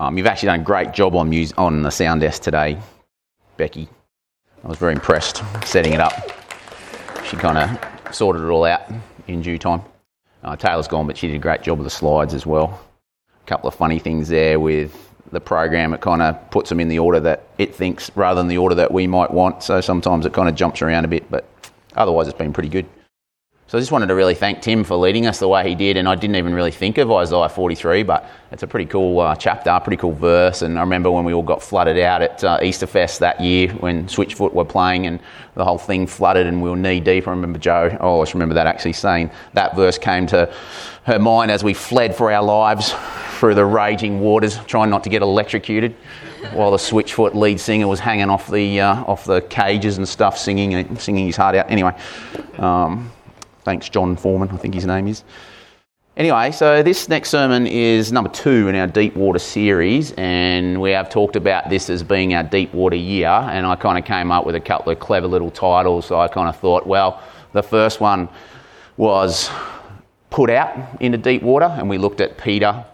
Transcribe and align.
Um, 0.00 0.18
you've 0.18 0.26
actually 0.26 0.46
done 0.46 0.60
a 0.60 0.64
great 0.64 0.92
job 0.92 1.14
on, 1.14 1.30
mus- 1.30 1.52
on 1.56 1.82
the 1.82 1.90
sound 1.90 2.20
desk 2.20 2.42
today, 2.42 2.78
Becky. 3.56 3.88
I 4.64 4.68
was 4.68 4.78
very 4.78 4.92
impressed 4.92 5.42
setting 5.64 5.92
it 5.92 6.00
up. 6.00 6.12
She 7.24 7.36
kind 7.36 7.58
of 7.58 8.14
sorted 8.14 8.42
it 8.42 8.48
all 8.48 8.64
out 8.64 8.82
in 9.28 9.40
due 9.42 9.58
time. 9.58 9.82
Uh, 10.42 10.56
Taylor's 10.56 10.88
gone, 10.88 11.06
but 11.06 11.16
she 11.16 11.28
did 11.28 11.36
a 11.36 11.38
great 11.38 11.62
job 11.62 11.78
with 11.78 11.86
the 11.86 11.90
slides 11.90 12.34
as 12.34 12.44
well. 12.44 12.80
A 13.42 13.46
couple 13.46 13.68
of 13.68 13.74
funny 13.74 13.98
things 13.98 14.28
there 14.28 14.58
with 14.58 15.10
the 15.32 15.40
program. 15.40 15.94
It 15.94 16.00
kind 16.00 16.22
of 16.22 16.50
puts 16.50 16.68
them 16.68 16.80
in 16.80 16.88
the 16.88 16.98
order 16.98 17.20
that 17.20 17.46
it 17.58 17.74
thinks 17.74 18.10
rather 18.16 18.40
than 18.40 18.48
the 18.48 18.58
order 18.58 18.74
that 18.74 18.90
we 18.90 19.06
might 19.06 19.30
want. 19.30 19.62
So 19.62 19.80
sometimes 19.80 20.26
it 20.26 20.32
kind 20.32 20.48
of 20.48 20.54
jumps 20.54 20.82
around 20.82 21.04
a 21.04 21.08
bit, 21.08 21.30
but 21.30 21.48
otherwise 21.96 22.28
it's 22.28 22.36
been 22.38 22.52
pretty 22.52 22.68
good. 22.68 22.86
So 23.66 23.78
I 23.78 23.80
just 23.80 23.92
wanted 23.92 24.08
to 24.08 24.14
really 24.14 24.34
thank 24.34 24.60
Tim 24.60 24.84
for 24.84 24.94
leading 24.94 25.26
us 25.26 25.38
the 25.38 25.48
way 25.48 25.66
he 25.66 25.74
did, 25.74 25.96
and 25.96 26.06
I 26.06 26.16
didn't 26.16 26.36
even 26.36 26.52
really 26.52 26.70
think 26.70 26.98
of 26.98 27.10
Isaiah 27.10 27.48
43, 27.48 28.02
but 28.02 28.28
it's 28.52 28.62
a 28.62 28.66
pretty 28.66 28.84
cool 28.84 29.18
uh, 29.20 29.34
chapter, 29.36 29.80
pretty 29.82 29.96
cool 29.96 30.12
verse. 30.12 30.60
And 30.60 30.78
I 30.78 30.82
remember 30.82 31.10
when 31.10 31.24
we 31.24 31.32
all 31.32 31.42
got 31.42 31.62
flooded 31.62 31.98
out 31.98 32.20
at 32.20 32.44
uh, 32.44 32.58
Easterfest 32.60 33.20
that 33.20 33.40
year 33.40 33.70
when 33.72 34.06
Switchfoot 34.06 34.52
were 34.52 34.66
playing, 34.66 35.06
and 35.06 35.18
the 35.54 35.64
whole 35.64 35.78
thing 35.78 36.06
flooded, 36.06 36.46
and 36.46 36.62
we 36.62 36.68
were 36.68 36.76
knee 36.76 37.00
deep. 37.00 37.26
I 37.26 37.30
remember 37.30 37.58
Joe, 37.58 37.96
I 37.98 38.22
just 38.22 38.34
remember 38.34 38.54
that 38.54 38.66
actually 38.66 38.92
saying 38.92 39.30
that 39.54 39.74
verse 39.74 39.96
came 39.96 40.26
to 40.26 40.52
her 41.04 41.18
mind 41.18 41.50
as 41.50 41.64
we 41.64 41.72
fled 41.72 42.14
for 42.14 42.30
our 42.30 42.44
lives 42.44 42.94
through 43.38 43.54
the 43.54 43.64
raging 43.64 44.20
waters, 44.20 44.58
trying 44.66 44.90
not 44.90 45.02
to 45.04 45.10
get 45.10 45.22
electrocuted, 45.22 45.96
while 46.52 46.70
the 46.70 46.76
Switchfoot 46.76 47.32
lead 47.32 47.58
singer 47.58 47.88
was 47.88 47.98
hanging 47.98 48.28
off 48.28 48.50
the 48.50 48.82
uh, 48.82 49.04
off 49.04 49.24
the 49.24 49.40
cages 49.40 49.96
and 49.96 50.06
stuff, 50.06 50.36
singing 50.36 50.96
singing 50.98 51.24
his 51.24 51.36
heart 51.36 51.54
out. 51.54 51.70
Anyway. 51.70 51.98
Um, 52.58 53.10
Thanks, 53.64 53.88
Jon 53.88 54.14
Foreman, 54.16 54.50
I 54.50 54.56
think 54.58 54.74
his 54.74 54.86
name 54.86 55.08
is. 55.08 55.24
Anyway, 56.16 56.52
so 56.52 56.82
this 56.82 57.08
next 57.08 57.30
sermon 57.30 57.66
is 57.66 58.12
number 58.12 58.30
two 58.30 58.68
in 58.68 58.76
our 58.76 58.86
deep 58.86 59.16
water 59.16 59.40
series, 59.40 60.12
and 60.12 60.80
we 60.80 60.92
have 60.92 61.10
talked 61.10 61.34
about 61.34 61.70
this 61.70 61.90
as 61.90 62.04
being 62.04 62.34
our 62.34 62.44
deep 62.44 62.72
water 62.72 62.94
year. 62.94 63.26
And 63.26 63.66
I 63.66 63.74
kind 63.74 63.98
of 63.98 64.04
came 64.04 64.30
up 64.30 64.46
with 64.46 64.54
a 64.54 64.60
couple 64.60 64.92
of 64.92 65.00
clever 65.00 65.26
little 65.26 65.50
titles. 65.50 66.06
So 66.06 66.20
I 66.20 66.28
kind 66.28 66.48
of 66.48 66.56
thought, 66.56 66.86
well, 66.86 67.20
the 67.52 67.64
first 67.64 68.00
one 68.00 68.28
was 68.96 69.50
put 70.30 70.50
out 70.50 71.00
into 71.00 71.18
deep 71.18 71.42
water, 71.42 71.66
and 71.66 71.88
we 71.88 71.98
looked 71.98 72.20
at 72.20 72.38
Peter 72.38 72.84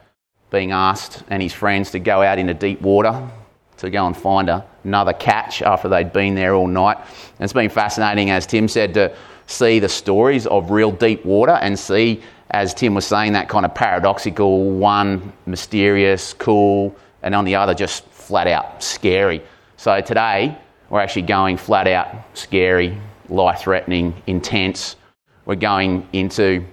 being 0.50 0.72
asked 0.72 1.22
and 1.28 1.42
his 1.42 1.52
friends 1.52 1.90
to 1.90 1.98
go 1.98 2.22
out 2.22 2.38
into 2.38 2.54
deep 2.54 2.80
water 2.80 3.28
to 3.76 3.90
go 3.90 4.06
and 4.06 4.16
find 4.16 4.48
another 4.84 5.12
catch 5.12 5.62
after 5.62 5.88
they'd 5.88 6.12
been 6.12 6.34
there 6.34 6.54
all 6.54 6.66
night. 6.66 6.96
And 6.98 7.40
it's 7.44 7.52
been 7.52 7.70
fascinating, 7.70 8.30
as 8.30 8.46
Tim 8.46 8.68
said, 8.68 8.94
to 8.94 9.14
see 9.46 9.78
the 9.78 9.88
stories 9.88 10.46
of 10.46 10.70
real 10.70 10.92
deep 10.92 11.24
water 11.24 11.52
and 11.52 11.78
see, 11.78 12.22
as 12.50 12.74
Tim 12.74 12.94
was 12.94 13.06
saying, 13.06 13.32
that 13.32 13.48
kind 13.48 13.64
of 13.64 13.74
paradoxical 13.74 14.70
one, 14.70 15.32
mysterious, 15.46 16.32
cool, 16.34 16.94
and 17.22 17.34
on 17.34 17.44
the 17.44 17.54
other, 17.56 17.74
just 17.74 18.04
flat 18.06 18.46
out 18.46 18.82
scary. 18.82 19.42
So 19.76 20.00
today, 20.00 20.56
we're 20.88 21.00
actually 21.00 21.22
going 21.22 21.56
flat 21.56 21.86
out 21.86 22.08
scary, 22.34 22.96
life 23.28 23.60
threatening, 23.60 24.14
intense. 24.26 24.96
We're 25.44 25.54
going 25.56 26.08
into 26.12 26.64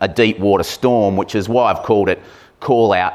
a 0.00 0.08
deep 0.08 0.38
water 0.38 0.62
storm, 0.62 1.16
which 1.16 1.34
is 1.34 1.48
why 1.48 1.72
I've 1.72 1.82
called 1.82 2.08
it 2.08 2.20
call 2.60 2.92
out. 2.92 3.14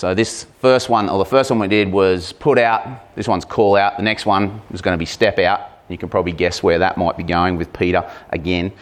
So 0.00 0.14
this 0.14 0.46
first 0.60 0.88
one, 0.88 1.10
or 1.10 1.18
the 1.18 1.26
first 1.26 1.50
one 1.50 1.58
we 1.58 1.68
did 1.68 1.92
was 1.92 2.32
put 2.32 2.58
out. 2.58 3.14
This 3.16 3.28
one's 3.28 3.44
call 3.44 3.76
out. 3.76 3.98
The 3.98 4.02
next 4.02 4.24
one 4.24 4.62
is 4.70 4.80
going 4.80 4.94
to 4.94 4.98
be 4.98 5.04
step 5.04 5.38
out. 5.38 5.60
You 5.90 5.98
can 5.98 6.08
probably 6.08 6.32
guess 6.32 6.62
where 6.62 6.78
that 6.78 6.96
might 6.96 7.18
be 7.18 7.22
going 7.22 7.58
with 7.58 7.70
Peter 7.74 8.10
again. 8.30 8.72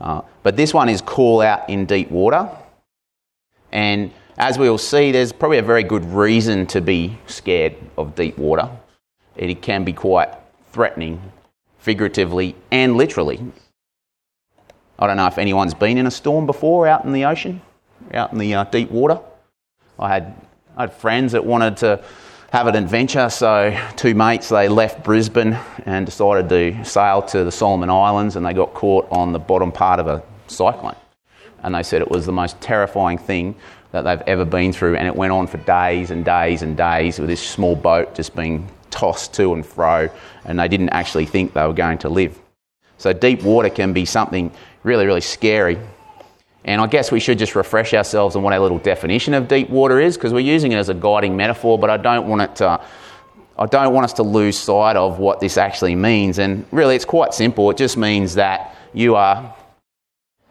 Uh, 0.00 0.20
but 0.44 0.56
this 0.56 0.72
one 0.72 0.88
is 0.88 1.00
call 1.00 1.40
out 1.40 1.68
in 1.68 1.84
deep 1.84 2.12
water. 2.12 2.48
And 3.72 4.12
as 4.36 4.56
we 4.56 4.70
will 4.70 4.78
see, 4.78 5.10
there's 5.10 5.32
probably 5.32 5.58
a 5.58 5.64
very 5.64 5.82
good 5.82 6.04
reason 6.04 6.64
to 6.68 6.80
be 6.80 7.18
scared 7.26 7.74
of 7.96 8.14
deep 8.14 8.38
water. 8.38 8.70
It 9.34 9.60
can 9.60 9.82
be 9.82 9.92
quite 9.92 10.32
threatening, 10.70 11.20
figuratively 11.80 12.54
and 12.70 12.96
literally. 12.96 13.44
I 14.96 15.08
don't 15.08 15.16
know 15.16 15.26
if 15.26 15.38
anyone's 15.38 15.74
been 15.74 15.98
in 15.98 16.06
a 16.06 16.12
storm 16.12 16.46
before 16.46 16.86
out 16.86 17.04
in 17.04 17.12
the 17.12 17.24
ocean, 17.24 17.62
out 18.14 18.30
in 18.30 18.38
the 18.38 18.54
uh, 18.54 18.62
deep 18.62 18.92
water. 18.92 19.18
I 19.98 20.08
had, 20.08 20.40
I 20.78 20.82
had 20.82 20.92
friends 20.92 21.32
that 21.32 21.44
wanted 21.44 21.76
to 21.78 22.04
have 22.52 22.68
an 22.68 22.76
adventure. 22.76 23.28
So, 23.30 23.76
two 23.96 24.14
mates 24.14 24.48
they 24.48 24.68
left 24.68 25.02
Brisbane 25.02 25.58
and 25.86 26.06
decided 26.06 26.48
to 26.50 26.84
sail 26.84 27.20
to 27.22 27.42
the 27.42 27.50
Solomon 27.50 27.90
Islands, 27.90 28.36
and 28.36 28.46
they 28.46 28.52
got 28.52 28.74
caught 28.74 29.08
on 29.10 29.32
the 29.32 29.40
bottom 29.40 29.72
part 29.72 29.98
of 29.98 30.06
a 30.06 30.22
cyclone. 30.46 30.94
And 31.64 31.74
they 31.74 31.82
said 31.82 32.00
it 32.00 32.08
was 32.08 32.26
the 32.26 32.32
most 32.32 32.60
terrifying 32.60 33.18
thing 33.18 33.56
that 33.90 34.02
they've 34.02 34.22
ever 34.28 34.44
been 34.44 34.72
through, 34.72 34.94
and 34.94 35.08
it 35.08 35.16
went 35.16 35.32
on 35.32 35.48
for 35.48 35.56
days 35.58 36.12
and 36.12 36.24
days 36.24 36.62
and 36.62 36.76
days 36.76 37.18
with 37.18 37.28
this 37.28 37.42
small 37.42 37.74
boat 37.74 38.14
just 38.14 38.36
being 38.36 38.68
tossed 38.90 39.34
to 39.34 39.54
and 39.54 39.66
fro, 39.66 40.08
and 40.44 40.60
they 40.60 40.68
didn't 40.68 40.90
actually 40.90 41.26
think 41.26 41.54
they 41.54 41.66
were 41.66 41.72
going 41.72 41.98
to 41.98 42.08
live. 42.08 42.38
So, 42.98 43.12
deep 43.12 43.42
water 43.42 43.68
can 43.68 43.92
be 43.92 44.04
something 44.04 44.52
really, 44.84 45.06
really 45.06 45.22
scary. 45.22 45.76
And 46.68 46.82
I 46.82 46.86
guess 46.86 47.10
we 47.10 47.18
should 47.18 47.38
just 47.38 47.54
refresh 47.54 47.94
ourselves 47.94 48.36
on 48.36 48.42
what 48.42 48.52
our 48.52 48.60
little 48.60 48.76
definition 48.76 49.32
of 49.32 49.48
deep 49.48 49.70
water 49.70 49.98
is, 49.98 50.18
because 50.18 50.34
we're 50.34 50.40
using 50.40 50.72
it 50.72 50.76
as 50.76 50.90
a 50.90 50.94
guiding 50.94 51.34
metaphor, 51.34 51.78
but 51.78 51.88
I 51.88 51.96
don't 51.96 52.28
want 52.28 52.42
it 52.42 52.56
to. 52.56 52.78
I 53.58 53.64
don't 53.64 53.94
want 53.94 54.04
us 54.04 54.12
to 54.14 54.22
lose 54.22 54.58
sight 54.58 54.94
of 54.94 55.18
what 55.18 55.40
this 55.40 55.56
actually 55.56 55.94
means. 55.94 56.38
And 56.38 56.66
really, 56.70 56.94
it's 56.94 57.06
quite 57.06 57.32
simple. 57.32 57.70
It 57.70 57.78
just 57.78 57.96
means 57.96 58.34
that 58.34 58.76
you 58.92 59.14
are 59.14 59.56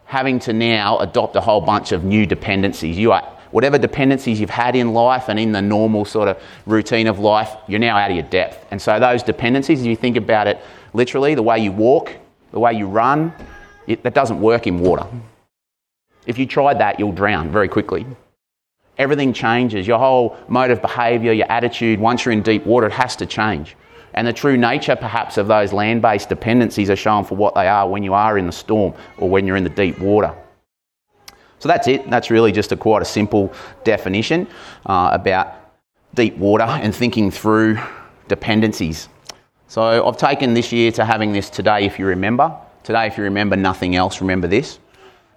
having 0.06 0.40
to 0.40 0.52
now 0.52 0.98
adopt 0.98 1.36
a 1.36 1.40
whole 1.40 1.60
bunch 1.60 1.92
of 1.92 2.02
new 2.02 2.26
dependencies. 2.26 2.98
You 2.98 3.12
are, 3.12 3.22
whatever 3.52 3.78
dependencies 3.78 4.40
you've 4.40 4.50
had 4.50 4.74
in 4.74 4.92
life 4.94 5.28
and 5.28 5.38
in 5.38 5.52
the 5.52 5.62
normal 5.62 6.04
sort 6.04 6.26
of 6.26 6.42
routine 6.66 7.06
of 7.06 7.20
life, 7.20 7.54
you're 7.68 7.78
now 7.78 7.96
out 7.96 8.10
of 8.10 8.16
your 8.16 8.26
depth. 8.26 8.66
And 8.72 8.82
so, 8.82 8.98
those 8.98 9.22
dependencies, 9.22 9.82
if 9.82 9.86
you 9.86 9.94
think 9.94 10.16
about 10.16 10.48
it 10.48 10.58
literally, 10.94 11.36
the 11.36 11.44
way 11.44 11.60
you 11.60 11.70
walk, 11.70 12.12
the 12.50 12.58
way 12.58 12.72
you 12.72 12.88
run, 12.88 13.32
it, 13.86 14.02
that 14.02 14.14
doesn't 14.14 14.40
work 14.40 14.66
in 14.66 14.80
water. 14.80 15.06
If 16.28 16.36
you 16.36 16.44
try 16.44 16.74
that, 16.74 17.00
you'll 17.00 17.12
drown 17.12 17.50
very 17.50 17.68
quickly. 17.68 18.06
Everything 18.98 19.32
changes. 19.32 19.86
Your 19.86 19.98
whole 19.98 20.36
mode 20.46 20.70
of 20.70 20.82
behaviour, 20.82 21.32
your 21.32 21.50
attitude, 21.50 21.98
once 21.98 22.24
you're 22.24 22.32
in 22.32 22.42
deep 22.42 22.66
water, 22.66 22.86
it 22.86 22.92
has 22.92 23.16
to 23.16 23.26
change. 23.26 23.76
And 24.12 24.26
the 24.26 24.32
true 24.34 24.58
nature, 24.58 24.94
perhaps, 24.94 25.38
of 25.38 25.48
those 25.48 25.72
land 25.72 26.02
based 26.02 26.28
dependencies 26.28 26.90
are 26.90 26.96
shown 26.96 27.24
for 27.24 27.34
what 27.34 27.54
they 27.54 27.66
are 27.66 27.88
when 27.88 28.02
you 28.02 28.12
are 28.12 28.36
in 28.36 28.44
the 28.44 28.52
storm 28.52 28.92
or 29.16 29.30
when 29.30 29.46
you're 29.46 29.56
in 29.56 29.64
the 29.64 29.70
deep 29.70 29.98
water. 30.00 30.34
So 31.60 31.68
that's 31.68 31.88
it. 31.88 32.10
That's 32.10 32.30
really 32.30 32.52
just 32.52 32.72
a 32.72 32.76
quite 32.76 33.00
a 33.00 33.06
simple 33.06 33.50
definition 33.82 34.46
uh, 34.84 35.08
about 35.12 35.54
deep 36.14 36.36
water 36.36 36.64
and 36.64 36.94
thinking 36.94 37.30
through 37.30 37.78
dependencies. 38.28 39.08
So 39.66 40.06
I've 40.06 40.18
taken 40.18 40.52
this 40.52 40.72
year 40.72 40.92
to 40.92 41.06
having 41.06 41.32
this 41.32 41.48
today, 41.48 41.86
if 41.86 41.98
you 41.98 42.04
remember. 42.04 42.54
Today, 42.84 43.06
if 43.06 43.16
you 43.16 43.24
remember 43.24 43.56
nothing 43.56 43.96
else, 43.96 44.20
remember 44.20 44.46
this. 44.46 44.78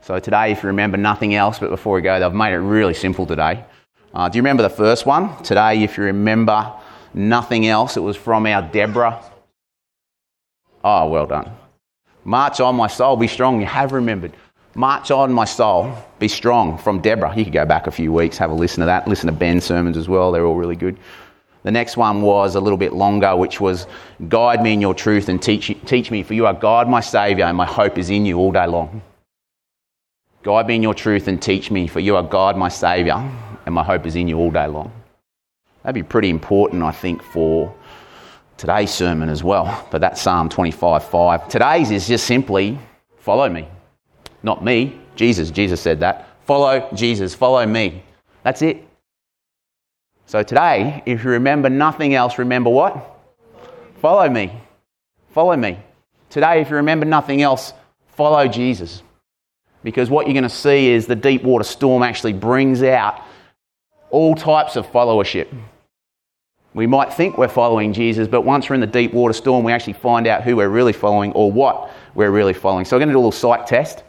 So 0.03 0.19
today, 0.19 0.51
if 0.51 0.63
you 0.63 0.67
remember 0.67 0.97
nothing 0.97 1.35
else, 1.35 1.59
but 1.59 1.69
before 1.69 1.95
we 1.95 2.01
go, 2.01 2.19
they've 2.19 2.33
made 2.33 2.53
it 2.53 2.59
really 2.59 2.95
simple 2.95 3.25
today. 3.27 3.63
Uh, 4.13 4.27
do 4.27 4.37
you 4.37 4.41
remember 4.41 4.63
the 4.63 4.69
first 4.69 5.05
one? 5.05 5.41
Today, 5.43 5.83
if 5.83 5.95
you 5.97 6.05
remember 6.05 6.73
nothing 7.13 7.67
else, 7.67 7.97
it 7.97 8.01
was 8.01 8.17
from 8.17 8.47
our 8.47 8.63
Deborah. 8.63 9.23
Oh, 10.83 11.07
well 11.07 11.27
done. 11.27 11.51
March 12.23 12.59
on, 12.59 12.75
my 12.75 12.87
soul, 12.87 13.15
be 13.15 13.27
strong. 13.27 13.59
You 13.59 13.67
have 13.67 13.91
remembered. 13.91 14.33
March 14.73 15.11
on, 15.11 15.31
my 15.31 15.45
soul, 15.45 15.95
be 16.17 16.27
strong 16.27 16.77
from 16.79 16.99
Deborah. 16.99 17.35
You 17.35 17.43
could 17.43 17.53
go 17.53 17.65
back 17.65 17.85
a 17.87 17.91
few 17.91 18.11
weeks, 18.11 18.37
have 18.37 18.49
a 18.49 18.53
listen 18.53 18.79
to 18.79 18.85
that. 18.87 19.07
Listen 19.07 19.27
to 19.27 19.33
Ben's 19.33 19.65
sermons 19.65 19.97
as 19.97 20.07
well, 20.09 20.31
they're 20.31 20.45
all 20.45 20.55
really 20.55 20.75
good. 20.75 20.97
The 21.63 21.71
next 21.71 21.95
one 21.95 22.23
was 22.23 22.55
a 22.55 22.59
little 22.59 22.77
bit 22.77 22.93
longer, 22.93 23.35
which 23.35 23.61
was 23.61 23.85
Guide 24.29 24.63
me 24.63 24.73
in 24.73 24.81
your 24.81 24.95
truth 24.95 25.29
and 25.29 25.39
teach, 25.39 25.71
teach 25.85 26.09
me, 26.09 26.23
for 26.23 26.33
you 26.33 26.47
are 26.47 26.53
God, 26.53 26.89
my 26.89 27.01
Saviour, 27.01 27.47
and 27.47 27.55
my 27.55 27.67
hope 27.67 27.99
is 27.99 28.09
in 28.09 28.25
you 28.25 28.39
all 28.39 28.51
day 28.51 28.65
long. 28.65 29.01
Guide 30.43 30.67
me 30.67 30.75
in 30.75 30.81
your 30.81 30.95
truth 30.95 31.27
and 31.27 31.39
teach 31.39 31.69
me, 31.69 31.87
for 31.87 31.99
you 31.99 32.15
are 32.15 32.23
God, 32.23 32.57
my 32.57 32.67
Saviour, 32.67 33.17
and 33.65 33.75
my 33.75 33.83
hope 33.83 34.07
is 34.07 34.15
in 34.15 34.27
you 34.27 34.37
all 34.37 34.49
day 34.49 34.65
long. 34.65 34.91
That'd 35.83 35.93
be 35.93 36.07
pretty 36.07 36.29
important, 36.29 36.81
I 36.81 36.91
think, 36.91 37.21
for 37.21 37.73
today's 38.57 38.91
sermon 38.91 39.29
as 39.29 39.43
well. 39.43 39.87
But 39.91 40.01
that's 40.01 40.19
Psalm 40.19 40.49
25 40.49 41.03
5. 41.03 41.47
Today's 41.47 41.91
is 41.91 42.07
just 42.07 42.25
simply 42.25 42.79
follow 43.17 43.49
me. 43.49 43.67
Not 44.41 44.63
me, 44.63 44.99
Jesus. 45.15 45.51
Jesus 45.51 45.79
said 45.79 45.99
that. 45.99 46.27
Follow 46.45 46.89
Jesus, 46.95 47.35
follow 47.35 47.65
me. 47.65 48.03
That's 48.43 48.63
it. 48.63 48.83
So 50.25 50.41
today, 50.41 51.03
if 51.05 51.23
you 51.23 51.29
remember 51.29 51.69
nothing 51.69 52.15
else, 52.15 52.39
remember 52.39 52.69
what? 52.69 53.19
Follow 53.99 54.27
me. 54.27 54.51
Follow 55.29 55.55
me. 55.55 55.77
Today, 56.31 56.61
if 56.61 56.69
you 56.69 56.77
remember 56.77 57.05
nothing 57.05 57.43
else, 57.43 57.73
follow 58.07 58.47
Jesus. 58.47 59.03
Because 59.83 60.09
what 60.09 60.27
you're 60.27 60.33
going 60.33 60.43
to 60.43 60.49
see 60.49 60.89
is 60.89 61.07
the 61.07 61.15
deep 61.15 61.43
water 61.43 61.63
storm 61.63 62.03
actually 62.03 62.33
brings 62.33 62.83
out 62.83 63.21
all 64.09 64.35
types 64.35 64.75
of 64.75 64.85
followership. 64.87 65.47
We 66.73 66.87
might 66.87 67.13
think 67.13 67.37
we're 67.37 67.49
following 67.49 67.91
Jesus, 67.91 68.27
but 68.27 68.41
once 68.41 68.69
we're 68.69 68.75
in 68.75 68.81
the 68.81 68.87
deep 68.87 69.13
water 69.13 69.33
storm, 69.33 69.65
we 69.65 69.73
actually 69.73 69.93
find 69.93 70.25
out 70.27 70.43
who 70.43 70.55
we're 70.55 70.69
really 70.69 70.93
following 70.93 71.33
or 71.33 71.51
what 71.51 71.91
we're 72.15 72.31
really 72.31 72.53
following. 72.53 72.85
So, 72.85 72.95
I'm 72.95 72.99
going 72.99 73.09
to 73.09 73.13
do 73.13 73.17
a 73.17 73.19
little 73.19 73.31
psych 73.31 73.65
test. 73.65 74.03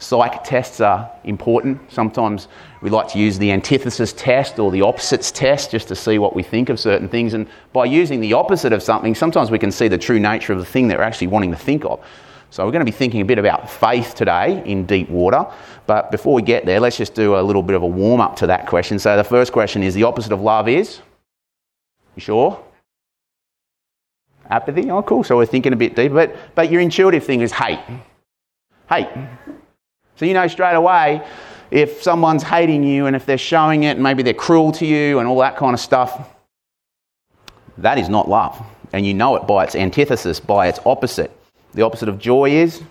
Psych 0.00 0.42
tests 0.42 0.80
are 0.80 1.10
important. 1.24 1.78
Sometimes 1.92 2.48
we 2.80 2.88
like 2.88 3.06
to 3.08 3.18
use 3.18 3.38
the 3.38 3.52
antithesis 3.52 4.14
test 4.14 4.58
or 4.58 4.70
the 4.70 4.80
opposites 4.80 5.30
test 5.30 5.70
just 5.70 5.88
to 5.88 5.94
see 5.94 6.18
what 6.18 6.34
we 6.34 6.42
think 6.42 6.70
of 6.70 6.80
certain 6.80 7.06
things. 7.06 7.34
And 7.34 7.46
by 7.74 7.84
using 7.84 8.20
the 8.20 8.32
opposite 8.32 8.72
of 8.72 8.82
something, 8.82 9.14
sometimes 9.14 9.50
we 9.50 9.58
can 9.58 9.70
see 9.70 9.88
the 9.88 9.98
true 9.98 10.18
nature 10.18 10.54
of 10.54 10.58
the 10.58 10.64
thing 10.64 10.88
that 10.88 10.96
we're 10.96 11.04
actually 11.04 11.26
wanting 11.26 11.50
to 11.50 11.58
think 11.58 11.84
of. 11.84 12.02
So 12.50 12.64
we're 12.64 12.72
going 12.72 12.84
to 12.84 12.90
be 12.92 12.96
thinking 12.96 13.20
a 13.20 13.24
bit 13.24 13.38
about 13.38 13.70
faith 13.70 14.14
today 14.14 14.62
in 14.66 14.84
deep 14.84 15.08
water. 15.08 15.46
But 15.86 16.10
before 16.10 16.34
we 16.34 16.42
get 16.42 16.66
there, 16.66 16.80
let's 16.80 16.96
just 16.96 17.14
do 17.14 17.36
a 17.36 17.42
little 17.42 17.62
bit 17.62 17.76
of 17.76 17.82
a 17.82 17.86
warm 17.86 18.20
up 18.20 18.36
to 18.36 18.48
that 18.48 18.66
question. 18.66 18.98
So 18.98 19.16
the 19.16 19.24
first 19.24 19.52
question 19.52 19.82
is 19.84 19.94
the 19.94 20.02
opposite 20.02 20.32
of 20.32 20.40
love 20.40 20.68
is? 20.68 21.00
You 22.16 22.20
sure? 22.20 22.64
Apathy? 24.50 24.90
Oh, 24.90 25.02
cool. 25.02 25.22
So 25.22 25.36
we're 25.36 25.46
thinking 25.46 25.72
a 25.72 25.76
bit 25.76 25.94
deeper. 25.94 26.14
But, 26.14 26.36
but 26.56 26.72
your 26.72 26.80
intuitive 26.80 27.24
thing 27.24 27.40
is 27.40 27.52
hate. 27.52 27.78
Hate. 28.88 29.08
So 30.16 30.26
you 30.26 30.34
know 30.34 30.48
straight 30.48 30.74
away 30.74 31.24
if 31.70 32.02
someone's 32.02 32.42
hating 32.42 32.82
you 32.82 33.06
and 33.06 33.14
if 33.14 33.26
they're 33.26 33.38
showing 33.38 33.84
it 33.84 33.92
and 33.92 34.02
maybe 34.02 34.24
they're 34.24 34.34
cruel 34.34 34.72
to 34.72 34.84
you 34.84 35.20
and 35.20 35.28
all 35.28 35.38
that 35.38 35.56
kind 35.56 35.72
of 35.72 35.78
stuff, 35.78 36.28
that 37.78 37.96
is 37.96 38.08
not 38.08 38.28
love. 38.28 38.60
And 38.92 39.06
you 39.06 39.14
know 39.14 39.36
it 39.36 39.46
by 39.46 39.62
its 39.62 39.76
antithesis, 39.76 40.40
by 40.40 40.66
its 40.66 40.80
opposite. 40.84 41.30
The 41.74 41.82
opposite 41.82 42.08
of 42.08 42.18
joy 42.18 42.50
is 42.50 42.82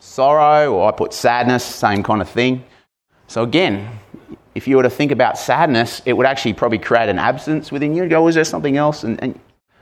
sorrow, 0.00 0.74
or 0.74 0.88
I 0.88 0.92
put 0.92 1.12
sadness, 1.12 1.64
same 1.64 2.02
kind 2.02 2.20
of 2.20 2.28
thing. 2.28 2.64
So 3.28 3.42
again, 3.42 3.88
if 4.54 4.66
you 4.68 4.76
were 4.76 4.82
to 4.82 4.90
think 4.90 5.12
about 5.12 5.38
sadness, 5.38 6.02
it 6.04 6.12
would 6.12 6.26
actually 6.26 6.54
probably 6.54 6.78
create 6.78 7.08
an 7.08 7.18
absence 7.18 7.70
within 7.70 7.94
you. 7.94 8.08
go, 8.08 8.24
oh, 8.24 8.28
is 8.28 8.34
there 8.34 8.44
something 8.44 8.76
else? 8.76 9.04
And, 9.04 9.22
and 9.22 9.38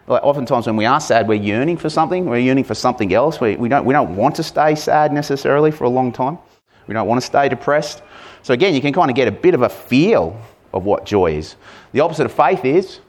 like 0.07 0.23
oftentimes 0.23 0.67
when 0.67 0.77
we 0.77 0.85
are 0.85 1.01
sad, 1.01 1.27
we're 1.27 1.35
yearning 1.35 1.77
for 1.77 1.89
something. 1.89 2.27
We're 2.27 2.39
yearning 2.39 2.65
for 2.65 2.75
something 2.75 3.13
else. 3.13 3.41
We, 3.41 3.57
we, 3.57 3.69
don't, 3.69 3.85
we 3.85 3.93
don't 3.93 4.15
want 4.15 4.35
to 4.37 4.43
stay 4.43 4.75
sad 4.75 5.13
necessarily 5.13 5.71
for 5.71 5.85
a 5.85 5.89
long 5.89 6.13
time. 6.13 6.39
We 6.87 6.95
don't 6.95 7.09
want 7.09 7.21
to 7.21 7.27
stay 7.27 7.49
depressed. 7.49 8.03
So 8.43 8.53
again, 8.55 8.75
you 8.75 8.81
can 8.81 8.93
kind 8.93 9.11
of 9.11 9.17
get 9.17 9.29
a 9.29 9.33
bit 9.33 9.55
of 9.55 9.63
a 9.63 9.69
feel 9.69 10.41
of 10.73 10.85
what 10.85 11.07
joy 11.07 11.33
is. 11.33 11.57
The 11.93 12.01
opposite 12.01 12.27
of 12.27 12.33
faith 12.33 12.65
is 12.65 13.01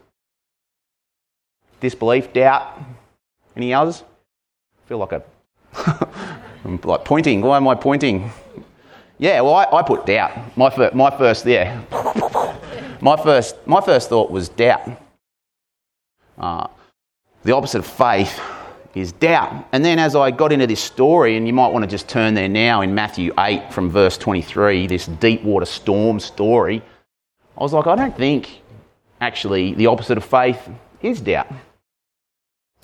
disbelief, 1.80 2.32
doubt. 2.32 2.80
Any 3.56 3.74
others? 3.74 4.04
Feel 4.92 4.98
like 4.98 5.14
a 5.14 5.24
I'm 6.66 6.78
like 6.84 7.06
pointing. 7.06 7.40
Why 7.40 7.56
am 7.56 7.66
I 7.66 7.76
pointing? 7.76 8.30
Yeah, 9.20 9.40
well, 9.40 9.56
I, 9.56 9.64
I 9.78 9.84
put 9.84 10.06
doubt. 10.06 10.58
My, 10.58 10.70
fir- 10.70 10.92
my 10.94 11.10
first, 11.10 11.46
yeah. 11.46 11.82
my 13.02 13.16
first, 13.16 13.56
my 13.66 13.80
first 13.80 14.10
thought 14.10 14.30
was 14.32 14.50
doubt. 14.50 15.02
Uh, 16.38 16.68
the 17.44 17.54
opposite 17.54 17.78
of 17.80 17.86
faith 17.86 18.38
is 18.94 19.14
doubt. 19.14 19.66
And 19.72 19.86
then 19.86 19.98
as 19.98 20.14
I 20.14 20.30
got 20.30 20.52
into 20.52 20.68
this 20.68 20.82
story, 20.82 21.38
and 21.38 21.48
you 21.48 21.54
might 21.54 21.72
want 21.72 21.84
to 21.84 21.90
just 21.90 22.10
turn 22.10 22.34
there 22.34 22.50
now 22.50 22.82
in 22.82 22.94
Matthew 22.94 23.34
8 23.40 23.72
from 23.72 23.90
verse 23.90 24.18
23, 24.18 24.88
this 24.88 25.06
deep 25.06 25.42
water 25.42 25.66
storm 25.66 26.20
story, 26.20 26.82
I 27.58 27.64
was 27.64 27.72
like, 27.72 27.88
I 27.88 27.96
don't 27.96 28.18
think 28.18 28.62
actually 29.22 29.74
the 29.74 29.88
opposite 29.88 30.18
of 30.18 30.26
faith 30.26 30.70
is 31.02 31.22
doubt. 31.22 31.48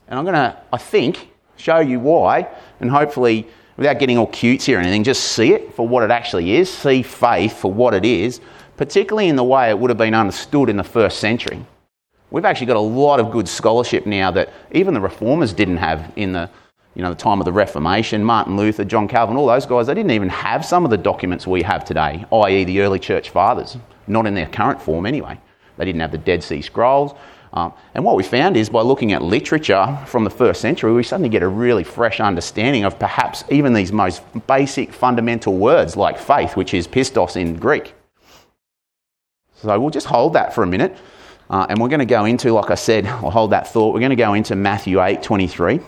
And 0.08 0.18
I'm 0.18 0.24
going 0.24 0.36
to, 0.36 0.58
I 0.72 0.78
think, 0.78 1.32
show 1.58 1.80
you 1.80 2.00
why, 2.00 2.48
and 2.80 2.90
hopefully, 2.90 3.48
without 3.76 4.00
getting 4.00 4.18
all 4.18 4.28
cutesy 4.28 4.76
or 4.76 4.80
anything, 4.80 5.04
just 5.04 5.24
see 5.24 5.54
it 5.54 5.74
for 5.74 5.88
what 5.88 6.04
it 6.04 6.12
actually 6.12 6.56
is, 6.56 6.72
see 6.72 7.02
faith 7.02 7.58
for 7.58 7.72
what 7.72 7.94
it 7.94 8.06
is, 8.06 8.40
particularly 8.78 9.28
in 9.28 9.36
the 9.36 9.44
way 9.44 9.70
it 9.70 9.78
would 9.78 9.90
have 9.90 9.98
been 9.98 10.14
understood 10.14 10.70
in 10.70 10.78
the 10.78 10.84
first 10.84 11.20
century. 11.20 11.66
We've 12.30 12.46
actually 12.46 12.68
got 12.68 12.78
a 12.78 12.82
lot 12.82 13.20
of 13.20 13.32
good 13.32 13.48
scholarship 13.48 14.06
now 14.06 14.32
that 14.32 14.52
even 14.72 14.94
the 14.94 15.02
reformers 15.02 15.54
didn't 15.54 15.78
have 15.78 16.12
in 16.16 16.34
the, 16.34 16.50
you 16.94 17.02
know, 17.02 17.10
the 17.10 17.16
time 17.16 17.40
of 17.40 17.46
the 17.46 17.54
Reformation. 17.54 18.24
Martin 18.24 18.58
Luther, 18.58 18.84
John 18.84 19.08
Calvin, 19.08 19.38
all 19.38 19.48
those 19.48 19.66
guys, 19.66 19.88
they 19.88 19.94
didn't 19.94 20.12
even 20.12 20.30
have 20.30 20.66
some 20.66 20.84
of 20.84 20.92
the 20.92 20.98
documents 20.98 21.48
we 21.48 21.62
have 21.62 21.86
today, 21.86 22.26
i.e., 22.32 22.64
the 22.66 22.82
early 22.82 23.00
church 23.00 23.30
fathers, 23.30 23.78
not 24.08 24.26
in 24.26 24.34
their 24.34 24.48
current 24.48 24.82
form 24.82 25.06
anyway. 25.06 25.40
They 25.78 25.86
didn't 25.86 26.02
have 26.02 26.12
the 26.12 26.18
Dead 26.18 26.44
Sea 26.44 26.62
Scrolls. 26.62 27.14
Um, 27.58 27.74
and 27.96 28.06
what 28.06 28.16
we 28.16 28.22
found 28.22 28.56
is 28.56 28.70
by 28.70 28.82
looking 28.82 29.14
at 29.14 29.24
literature 29.24 29.98
from 30.06 30.24
the 30.24 30.30
first 30.30 30.62
century, 30.62 30.94
we 30.94 31.02
suddenly 31.02 31.28
get 31.28 31.42
a 31.42 31.48
really 31.48 31.84
fresh 31.84 32.20
understanding 32.20 32.84
of 32.84 33.00
perhaps 33.00 33.44
even 33.50 33.74
these 33.74 33.92
most 33.92 34.22
basic 34.46 34.94
fundamental 34.94 35.58
words 35.58 35.98
like 35.98 36.20
faith, 36.20 36.56
which 36.56 36.76
is 36.76 36.88
pistos 36.88 37.36
in 37.36 37.56
Greek. 37.56 37.96
So 39.56 39.80
we'll 39.80 39.90
just 39.90 40.06
hold 40.06 40.34
that 40.34 40.54
for 40.54 40.62
a 40.62 40.68
minute. 40.68 40.96
Uh, 41.50 41.66
and 41.68 41.82
we're 41.82 41.88
going 41.88 42.00
to 42.00 42.06
go 42.06 42.26
into, 42.26 42.54
like 42.54 42.70
I 42.70 42.76
said, 42.76 43.08
I'll 43.08 43.32
hold 43.32 43.54
that 43.54 43.68
thought. 43.68 43.92
We're 43.92 44.02
going 44.02 44.12
to 44.12 44.16
go 44.16 44.36
into 44.36 44.56
Matthew 44.56 45.02
8 45.02 45.24
23. 45.24 45.80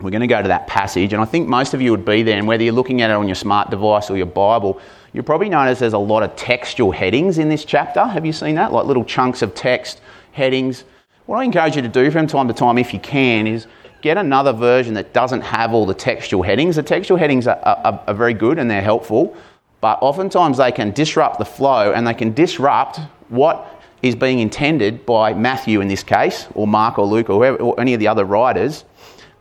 We're 0.00 0.10
going 0.10 0.20
to 0.20 0.26
go 0.26 0.40
to 0.40 0.48
that 0.48 0.68
passage, 0.68 1.12
and 1.12 1.20
I 1.20 1.24
think 1.24 1.48
most 1.48 1.74
of 1.74 1.82
you 1.82 1.90
would 1.90 2.04
be 2.04 2.22
there. 2.22 2.38
And 2.38 2.46
whether 2.46 2.62
you're 2.62 2.72
looking 2.72 3.02
at 3.02 3.10
it 3.10 3.14
on 3.14 3.26
your 3.26 3.34
smart 3.34 3.68
device 3.68 4.08
or 4.10 4.16
your 4.16 4.26
Bible, 4.26 4.80
you'll 5.12 5.24
probably 5.24 5.48
notice 5.48 5.80
there's 5.80 5.92
a 5.92 5.98
lot 5.98 6.22
of 6.22 6.34
textual 6.36 6.92
headings 6.92 7.36
in 7.36 7.48
this 7.48 7.64
chapter. 7.64 8.04
Have 8.04 8.24
you 8.24 8.32
seen 8.32 8.54
that? 8.54 8.72
Like 8.72 8.86
little 8.86 9.04
chunks 9.04 9.42
of 9.42 9.56
text, 9.56 10.00
headings. 10.38 10.84
What 11.26 11.36
I 11.36 11.44
encourage 11.44 11.76
you 11.76 11.82
to 11.82 11.88
do 11.88 12.10
from 12.10 12.26
time 12.26 12.48
to 12.48 12.54
time, 12.54 12.78
if 12.78 12.94
you 12.94 13.00
can, 13.00 13.46
is 13.46 13.66
get 14.00 14.16
another 14.16 14.52
version 14.52 14.94
that 14.94 15.12
doesn't 15.12 15.42
have 15.42 15.74
all 15.74 15.84
the 15.84 15.94
textual 15.94 16.42
headings. 16.42 16.76
The 16.76 16.82
textual 16.82 17.18
headings 17.18 17.46
are, 17.46 17.58
are, 17.64 18.02
are 18.06 18.14
very 18.14 18.34
good 18.34 18.58
and 18.58 18.70
they're 18.70 18.80
helpful, 18.80 19.36
but 19.80 19.98
oftentimes 20.00 20.56
they 20.56 20.72
can 20.72 20.92
disrupt 20.92 21.38
the 21.38 21.44
flow 21.44 21.92
and 21.92 22.06
they 22.06 22.14
can 22.14 22.32
disrupt 22.32 23.00
what 23.28 23.82
is 24.00 24.14
being 24.14 24.38
intended 24.38 25.04
by 25.04 25.34
Matthew 25.34 25.80
in 25.80 25.88
this 25.88 26.04
case, 26.04 26.46
or 26.54 26.66
Mark 26.66 26.98
or 26.98 27.06
Luke 27.06 27.28
or, 27.28 27.38
whoever, 27.38 27.58
or 27.58 27.80
any 27.80 27.94
of 27.94 28.00
the 28.00 28.08
other 28.08 28.24
writers, 28.24 28.84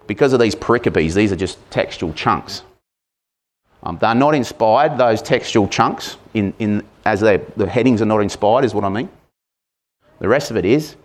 because 0.07 0.33
of 0.33 0.39
these 0.39 0.55
pericopes. 0.55 1.13
These 1.13 1.31
are 1.31 1.35
just 1.35 1.57
textual 1.69 2.11
chunks. 2.13 2.63
Um, 3.83 3.99
they're 4.01 4.15
not 4.15 4.33
inspired, 4.33 4.97
those 4.97 5.21
textual 5.21 5.67
chunks, 5.67 6.17
in, 6.33 6.53
in, 6.57 6.83
as 7.05 7.19
the 7.19 7.69
headings 7.69 8.01
are 8.01 8.05
not 8.05 8.19
inspired, 8.19 8.65
is 8.65 8.73
what 8.73 8.83
I 8.83 8.89
mean. 8.89 9.09
The 10.19 10.27
rest 10.27 10.51
of 10.51 10.57
it 10.57 10.65
is. 10.65 10.95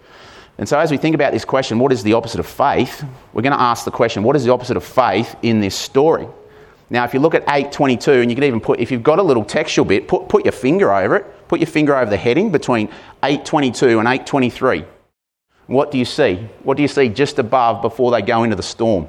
And 0.59 0.69
so, 0.69 0.79
as 0.79 0.91
we 0.91 0.97
think 0.97 1.14
about 1.14 1.32
this 1.32 1.44
question, 1.44 1.79
what 1.79 1.93
is 1.93 2.03
the 2.03 2.12
opposite 2.12 2.41
of 2.41 2.47
faith? 2.47 3.05
We're 3.32 3.43
going 3.43 3.55
to 3.55 3.61
ask 3.61 3.85
the 3.85 3.91
question, 3.91 4.23
what 4.23 4.37
is 4.37 4.44
the 4.44 4.53
opposite 4.53 4.76
of 4.76 4.85
faith 4.85 5.35
in 5.43 5.61
this 5.61 5.75
story? 5.75 6.26
Now, 6.91 7.05
if 7.05 7.14
you 7.14 7.20
look 7.20 7.35
at 7.35 7.43
822, 7.43 8.12
and 8.12 8.31
you 8.31 8.35
can 8.35 8.44
even 8.44 8.61
put, 8.61 8.79
if 8.79 8.91
you've 8.91 9.03
got 9.03 9.19
a 9.19 9.23
little 9.23 9.44
textual 9.44 9.87
bit, 9.87 10.06
put, 10.06 10.29
put 10.29 10.44
your 10.44 10.53
finger 10.53 10.93
over 10.93 11.17
it. 11.17 11.49
Put 11.49 11.59
your 11.59 11.67
finger 11.67 11.97
over 11.97 12.11
the 12.11 12.17
heading 12.17 12.53
between 12.53 12.88
822 13.23 13.99
and 13.99 14.06
823. 14.06 14.85
What 15.67 15.91
do 15.91 15.99
you 15.99 16.05
see? 16.05 16.35
What 16.62 16.76
do 16.76 16.82
you 16.82 16.88
see 16.88 17.09
just 17.09 17.38
above 17.38 17.81
before 17.81 18.11
they 18.11 18.20
go 18.20 18.43
into 18.43 18.56
the 18.56 18.62
storm? 18.62 19.09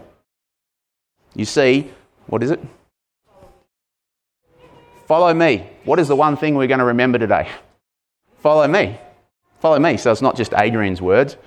You 1.36 1.46
see, 1.46 1.92
what 2.28 2.42
is 2.42 2.52
it? 2.52 2.60
Follow 5.06 5.34
me. 5.34 5.70
What 5.84 6.00
is 6.00 6.08
the 6.08 6.16
one 6.16 6.38
thing 6.38 6.56
we're 6.56 6.68
going 6.68 6.80
to 6.80 6.86
remember 6.86 7.20
today? 7.20 7.50
Follow 8.40 8.68
me. 8.68 8.98
Follow 9.63 9.80
me. 9.80 9.95
So 9.95 10.11
it's 10.11 10.21
not 10.21 10.35
just 10.35 10.54
Adrian's 10.57 11.02
words. 11.02 11.38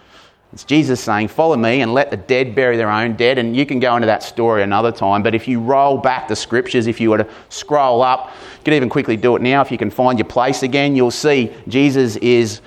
It's 0.55 0.65
Jesus 0.65 1.03
saying, 1.03 1.29
Follow 1.29 1.55
me 1.55 1.83
and 1.83 1.93
let 1.93 2.11
the 2.11 2.17
dead 2.17 2.55
bury 2.55 2.79
their 2.79 2.89
own 2.89 3.15
dead. 3.15 3.37
And 3.37 3.55
you 3.55 3.67
can 3.67 3.79
go 3.79 3.95
into 3.95 4.07
that 4.07 4.23
story 4.23 4.63
another 4.63 4.91
time. 4.91 5.23
But 5.23 5.35
if 5.35 5.47
you 5.47 5.61
roll 5.61 5.99
back 5.99 6.27
the 6.27 6.35
scriptures, 6.35 6.87
if 6.87 6.99
you 6.99 7.11
were 7.11 7.19
to 7.19 7.29
scroll 7.51 8.01
up, 8.01 8.33
you 8.55 8.65
can 8.65 8.73
even 8.73 8.89
quickly 8.89 9.19
do 9.19 9.37
it 9.37 9.43
now. 9.43 9.61
If 9.61 9.71
you 9.71 9.77
can 9.77 9.91
find 9.91 10.19
your 10.19 10.25
place 10.25 10.63
again, 10.63 10.97
you'll 10.97 11.11
see 11.11 11.53
Jesus 11.69 12.17
is 12.17 12.63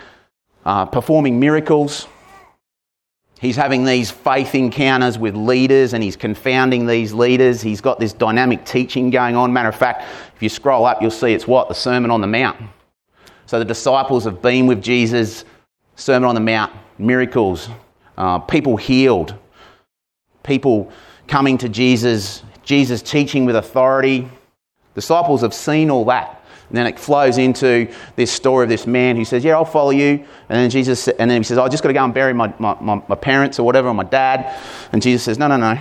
uh, 0.66 0.86
performing 0.86 1.40
miracles. 1.40 2.06
He's 3.42 3.56
having 3.56 3.86
these 3.86 4.12
faith 4.12 4.54
encounters 4.54 5.18
with 5.18 5.36
leaders 5.36 5.94
and 5.94 6.04
he's 6.04 6.16
confounding 6.16 6.86
these 6.86 7.12
leaders. 7.12 7.60
He's 7.60 7.82
got 7.82 8.00
this 8.00 8.14
dynamic 8.14 8.66
teaching 8.66 9.10
going 9.10 9.36
on. 9.36 9.52
Matter 9.52 9.70
of 9.70 9.76
fact, 9.76 10.04
if 10.36 10.44
you 10.44 10.50
scroll 10.50 10.86
up, 10.86 11.02
you'll 11.02 11.10
see 11.10 11.34
it's 11.34 11.48
what? 11.48 11.70
The 11.70 11.74
Sermon 11.74 12.12
on 12.12 12.22
the 12.22 12.28
Mount. 12.28 12.70
So 13.50 13.58
the 13.58 13.66
disciples 13.66 14.26
have 14.26 14.44
been 14.44 14.68
with 14.68 14.80
Jesus, 14.80 15.44
Sermon 15.96 16.30
on 16.30 16.36
the 16.36 16.40
Mount, 16.40 16.72
miracles, 17.00 17.68
uh, 18.16 18.38
people 18.38 18.78
healed, 18.78 19.34
people 20.44 20.92
coming 21.28 21.58
to 21.58 21.68
Jesus, 21.68 22.44
Jesus 22.62 23.02
teaching 23.02 23.46
with 23.46 23.56
authority. 23.56 24.30
Disciples 24.94 25.42
have 25.42 25.56
seen 25.56 25.90
all 25.90 26.06
that. 26.06 26.46
And 26.68 26.78
then 26.78 26.86
it 26.86 27.00
flows 27.00 27.40
into 27.40 27.92
this 28.16 28.32
story 28.32 28.66
of 28.66 28.70
this 28.70 28.86
man 28.86 29.16
who 29.16 29.26
says, 29.26 29.44
Yeah, 29.44 29.56
I'll 29.56 29.66
follow 29.66 29.90
you. 29.90 30.24
And 30.48 30.50
then 30.50 30.70
Jesus, 30.70 31.08
and 31.08 31.32
then 31.32 31.42
he 31.42 31.44
says, 31.44 31.58
I 31.58 31.68
just 31.70 31.82
got 31.82 31.88
to 31.88 31.94
go 31.94 32.06
and 32.06 32.14
bury 32.14 32.36
my, 32.36 32.54
my, 32.60 32.78
my, 32.80 33.02
my 33.08 33.16
parents 33.16 33.58
or 33.58 33.64
whatever, 33.64 33.88
or 33.88 33.96
my 33.96 34.04
dad. 34.04 34.56
And 34.92 35.02
Jesus 35.02 35.24
says, 35.24 35.40
No, 35.40 35.48
no, 35.48 35.58
no. 35.58 35.76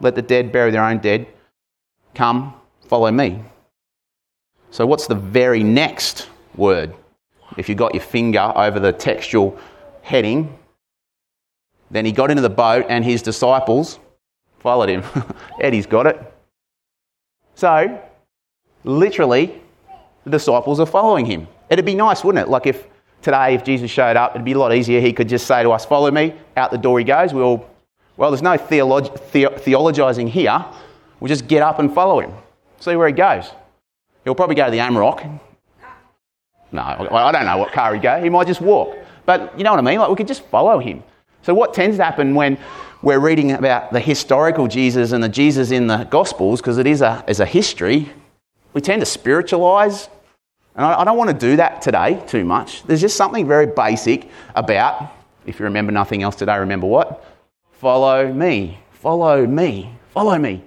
Let 0.00 0.16
the 0.16 0.22
dead 0.22 0.50
bury 0.50 0.72
their 0.72 0.82
own 0.82 0.98
dead. 0.98 1.28
Come, 2.12 2.54
follow 2.88 3.12
me. 3.12 3.40
So, 4.72 4.84
what's 4.84 5.06
the 5.06 5.14
very 5.14 5.62
next 5.62 6.26
word? 6.56 6.94
If 7.56 7.68
you 7.68 7.74
got 7.74 7.94
your 7.94 8.02
finger 8.02 8.52
over 8.54 8.78
the 8.78 8.92
textual 8.92 9.58
heading. 10.02 10.56
Then 11.90 12.04
he 12.04 12.12
got 12.12 12.30
into 12.30 12.42
the 12.42 12.50
boat 12.50 12.86
and 12.88 13.04
his 13.04 13.22
disciples 13.22 13.98
followed 14.60 14.88
him. 14.88 15.02
Eddie's 15.60 15.86
got 15.86 16.06
it. 16.06 16.20
So, 17.54 18.00
literally, 18.84 19.60
the 20.24 20.30
disciples 20.30 20.80
are 20.80 20.86
following 20.86 21.26
him. 21.26 21.48
It'd 21.68 21.84
be 21.84 21.94
nice, 21.94 22.22
wouldn't 22.24 22.46
it? 22.46 22.50
Like 22.50 22.66
if 22.66 22.86
today, 23.22 23.54
if 23.54 23.64
Jesus 23.64 23.90
showed 23.90 24.16
up, 24.16 24.32
it'd 24.34 24.44
be 24.44 24.52
a 24.52 24.58
lot 24.58 24.74
easier. 24.74 25.00
He 25.00 25.12
could 25.12 25.28
just 25.28 25.46
say 25.46 25.62
to 25.62 25.70
us, 25.70 25.84
Follow 25.84 26.10
me. 26.10 26.34
Out 26.56 26.70
the 26.70 26.78
door 26.78 26.98
he 26.98 27.04
goes. 27.04 27.32
We'll, 27.32 27.66
well, 28.16 28.30
there's 28.30 28.42
no 28.42 28.56
theolog- 28.56 29.14
the- 29.32 29.60
theologizing 29.60 30.28
here. 30.28 30.64
We'll 31.18 31.28
just 31.28 31.48
get 31.48 31.62
up 31.62 31.78
and 31.78 31.92
follow 31.92 32.20
him, 32.20 32.32
see 32.78 32.96
where 32.96 33.06
he 33.06 33.12
goes. 33.12 33.50
He'll 34.24 34.34
probably 34.34 34.54
go 34.54 34.66
to 34.66 34.70
the 34.70 34.78
AMROC. 34.78 35.40
No, 36.72 36.82
I 36.82 37.32
don't 37.32 37.44
know 37.44 37.58
what 37.58 37.72
car 37.72 37.94
he'd 37.94 38.02
go. 38.02 38.22
He 38.22 38.28
might 38.28 38.46
just 38.46 38.60
walk. 38.60 38.96
But 39.26 39.56
you 39.58 39.64
know 39.64 39.70
what 39.70 39.78
I 39.78 39.82
mean? 39.82 39.98
Like 39.98 40.08
we 40.08 40.16
could 40.16 40.28
just 40.28 40.42
follow 40.46 40.78
him. 40.78 41.02
So 41.42 41.54
what 41.54 41.74
tends 41.74 41.96
to 41.96 42.04
happen 42.04 42.34
when 42.34 42.58
we're 43.02 43.18
reading 43.18 43.52
about 43.52 43.92
the 43.92 44.00
historical 44.00 44.66
Jesus 44.66 45.12
and 45.12 45.24
the 45.24 45.28
Jesus 45.28 45.70
in 45.70 45.86
the 45.86 46.04
Gospels, 46.04 46.60
because 46.60 46.78
it 46.78 46.86
is 46.86 47.00
a, 47.00 47.24
is 47.26 47.40
a 47.40 47.46
history, 47.46 48.12
we 48.74 48.80
tend 48.80 49.00
to 49.00 49.06
spiritualize. 49.06 50.08
And 50.76 50.84
I, 50.84 51.00
I 51.00 51.04
don't 51.04 51.16
want 51.16 51.30
to 51.30 51.36
do 51.36 51.56
that 51.56 51.82
today 51.82 52.22
too 52.26 52.44
much. 52.44 52.82
There's 52.84 53.00
just 53.00 53.16
something 53.16 53.48
very 53.48 53.66
basic 53.66 54.28
about, 54.54 55.12
if 55.46 55.58
you 55.58 55.64
remember 55.64 55.92
nothing 55.92 56.22
else 56.22 56.36
today, 56.36 56.58
remember 56.58 56.86
what? 56.86 57.24
Follow 57.72 58.32
me. 58.32 58.78
Follow 58.92 59.46
me. 59.46 59.92
Follow 60.12 60.38
me. 60.38 60.62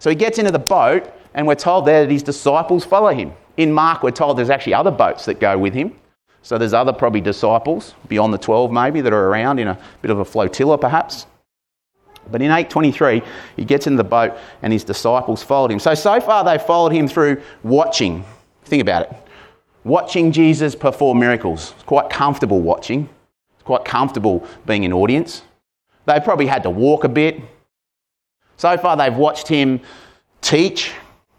So 0.00 0.10
he 0.10 0.16
gets 0.16 0.38
into 0.38 0.50
the 0.50 0.58
boat, 0.58 1.10
and 1.32 1.46
we're 1.46 1.54
told 1.54 1.86
there 1.86 2.04
that 2.04 2.10
his 2.12 2.22
disciples 2.22 2.84
follow 2.84 3.14
him. 3.14 3.32
In 3.56 3.72
Mark, 3.72 4.02
we're 4.02 4.10
told 4.10 4.38
there's 4.38 4.50
actually 4.50 4.74
other 4.74 4.90
boats 4.90 5.24
that 5.26 5.40
go 5.40 5.56
with 5.56 5.74
him. 5.74 5.94
So 6.42 6.58
there's 6.58 6.74
other 6.74 6.92
probably 6.92 7.22
disciples 7.22 7.94
beyond 8.08 8.34
the 8.34 8.38
12 8.38 8.70
maybe 8.70 9.00
that 9.00 9.12
are 9.12 9.28
around 9.28 9.58
in 9.58 9.68
a 9.68 9.78
bit 10.02 10.10
of 10.10 10.18
a 10.18 10.24
flotilla 10.24 10.76
perhaps. 10.76 11.26
But 12.30 12.42
in 12.42 12.50
823, 12.50 13.22
he 13.56 13.64
gets 13.64 13.86
in 13.86 13.96
the 13.96 14.04
boat 14.04 14.36
and 14.62 14.72
his 14.72 14.84
disciples 14.84 15.42
followed 15.42 15.70
him. 15.70 15.78
So, 15.78 15.94
so 15.94 16.20
far 16.20 16.44
they've 16.44 16.60
followed 16.60 16.92
him 16.92 17.08
through 17.08 17.42
watching. 17.62 18.24
Think 18.64 18.82
about 18.82 19.02
it. 19.02 19.16
Watching 19.84 20.32
Jesus 20.32 20.74
perform 20.74 21.18
miracles. 21.18 21.72
It's 21.72 21.82
quite 21.84 22.10
comfortable 22.10 22.60
watching. 22.60 23.08
It's 23.54 23.62
quite 23.64 23.84
comfortable 23.84 24.46
being 24.66 24.84
an 24.84 24.92
audience. 24.92 25.42
They've 26.06 26.24
probably 26.24 26.46
had 26.46 26.62
to 26.64 26.70
walk 26.70 27.04
a 27.04 27.08
bit. 27.08 27.40
So 28.56 28.76
far 28.76 28.96
they've 28.96 29.16
watched 29.16 29.48
him 29.48 29.80
teach. 30.40 30.92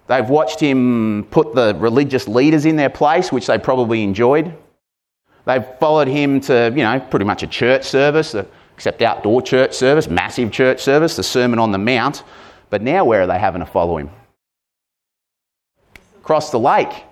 They've 0.07 0.27
watched 0.27 0.59
him 0.59 1.25
put 1.31 1.55
the 1.55 1.75
religious 1.79 2.27
leaders 2.27 2.65
in 2.65 2.75
their 2.75 2.89
place, 2.89 3.31
which 3.31 3.47
they 3.47 3.57
probably 3.57 4.03
enjoyed. 4.03 4.55
They've 5.45 5.65
followed 5.79 6.07
him 6.07 6.39
to, 6.41 6.71
you 6.75 6.83
know, 6.83 6.99
pretty 6.99 7.25
much 7.25 7.43
a 7.43 7.47
church 7.47 7.83
service, 7.85 8.35
except 8.75 9.01
outdoor 9.01 9.41
church 9.41 9.73
service, 9.73 10.07
massive 10.07 10.51
church 10.51 10.81
service, 10.81 11.15
the 11.15 11.23
Sermon 11.23 11.59
on 11.59 11.71
the 11.71 11.77
Mount. 11.77 12.23
But 12.69 12.81
now 12.81 13.05
where 13.05 13.21
are 13.21 13.27
they 13.27 13.39
having 13.39 13.59
to 13.61 13.65
follow 13.65 13.97
him? 13.97 14.09
Across 16.21 16.51
the 16.51 16.59
lake. 16.59 17.03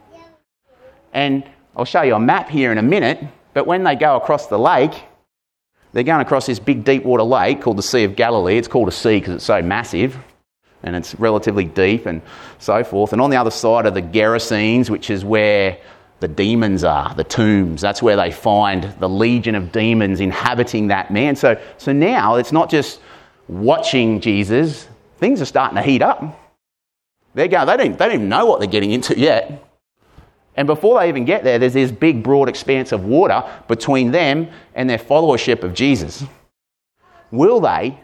And 1.14 1.44
I'll 1.76 1.86
show 1.86 2.02
you 2.02 2.16
a 2.16 2.20
map 2.20 2.50
here 2.50 2.72
in 2.72 2.78
a 2.78 2.84
minute, 2.84 3.24
but 3.54 3.66
when 3.66 3.84
they 3.84 3.96
go 3.96 4.16
across 4.16 4.48
the 4.48 4.58
lake, 4.58 5.04
they're 5.94 6.04
going 6.04 6.22
across 6.22 6.48
this 6.48 6.60
big 6.60 6.84
deep 6.84 7.04
water 7.04 7.24
lake 7.24 7.62
called 7.62 7.78
the 7.78 7.84
Sea 7.84 8.04
of 8.04 8.16
Galilee. 8.16 8.58
It's 8.58 8.68
called 8.68 8.88
a 8.88 8.92
sea 8.92 9.20
because 9.20 9.36
it's 9.36 9.46
so 9.46 9.62
massive 9.62 10.18
and 10.84 10.96
it's 10.96 11.16
relatively 11.16 11.66
deep 11.66 12.06
and 12.06 12.22
so 12.60 12.84
forth. 12.84 13.14
And 13.14 13.22
on 13.22 13.30
the 13.30 13.38
other 13.38 13.52
side 13.52 13.86
are 13.86 13.92
the 13.92 14.02
Gerasenes, 14.02 14.90
which 14.90 15.10
is 15.10 15.24
where 15.24 15.78
the 16.20 16.28
demons 16.28 16.84
are, 16.84 17.14
the 17.16 17.24
tombs. 17.24 17.82
That's 17.82 18.02
where 18.02 18.16
they 18.16 18.32
find 18.32 18.84
the 19.00 19.10
legion 19.10 19.56
of 19.56 19.72
demons 19.72 20.20
inhabiting 20.20 20.88
that 20.88 21.12
man. 21.12 21.36
So, 21.36 21.60
so 21.78 21.92
now 21.92 22.36
it's 22.36 22.52
not 22.52 22.70
just 22.70 23.02
watching 23.48 24.22
Jesus, 24.22 24.88
things 25.18 25.42
are 25.42 25.46
starting 25.46 25.76
to 25.76 25.82
heat 25.82 26.02
up. 26.02 26.40
They're 27.34 27.48
going, 27.48 27.66
they, 27.68 27.78
don't, 27.78 27.98
they 27.98 28.06
don't 28.06 28.16
even 28.16 28.30
know 28.30 28.46
what 28.46 28.60
they're 28.60 28.70
getting 28.70 28.92
into 28.92 29.18
yet. 29.18 29.68
And 30.56 30.68
before 30.68 31.00
they 31.00 31.10
even 31.10 31.26
get 31.26 31.44
there, 31.44 31.58
there's 31.58 31.74
this 31.74 31.92
big, 31.92 32.24
broad 32.24 32.48
expanse 32.48 32.92
of 32.92 33.06
water 33.06 33.44
between 33.68 34.12
them 34.12 34.50
and 34.76 34.90
their 34.90 35.00
followership 35.00 35.64
of 35.64 35.74
Jesus. 35.74 36.24
Will 37.32 37.60
they 37.60 38.00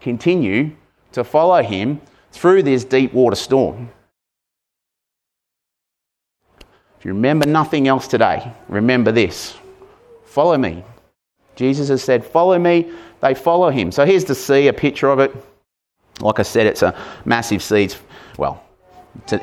continue 0.00 0.70
to 1.12 1.24
follow 1.24 1.62
him 1.62 2.00
through 2.32 2.62
this 2.62 2.84
deep 2.84 3.12
water 3.12 3.36
storm? 3.36 3.90
If 6.98 7.04
you 7.04 7.12
remember 7.12 7.46
nothing 7.46 7.88
else 7.88 8.06
today, 8.06 8.52
remember 8.68 9.12
this 9.12 9.56
follow 10.24 10.56
me. 10.56 10.84
Jesus 11.56 11.88
has 11.88 12.02
said, 12.02 12.24
Follow 12.24 12.58
me. 12.58 12.90
They 13.20 13.34
follow 13.34 13.68
him. 13.70 13.92
So 13.92 14.06
here's 14.06 14.24
the 14.24 14.34
sea, 14.34 14.68
a 14.68 14.72
picture 14.72 15.10
of 15.10 15.18
it. 15.18 15.34
Like 16.20 16.38
I 16.38 16.42
said, 16.42 16.66
it's 16.66 16.82
a 16.82 16.98
massive 17.24 17.62
sea. 17.62 17.84
It's, 17.84 17.98
well, 18.38 18.64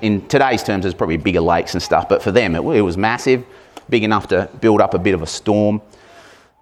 in 0.01 0.27
today's 0.27 0.63
terms, 0.63 0.84
there's 0.84 0.96
probably 0.96 1.17
bigger 1.17 1.41
lakes 1.41 1.74
and 1.74 1.84
stuff, 1.84 2.10
but 2.10 2.24
for 2.24 2.32
them, 2.32 2.56
it 2.56 2.63
was 2.63 2.98
massive, 2.98 3.46
big 3.89 4.03
enough 4.03 4.27
to 4.29 4.50
build 4.62 4.82
up 4.82 4.94
a 4.94 5.00
bit 5.00 5.13
of 5.13 5.22
a 5.22 5.27
storm. 5.27 5.82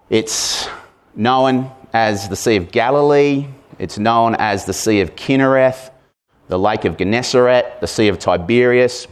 It's 0.09 0.67
known 1.15 1.71
as 1.93 2.27
the 2.27 2.35
Sea 2.35 2.57
of 2.57 2.71
Galilee. 2.71 3.47
It's 3.79 3.97
known 3.97 4.35
as 4.35 4.65
the 4.65 4.73
Sea 4.73 5.01
of 5.01 5.15
Kinnereth, 5.15 5.91
the 6.47 6.59
Lake 6.59 6.85
of 6.85 6.97
Gennesaret, 6.97 7.81
the 7.81 7.87
Sea 7.87 8.07
of 8.07 8.19
Tiberias, 8.19 9.07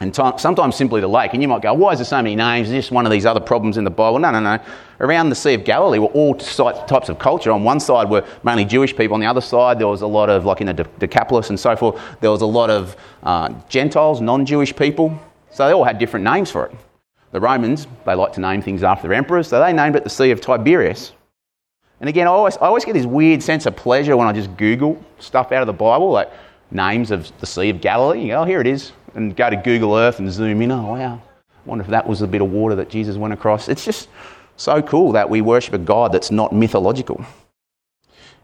and 0.00 0.14
sometimes 0.14 0.76
simply 0.76 1.00
the 1.00 1.08
lake. 1.08 1.32
And 1.32 1.42
you 1.42 1.48
might 1.48 1.60
go, 1.60 1.74
why 1.74 1.92
is 1.92 1.98
there 1.98 2.04
so 2.04 2.18
many 2.18 2.36
names? 2.36 2.68
Is 2.68 2.72
this 2.72 2.90
one 2.90 3.04
of 3.04 3.10
these 3.10 3.26
other 3.26 3.40
problems 3.40 3.78
in 3.78 3.84
the 3.84 3.90
Bible? 3.90 4.20
No, 4.20 4.30
no, 4.30 4.38
no. 4.38 4.62
Around 5.00 5.30
the 5.30 5.34
Sea 5.34 5.54
of 5.54 5.64
Galilee 5.64 5.98
were 5.98 6.06
all 6.08 6.34
types 6.34 7.08
of 7.08 7.18
culture. 7.18 7.50
On 7.50 7.64
one 7.64 7.80
side 7.80 8.08
were 8.08 8.24
mainly 8.44 8.64
Jewish 8.64 8.96
people. 8.96 9.14
On 9.14 9.20
the 9.20 9.26
other 9.26 9.40
side, 9.40 9.80
there 9.80 9.88
was 9.88 10.02
a 10.02 10.06
lot 10.06 10.30
of, 10.30 10.44
like 10.44 10.60
in 10.60 10.68
the 10.68 10.86
Decapolis 11.00 11.50
and 11.50 11.58
so 11.58 11.74
forth, 11.74 12.00
there 12.20 12.30
was 12.30 12.42
a 12.42 12.46
lot 12.46 12.70
of 12.70 12.96
uh, 13.24 13.52
Gentiles, 13.68 14.20
non 14.20 14.46
Jewish 14.46 14.74
people. 14.74 15.18
So 15.50 15.66
they 15.66 15.72
all 15.72 15.84
had 15.84 15.98
different 15.98 16.24
names 16.24 16.50
for 16.50 16.66
it. 16.66 16.76
The 17.32 17.40
Romans, 17.40 17.88
they 18.06 18.14
like 18.14 18.32
to 18.34 18.40
name 18.40 18.62
things 18.62 18.84
after 18.84 19.08
their 19.08 19.16
emperors, 19.16 19.48
so 19.48 19.60
they 19.60 19.72
named 19.72 19.96
it 19.96 20.04
the 20.04 20.10
Sea 20.10 20.30
of 20.30 20.40
Tiberias. 20.40 21.12
And 22.00 22.08
again, 22.08 22.26
I 22.26 22.30
always, 22.30 22.56
I 22.58 22.66
always 22.66 22.84
get 22.84 22.92
this 22.92 23.06
weird 23.06 23.42
sense 23.42 23.66
of 23.66 23.74
pleasure 23.76 24.16
when 24.16 24.26
I 24.26 24.32
just 24.32 24.56
Google 24.56 25.02
stuff 25.18 25.52
out 25.52 25.62
of 25.62 25.66
the 25.66 25.72
Bible, 25.72 26.10
like 26.10 26.30
names 26.70 27.10
of 27.10 27.30
the 27.40 27.46
Sea 27.46 27.70
of 27.70 27.80
Galilee. 27.80 28.22
You 28.22 28.28
go, 28.28 28.42
oh, 28.42 28.44
here 28.44 28.60
it 28.60 28.66
is 28.66 28.92
and 29.14 29.36
go 29.36 29.50
to 29.50 29.56
Google 29.56 29.96
Earth 29.96 30.18
and 30.18 30.30
zoom 30.30 30.62
in. 30.62 30.70
Oh, 30.70 30.94
wow. 30.94 31.20
I 31.40 31.68
wonder 31.68 31.84
if 31.84 31.90
that 31.90 32.06
was 32.06 32.22
a 32.22 32.26
bit 32.26 32.40
of 32.40 32.50
water 32.50 32.74
that 32.76 32.88
Jesus 32.88 33.16
went 33.16 33.34
across. 33.34 33.68
It's 33.68 33.84
just 33.84 34.08
so 34.56 34.80
cool 34.80 35.12
that 35.12 35.28
we 35.28 35.40
worship 35.40 35.74
a 35.74 35.78
God 35.78 36.12
that's 36.12 36.30
not 36.30 36.52
mythological. 36.52 37.24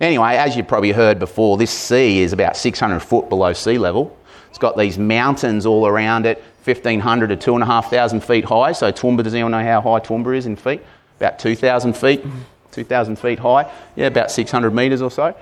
Anyway, 0.01 0.37
as 0.37 0.57
you've 0.57 0.69
probably 0.69 0.93
heard 0.93 1.19
before, 1.19 1.57
this 1.57 1.71
sea 1.71 2.21
is 2.21 2.33
about 2.33 2.57
600 2.57 3.01
foot 3.01 3.29
below 3.29 3.53
sea 3.53 3.79
level. 3.79 4.17
It's 4.51 4.59
got 4.59 4.77
these 4.77 4.99
mountains 4.99 5.67
all 5.67 5.87
around 5.87 6.27
it, 6.27 6.43
1,500 6.65 7.29
to 7.29 7.37
2,500 7.37 8.23
feet 8.23 8.45
high. 8.45 8.73
So 8.73 8.93
Toowoomba, 8.93 9.23
does 9.23 9.35
anyone 9.35 9.53
know 9.53 9.63
how 9.63 9.81
high 9.81 10.01
Toowoomba 10.01 10.37
is 10.37 10.47
in 10.47 10.57
feet? 10.57 10.83
About 11.19 11.39
2,000 11.39 11.97
feet, 11.97 12.25
2,000 12.75 13.17
feet 13.17 13.39
high. 13.39 13.71
Yeah, 13.97 14.07
about 14.07 14.31
600 14.31 14.75
metres 14.75 15.03
or 15.03 15.11
so. 15.11 15.35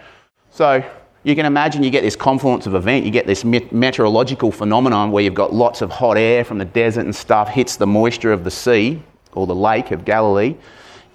So 0.50 0.84
you 1.24 1.34
can 1.34 1.46
imagine 1.46 1.82
you 1.82 1.90
get 1.90 2.02
this 2.02 2.16
confluence 2.16 2.66
of 2.66 2.74
event, 2.74 3.04
you 3.04 3.10
get 3.10 3.26
this 3.26 3.44
meteorological 3.44 4.50
phenomenon 4.52 5.12
where 5.12 5.22
you've 5.22 5.34
got 5.34 5.52
lots 5.52 5.80
of 5.80 5.90
hot 5.90 6.16
air 6.18 6.44
from 6.44 6.58
the 6.58 6.64
desert 6.64 7.04
and 7.04 7.14
stuff 7.14 7.48
hits 7.48 7.76
the 7.76 7.86
moisture 7.86 8.32
of 8.32 8.44
the 8.44 8.50
sea 8.50 9.02
or 9.32 9.46
the 9.46 9.54
lake 9.54 9.90
of 9.92 10.04
Galilee. 10.04 10.56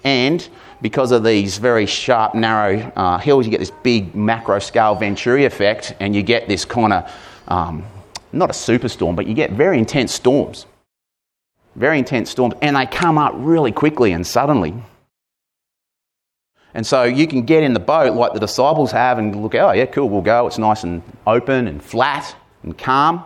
And 0.04 0.48
because 0.80 1.12
of 1.12 1.24
these 1.24 1.58
very 1.58 1.86
sharp, 1.86 2.34
narrow 2.34 2.78
uh, 2.96 3.18
hills, 3.18 3.44
you 3.46 3.50
get 3.50 3.60
this 3.60 3.72
big 3.82 4.14
macro 4.14 4.58
scale 4.58 4.94
Venturi 4.94 5.44
effect, 5.44 5.94
and 6.00 6.14
you 6.14 6.22
get 6.22 6.48
this 6.48 6.64
kind 6.64 6.92
of 6.92 7.12
um, 7.48 7.84
not 8.32 8.50
a 8.50 8.52
superstorm, 8.52 9.16
but 9.16 9.26
you 9.26 9.34
get 9.34 9.52
very 9.52 9.78
intense 9.78 10.12
storms. 10.12 10.66
Very 11.74 11.98
intense 11.98 12.30
storms, 12.30 12.54
and 12.62 12.76
they 12.76 12.86
come 12.86 13.18
up 13.18 13.32
really 13.36 13.72
quickly 13.72 14.12
and 14.12 14.26
suddenly. 14.26 14.74
And 16.74 16.86
so 16.86 17.04
you 17.04 17.26
can 17.26 17.42
get 17.42 17.62
in 17.62 17.72
the 17.72 17.80
boat 17.80 18.14
like 18.14 18.34
the 18.34 18.40
disciples 18.40 18.92
have 18.92 19.18
and 19.18 19.42
look, 19.42 19.54
oh, 19.54 19.72
yeah, 19.72 19.86
cool, 19.86 20.08
we'll 20.08 20.22
go. 20.22 20.46
It's 20.46 20.58
nice 20.58 20.84
and 20.84 21.02
open 21.26 21.66
and 21.66 21.82
flat 21.82 22.36
and 22.62 22.76
calm. 22.76 23.24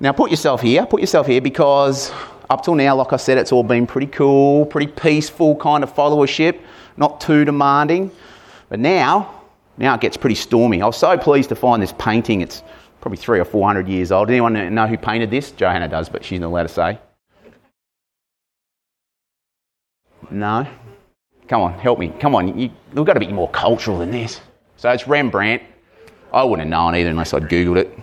Now 0.00 0.12
put 0.12 0.30
yourself 0.30 0.60
here, 0.60 0.86
put 0.86 1.00
yourself 1.00 1.26
here 1.26 1.40
because 1.40 2.12
up 2.50 2.64
till 2.64 2.74
now, 2.74 2.94
like 2.96 3.12
I 3.12 3.16
said, 3.16 3.38
it's 3.38 3.52
all 3.52 3.62
been 3.62 3.86
pretty 3.86 4.06
cool, 4.06 4.66
pretty 4.66 4.90
peaceful 4.90 5.56
kind 5.56 5.82
of 5.82 5.94
followership, 5.94 6.60
not 6.96 7.20
too 7.20 7.44
demanding. 7.44 8.10
But 8.68 8.80
now, 8.80 9.42
now 9.76 9.94
it 9.94 10.00
gets 10.00 10.16
pretty 10.16 10.36
stormy. 10.36 10.82
I 10.82 10.86
was 10.86 10.96
so 10.96 11.18
pleased 11.18 11.48
to 11.50 11.56
find 11.56 11.82
this 11.82 11.92
painting. 11.98 12.40
It's 12.40 12.62
probably 13.00 13.18
three 13.18 13.40
or 13.40 13.44
four 13.44 13.66
hundred 13.66 13.88
years 13.88 14.12
old. 14.12 14.30
Anyone 14.30 14.74
know 14.74 14.86
who 14.86 14.96
painted 14.96 15.30
this? 15.30 15.50
Johanna 15.50 15.88
does, 15.88 16.08
but 16.08 16.24
she's 16.24 16.40
not 16.40 16.48
allowed 16.48 16.62
to 16.64 16.68
say. 16.68 16.98
No? 20.30 20.66
Come 21.48 21.60
on, 21.60 21.78
help 21.78 21.98
me. 21.98 22.08
Come 22.20 22.34
on, 22.34 22.58
you, 22.58 22.70
we've 22.94 23.04
got 23.04 23.14
to 23.14 23.20
be 23.20 23.28
more 23.28 23.50
cultural 23.50 23.98
than 23.98 24.10
this. 24.10 24.40
So 24.76 24.90
it's 24.90 25.06
Rembrandt. 25.06 25.62
I 26.32 26.42
wouldn't 26.42 26.60
have 26.60 26.70
known 26.70 26.94
either 26.94 27.10
unless 27.10 27.32
I'd 27.34 27.44
Googled 27.44 27.76
it. 27.76 27.98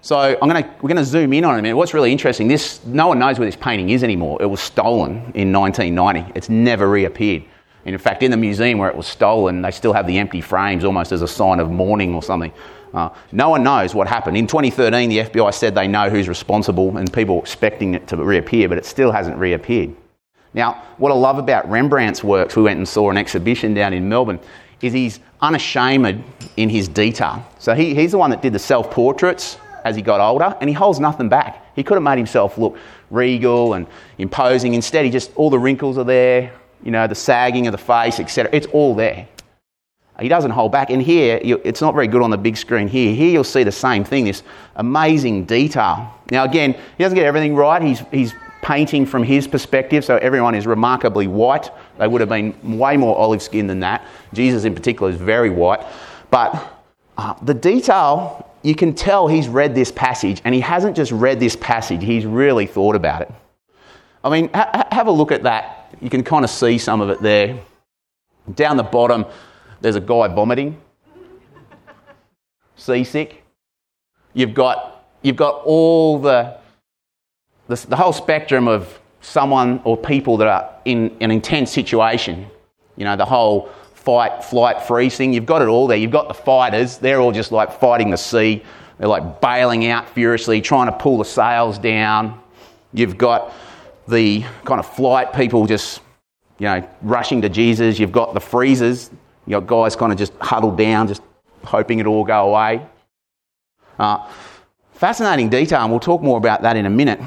So 0.00 0.18
I'm 0.18 0.48
gonna, 0.48 0.74
we're 0.82 0.88
going 0.88 0.96
to 0.96 1.04
zoom 1.04 1.32
in 1.32 1.44
on 1.44 1.56
it 1.56 1.58
a 1.58 1.62
minute. 1.62 1.76
What's 1.76 1.94
really 1.94 2.12
interesting, 2.12 2.46
this, 2.46 2.84
no 2.84 3.08
one 3.08 3.18
knows 3.18 3.38
where 3.38 3.46
this 3.46 3.56
painting 3.56 3.90
is 3.90 4.04
anymore. 4.04 4.40
It 4.40 4.46
was 4.46 4.60
stolen 4.60 5.32
in 5.34 5.52
1990. 5.52 6.32
It's 6.34 6.48
never 6.48 6.88
reappeared. 6.88 7.44
And 7.86 7.94
in 7.94 7.98
fact, 7.98 8.22
in 8.22 8.30
the 8.30 8.36
museum 8.36 8.78
where 8.78 8.88
it 8.88 8.96
was 8.96 9.06
stolen, 9.06 9.62
they 9.62 9.70
still 9.70 9.92
have 9.92 10.06
the 10.06 10.18
empty 10.18 10.40
frames 10.40 10.84
almost 10.84 11.12
as 11.12 11.22
a 11.22 11.28
sign 11.28 11.58
of 11.58 11.70
mourning 11.70 12.14
or 12.14 12.22
something. 12.22 12.52
Uh, 12.92 13.10
no 13.32 13.48
one 13.48 13.62
knows 13.62 13.94
what 13.94 14.06
happened. 14.06 14.36
In 14.36 14.46
2013, 14.46 15.10
the 15.10 15.18
FBI 15.18 15.52
said 15.52 15.74
they 15.74 15.88
know 15.88 16.08
who's 16.08 16.28
responsible 16.28 16.96
and 16.96 17.12
people 17.12 17.40
expecting 17.40 17.94
it 17.94 18.06
to 18.08 18.16
reappear, 18.16 18.68
but 18.68 18.78
it 18.78 18.86
still 18.86 19.10
hasn't 19.10 19.36
reappeared. 19.36 19.94
Now, 20.54 20.82
what 20.98 21.10
I 21.10 21.16
love 21.16 21.38
about 21.38 21.68
Rembrandt's 21.68 22.22
works, 22.22 22.56
we 22.56 22.62
went 22.62 22.78
and 22.78 22.88
saw 22.88 23.10
an 23.10 23.16
exhibition 23.16 23.74
down 23.74 23.92
in 23.92 24.08
Melbourne, 24.08 24.40
is 24.80 24.92
he's 24.92 25.20
unashamed 25.40 26.22
in 26.56 26.68
his 26.68 26.88
detail. 26.88 27.44
So 27.58 27.74
he, 27.74 27.94
he's 27.94 28.12
the 28.12 28.18
one 28.18 28.30
that 28.30 28.40
did 28.40 28.52
the 28.52 28.58
self 28.58 28.90
portraits 28.90 29.58
as 29.84 29.96
he 29.96 30.02
got 30.02 30.20
older, 30.20 30.56
and 30.60 30.70
he 30.70 30.74
holds 30.74 31.00
nothing 31.00 31.28
back. 31.28 31.60
He 31.74 31.82
could 31.82 31.94
have 31.94 32.02
made 32.02 32.16
himself 32.16 32.56
look 32.56 32.78
regal 33.10 33.74
and 33.74 33.86
imposing. 34.18 34.74
Instead, 34.74 35.04
he 35.04 35.10
just, 35.10 35.34
all 35.36 35.50
the 35.50 35.58
wrinkles 35.58 35.98
are 35.98 36.04
there, 36.04 36.52
you 36.82 36.90
know, 36.90 37.06
the 37.06 37.14
sagging 37.14 37.66
of 37.66 37.72
the 37.72 37.78
face, 37.78 38.20
etc. 38.20 38.50
It's 38.54 38.66
all 38.68 38.94
there. 38.94 39.26
He 40.20 40.28
doesn't 40.28 40.52
hold 40.52 40.70
back. 40.70 40.90
And 40.90 41.02
here, 41.02 41.40
it's 41.42 41.80
not 41.80 41.92
very 41.92 42.06
good 42.06 42.22
on 42.22 42.30
the 42.30 42.38
big 42.38 42.56
screen 42.56 42.86
here. 42.86 43.12
Here, 43.14 43.30
you'll 43.30 43.42
see 43.42 43.64
the 43.64 43.72
same 43.72 44.04
thing 44.04 44.24
this 44.24 44.44
amazing 44.76 45.44
detail. 45.44 46.14
Now, 46.30 46.44
again, 46.44 46.74
he 46.96 47.02
doesn't 47.02 47.16
get 47.16 47.26
everything 47.26 47.56
right. 47.56 47.82
He's, 47.82 48.00
he's 48.12 48.32
painting 48.64 49.04
from 49.04 49.22
his 49.22 49.46
perspective, 49.46 50.04
so 50.04 50.16
everyone 50.16 50.54
is 50.54 50.66
remarkably 50.66 51.26
white. 51.26 51.70
They 51.98 52.08
would 52.08 52.22
have 52.22 52.30
been 52.30 52.78
way 52.78 52.96
more 52.96 53.14
olive 53.16 53.42
skin 53.42 53.66
than 53.66 53.80
that. 53.80 54.06
Jesus, 54.32 54.64
in 54.64 54.74
particular, 54.74 55.12
is 55.12 55.16
very 55.16 55.50
white. 55.50 55.84
But 56.30 56.72
uh, 57.18 57.34
the 57.42 57.52
detail, 57.52 58.50
you 58.62 58.74
can 58.74 58.94
tell 58.94 59.28
he's 59.28 59.48
read 59.48 59.74
this 59.74 59.92
passage, 59.92 60.40
and 60.46 60.54
he 60.54 60.62
hasn't 60.62 60.96
just 60.96 61.12
read 61.12 61.38
this 61.38 61.56
passage, 61.56 62.02
he's 62.02 62.24
really 62.24 62.66
thought 62.66 62.96
about 62.96 63.20
it. 63.20 63.30
I 64.24 64.30
mean, 64.30 64.48
ha- 64.54 64.88
have 64.90 65.08
a 65.08 65.12
look 65.12 65.30
at 65.30 65.42
that. 65.42 65.94
You 66.00 66.08
can 66.08 66.24
kind 66.24 66.42
of 66.42 66.50
see 66.50 66.78
some 66.78 67.02
of 67.02 67.10
it 67.10 67.20
there. 67.20 67.60
Down 68.54 68.78
the 68.78 68.82
bottom, 68.82 69.26
there's 69.82 69.96
a 69.96 70.00
guy 70.00 70.28
vomiting, 70.28 70.80
seasick. 72.76 73.44
You've 74.32 74.54
got, 74.54 75.06
you've 75.20 75.36
got 75.36 75.60
all 75.66 76.18
the, 76.18 76.56
the, 77.68 77.76
the 77.88 77.96
whole 77.96 78.12
spectrum 78.12 78.68
of 78.68 79.00
someone 79.20 79.80
or 79.84 79.96
people 79.96 80.36
that 80.36 80.48
are 80.48 80.70
in 80.84 81.16
an 81.20 81.30
intense 81.30 81.70
situation. 81.70 82.46
You 82.96 83.04
know, 83.04 83.16
the 83.16 83.24
whole 83.24 83.70
fight, 83.94 84.44
flight, 84.44 84.82
freeze 84.82 85.16
thing. 85.16 85.32
You've 85.32 85.46
got 85.46 85.62
it 85.62 85.68
all 85.68 85.86
there. 85.86 85.96
You've 85.96 86.10
got 86.10 86.28
the 86.28 86.34
fighters. 86.34 86.98
They're 86.98 87.20
all 87.20 87.32
just 87.32 87.52
like 87.52 87.72
fighting 87.80 88.10
the 88.10 88.16
sea. 88.16 88.62
They're 88.98 89.08
like 89.08 89.40
bailing 89.40 89.86
out 89.86 90.08
furiously, 90.08 90.60
trying 90.60 90.86
to 90.86 90.92
pull 90.92 91.18
the 91.18 91.24
sails 91.24 91.78
down. 91.78 92.40
You've 92.92 93.18
got 93.18 93.52
the 94.06 94.42
kind 94.64 94.78
of 94.78 94.86
flight 94.86 95.32
people 95.32 95.66
just, 95.66 96.00
you 96.58 96.66
know, 96.66 96.88
rushing 97.02 97.42
to 97.42 97.48
Jesus. 97.48 97.98
You've 97.98 98.12
got 98.12 98.34
the 98.34 98.40
freezers. 98.40 99.10
You've 99.46 99.66
got 99.66 99.84
guys 99.84 99.96
kind 99.96 100.12
of 100.12 100.18
just 100.18 100.32
huddled 100.40 100.78
down, 100.78 101.08
just 101.08 101.22
hoping 101.64 101.98
it'll 101.98 102.14
all 102.14 102.24
go 102.24 102.50
away. 102.50 102.86
Uh, 103.98 104.30
fascinating 104.92 105.48
detail, 105.48 105.80
and 105.80 105.90
we'll 105.90 106.00
talk 106.00 106.22
more 106.22 106.38
about 106.38 106.62
that 106.62 106.76
in 106.76 106.86
a 106.86 106.90
minute. 106.90 107.20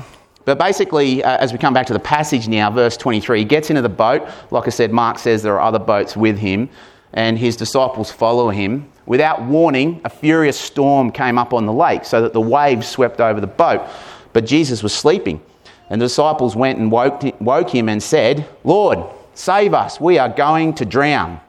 But 0.47 0.57
basically, 0.57 1.21
uh, 1.25 1.35
as 1.39 1.51
we 1.51 1.59
come 1.59 1.73
back 1.73 1.87
to 1.87 1.93
the 1.93 1.99
passage 1.99 2.47
now, 2.47 2.71
verse 2.71 2.95
23, 2.95 3.39
he 3.39 3.43
gets 3.43 3.69
into 3.69 3.81
the 3.81 3.89
boat. 3.89 4.25
Like 4.49 4.65
I 4.65 4.69
said, 4.69 4.93
Mark 4.93 5.19
says 5.19 5.43
there 5.43 5.59
are 5.59 5.67
other 5.67 5.77
boats 5.77 6.15
with 6.15 6.37
him, 6.37 6.69
and 7.11 7.37
his 7.37 7.57
disciples 7.57 8.09
follow 8.09 8.49
him. 8.49 8.89
Without 9.05 9.41
warning, 9.41 9.99
a 10.05 10.09
furious 10.09 10.57
storm 10.57 11.11
came 11.11 11.37
up 11.37 11.53
on 11.53 11.65
the 11.65 11.73
lake, 11.73 12.05
so 12.05 12.21
that 12.21 12.31
the 12.31 12.39
waves 12.39 12.87
swept 12.87 13.19
over 13.19 13.41
the 13.41 13.45
boat. 13.45 13.89
But 14.31 14.45
Jesus 14.45 14.81
was 14.81 14.93
sleeping. 14.93 15.41
And 15.89 15.99
the 15.99 16.05
disciples 16.05 16.55
went 16.55 16.79
and 16.79 16.89
woke, 16.89 17.23
woke 17.41 17.69
him 17.69 17.89
and 17.89 18.01
said, 18.01 18.47
Lord, 18.63 18.99
save 19.33 19.73
us, 19.73 19.99
we 19.99 20.17
are 20.17 20.29
going 20.29 20.75
to 20.75 20.85
drown. 20.85 21.41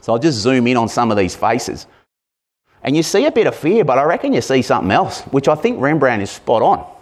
So 0.00 0.14
I'll 0.14 0.18
just 0.18 0.38
zoom 0.38 0.66
in 0.66 0.78
on 0.78 0.88
some 0.88 1.10
of 1.10 1.18
these 1.18 1.36
faces. 1.36 1.86
And 2.82 2.96
you 2.96 3.02
see 3.02 3.26
a 3.26 3.30
bit 3.30 3.46
of 3.46 3.54
fear, 3.54 3.84
but 3.84 3.98
I 3.98 4.04
reckon 4.04 4.32
you 4.32 4.40
see 4.40 4.62
something 4.62 4.92
else, 4.92 5.20
which 5.24 5.46
I 5.46 5.54
think 5.54 5.78
Rembrandt 5.78 6.22
is 6.22 6.30
spot 6.30 6.62
on. 6.62 6.97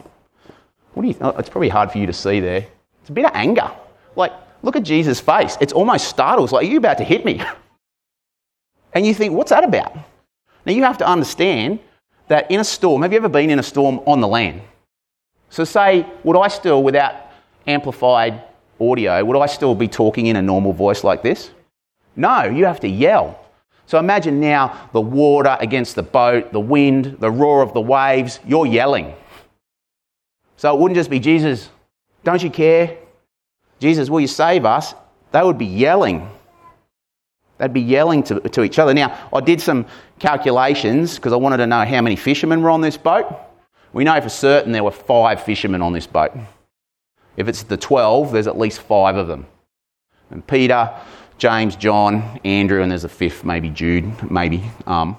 What 0.96 1.02
do 1.02 1.08
you, 1.08 1.16
oh, 1.20 1.28
it's 1.36 1.50
probably 1.50 1.68
hard 1.68 1.92
for 1.92 1.98
you 1.98 2.06
to 2.06 2.12
see 2.14 2.40
there. 2.40 2.66
It's 3.02 3.10
a 3.10 3.12
bit 3.12 3.26
of 3.26 3.32
anger. 3.34 3.70
Like, 4.16 4.32
look 4.62 4.76
at 4.76 4.82
Jesus' 4.82 5.20
face. 5.20 5.58
It's 5.60 5.74
almost 5.74 6.08
startles, 6.08 6.52
like, 6.52 6.64
are 6.64 6.70
you 6.70 6.78
about 6.78 6.96
to 6.98 7.04
hit 7.04 7.24
me? 7.24 7.42
And 8.94 9.04
you 9.06 9.12
think, 9.12 9.34
what's 9.34 9.50
that 9.50 9.62
about? 9.62 9.94
Now, 10.64 10.72
you 10.72 10.82
have 10.84 10.96
to 10.98 11.06
understand 11.06 11.80
that 12.28 12.50
in 12.50 12.60
a 12.60 12.64
storm, 12.64 13.02
have 13.02 13.12
you 13.12 13.18
ever 13.18 13.28
been 13.28 13.50
in 13.50 13.58
a 13.58 13.62
storm 13.62 14.00
on 14.06 14.22
the 14.22 14.28
land? 14.28 14.62
So, 15.50 15.64
say, 15.64 16.06
would 16.24 16.38
I 16.38 16.48
still, 16.48 16.82
without 16.82 17.14
amplified 17.66 18.42
audio, 18.80 19.22
would 19.22 19.36
I 19.36 19.44
still 19.44 19.74
be 19.74 19.86
talking 19.86 20.26
in 20.26 20.36
a 20.36 20.40
normal 20.40 20.72
voice 20.72 21.04
like 21.04 21.22
this? 21.22 21.50
No, 22.14 22.44
you 22.44 22.64
have 22.64 22.80
to 22.80 22.88
yell. 22.88 23.38
So 23.84 23.98
imagine 23.98 24.40
now 24.40 24.88
the 24.94 25.00
water 25.02 25.58
against 25.60 25.94
the 25.94 26.02
boat, 26.02 26.52
the 26.52 26.60
wind, 26.60 27.18
the 27.20 27.30
roar 27.30 27.60
of 27.60 27.74
the 27.74 27.82
waves, 27.82 28.40
you're 28.46 28.66
yelling. 28.66 29.14
So 30.56 30.74
it 30.74 30.80
wouldn't 30.80 30.96
just 30.96 31.10
be, 31.10 31.20
Jesus, 31.20 31.68
don't 32.24 32.42
you 32.42 32.50
care? 32.50 32.96
Jesus, 33.78 34.08
will 34.08 34.20
you 34.20 34.26
save 34.26 34.64
us? 34.64 34.94
They 35.32 35.42
would 35.42 35.58
be 35.58 35.66
yelling. 35.66 36.28
They'd 37.58 37.72
be 37.72 37.80
yelling 37.80 38.22
to, 38.24 38.40
to 38.40 38.62
each 38.62 38.78
other. 38.78 38.92
Now, 38.94 39.28
I 39.32 39.40
did 39.40 39.60
some 39.60 39.86
calculations 40.18 41.16
because 41.16 41.32
I 41.32 41.36
wanted 41.36 41.58
to 41.58 41.66
know 41.66 41.84
how 41.84 42.00
many 42.00 42.16
fishermen 42.16 42.62
were 42.62 42.70
on 42.70 42.80
this 42.80 42.96
boat. 42.96 43.26
We 43.92 44.04
know 44.04 44.20
for 44.20 44.28
certain 44.28 44.72
there 44.72 44.84
were 44.84 44.90
five 44.90 45.42
fishermen 45.42 45.82
on 45.82 45.92
this 45.92 46.06
boat. 46.06 46.32
If 47.36 47.48
it's 47.48 47.62
the 47.62 47.76
12, 47.76 48.32
there's 48.32 48.46
at 48.46 48.58
least 48.58 48.80
five 48.80 49.16
of 49.16 49.26
them. 49.26 49.46
And 50.30 50.46
Peter, 50.46 50.94
James, 51.38 51.76
John, 51.76 52.40
Andrew, 52.44 52.82
and 52.82 52.90
there's 52.90 53.04
a 53.04 53.08
fifth, 53.08 53.44
maybe 53.44 53.68
Jude, 53.68 54.30
maybe. 54.30 54.62
Um, 54.86 55.16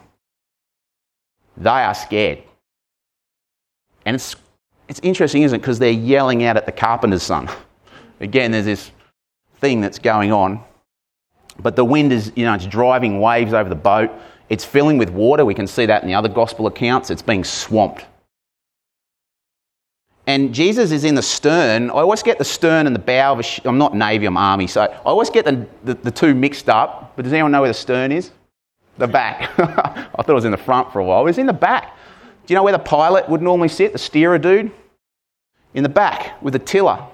they 1.56 1.70
are 1.70 1.94
scared. 1.96 2.44
And 4.06 4.16
it's, 4.16 4.36
it's 4.88 5.00
interesting, 5.04 5.44
isn't 5.44 5.56
it? 5.56 5.60
Because 5.62 5.80
they're 5.80 5.92
yelling 5.92 6.44
out 6.44 6.58
at 6.58 6.66
the 6.66 6.72
carpenter's 6.72 7.24
son. 7.24 7.50
Again, 8.20 8.52
there's 8.52 8.66
this 8.66 8.92
thing 9.60 9.82
that's 9.82 10.00
going 10.00 10.32
on. 10.32 10.64
But 11.60 11.76
the 11.76 11.86
wind 11.86 12.14
is, 12.14 12.32
you 12.36 12.46
know, 12.46 12.54
it's 12.54 12.66
driving 12.66 13.20
waves 13.20 13.54
over 13.54 13.70
the 13.70 13.76
boat. 13.76 14.12
It's 14.50 14.64
filling 14.64 14.98
with 14.98 15.10
water. 15.10 15.44
We 15.44 15.54
can 15.54 15.68
see 15.68 15.86
that 15.86 16.04
in 16.04 16.08
the 16.08 16.16
other 16.16 16.30
gospel 16.30 16.68
accounts. 16.68 17.10
It's 17.10 17.22
being 17.22 17.44
swamped 17.44 18.06
and 20.28 20.54
Jesus 20.54 20.92
is 20.92 21.06
in 21.06 21.16
the 21.16 21.22
stern. 21.22 21.90
I 21.90 21.94
always 21.94 22.22
get 22.22 22.38
the 22.38 22.44
stern 22.44 22.86
and 22.86 22.94
the 22.94 23.00
bow 23.00 23.32
of 23.32 23.40
a 23.40 23.44
ship. 23.44 23.66
I'm 23.66 23.78
not 23.78 23.96
Navy, 23.96 24.26
I'm 24.26 24.36
Army, 24.36 24.68
so 24.68 24.82
I 24.82 24.88
always 25.06 25.30
get 25.30 25.46
the, 25.46 25.66
the, 25.86 25.94
the, 25.94 26.12
two 26.12 26.36
mixed 26.36 26.68
up. 26.68 27.14
But 27.16 27.24
does 27.24 27.32
anyone 27.32 27.54
know 27.54 27.62
where 27.62 27.70
the 27.70 27.74
stern 27.74 28.12
is? 28.12 28.32
The 28.98 29.08
back. 29.08 29.50
I 29.60 30.04
thought 30.18 30.30
it 30.30 30.34
was 30.34 30.44
in 30.44 30.52
the 30.52 30.58
front 30.58 30.92
for 30.92 31.00
a 31.00 31.06
while. 31.06 31.22
It 31.22 31.26
was 31.26 31.38
in 31.38 31.46
the 31.46 31.54
back. 31.54 31.97
Do 32.48 32.54
you 32.54 32.56
know 32.56 32.64
where 32.64 32.74
the 32.74 32.80
pilot 32.80 33.30
would 33.30 33.44
normally 33.44 33.68
sit, 33.68 33.94
the 33.94 34.00
steerer 34.00 34.40
dude? 34.40 34.72
In 35.76 35.84
the 35.84 35.90
back 35.90 36.42
with 36.42 36.54
the 36.54 36.60
tiller. 36.60 37.06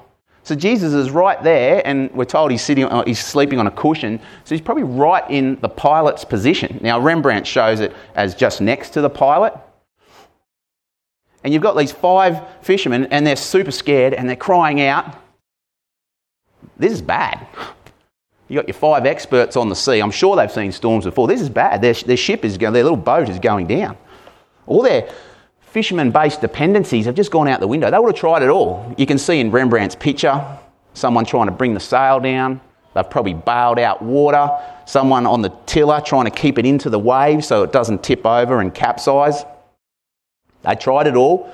So 0.44 0.56
Jesus 0.56 0.94
is 0.94 1.12
right 1.12 1.42
there, 1.44 1.86
and 1.86 2.10
we're 2.14 2.24
told 2.24 2.52
he's 2.52 2.62
sitting, 2.62 2.86
uh, 2.86 3.04
he's 3.04 3.20
sleeping 3.20 3.60
on 3.60 3.68
a 3.68 3.72
cushion. 3.72 4.20
So 4.46 4.56
he's 4.56 4.62
probably 4.62 4.84
right 4.84 5.30
in 5.30 5.60
the 5.60 5.70
pilot's 5.70 6.24
position. 6.24 6.80
Now 6.82 7.02
Rembrandt 7.02 7.46
shows 7.46 7.82
it 7.82 7.94
as 8.16 8.36
just 8.36 8.62
next 8.62 8.92
to 8.92 9.02
the 9.02 9.10
pilot 9.10 9.54
and 11.44 11.54
you've 11.54 11.64
got 11.64 11.78
these 11.78 11.92
five 11.92 12.42
fishermen, 12.62 13.08
and 13.12 13.28
they're 13.28 13.36
super 13.36 13.72
scared 13.72 14.14
and 14.14 14.28
they're 14.28 14.36
crying 14.36 14.82
out. 14.82 15.20
This 16.78 16.94
is 16.94 17.02
bad. 17.02 17.46
You've 18.48 18.62
got 18.62 18.68
your 18.68 18.76
five 18.76 19.06
experts 19.06 19.58
on 19.58 19.70
the 19.70 19.76
sea. 19.76 20.00
I'm 20.00 20.12
sure 20.12 20.36
they've 20.36 20.52
seen 20.52 20.72
storms 20.72 21.06
before. 21.06 21.28
This 21.28 21.42
is 21.42 21.50
bad. 21.50 21.82
Their, 21.82 21.94
their 21.94 22.18
ship 22.18 22.46
is 22.46 22.58
going, 22.58 22.74
their 22.74 22.84
little 22.84 22.98
boat 22.98 23.30
is 23.30 23.40
going 23.40 23.68
down. 23.68 23.98
All 24.66 24.82
their 24.82 25.10
fisherman 25.60 26.12
based 26.12 26.42
dependencies 26.42 27.06
have 27.06 27.16
just 27.16 27.32
gone 27.32 27.48
out 27.48 27.60
the 27.60 27.68
window. 27.68 27.90
They 27.90 27.98
would 27.98 28.14
have 28.14 28.20
tried 28.20 28.44
it 28.44 28.50
all. 28.50 28.94
You 28.98 29.06
can 29.06 29.18
see 29.18 29.40
in 29.40 29.52
Rembrandt's 29.52 29.96
picture 29.96 30.46
someone 30.94 31.26
trying 31.26 31.48
to 31.48 31.52
bring 31.52 31.74
the 31.74 31.80
sail 31.80 32.20
down. 32.20 32.62
They've 32.94 33.10
probably 33.10 33.34
bailed 33.34 33.80
out 33.80 34.02
water. 34.02 34.50
Someone 34.86 35.26
on 35.26 35.42
the 35.42 35.50
tiller 35.66 36.00
trying 36.02 36.26
to 36.26 36.32
keep 36.32 36.60
it 36.60 36.66
into 36.66 36.90
the 36.90 37.00
waves 37.00 37.48
so 37.48 37.64
it 37.64 37.72
doesn't 37.72 38.04
tip 38.04 38.26
over 38.26 38.60
and 38.60 38.74
capsize. 38.74 39.44
They 40.62 40.76
tried 40.76 41.08
it 41.08 41.16
all, 41.16 41.54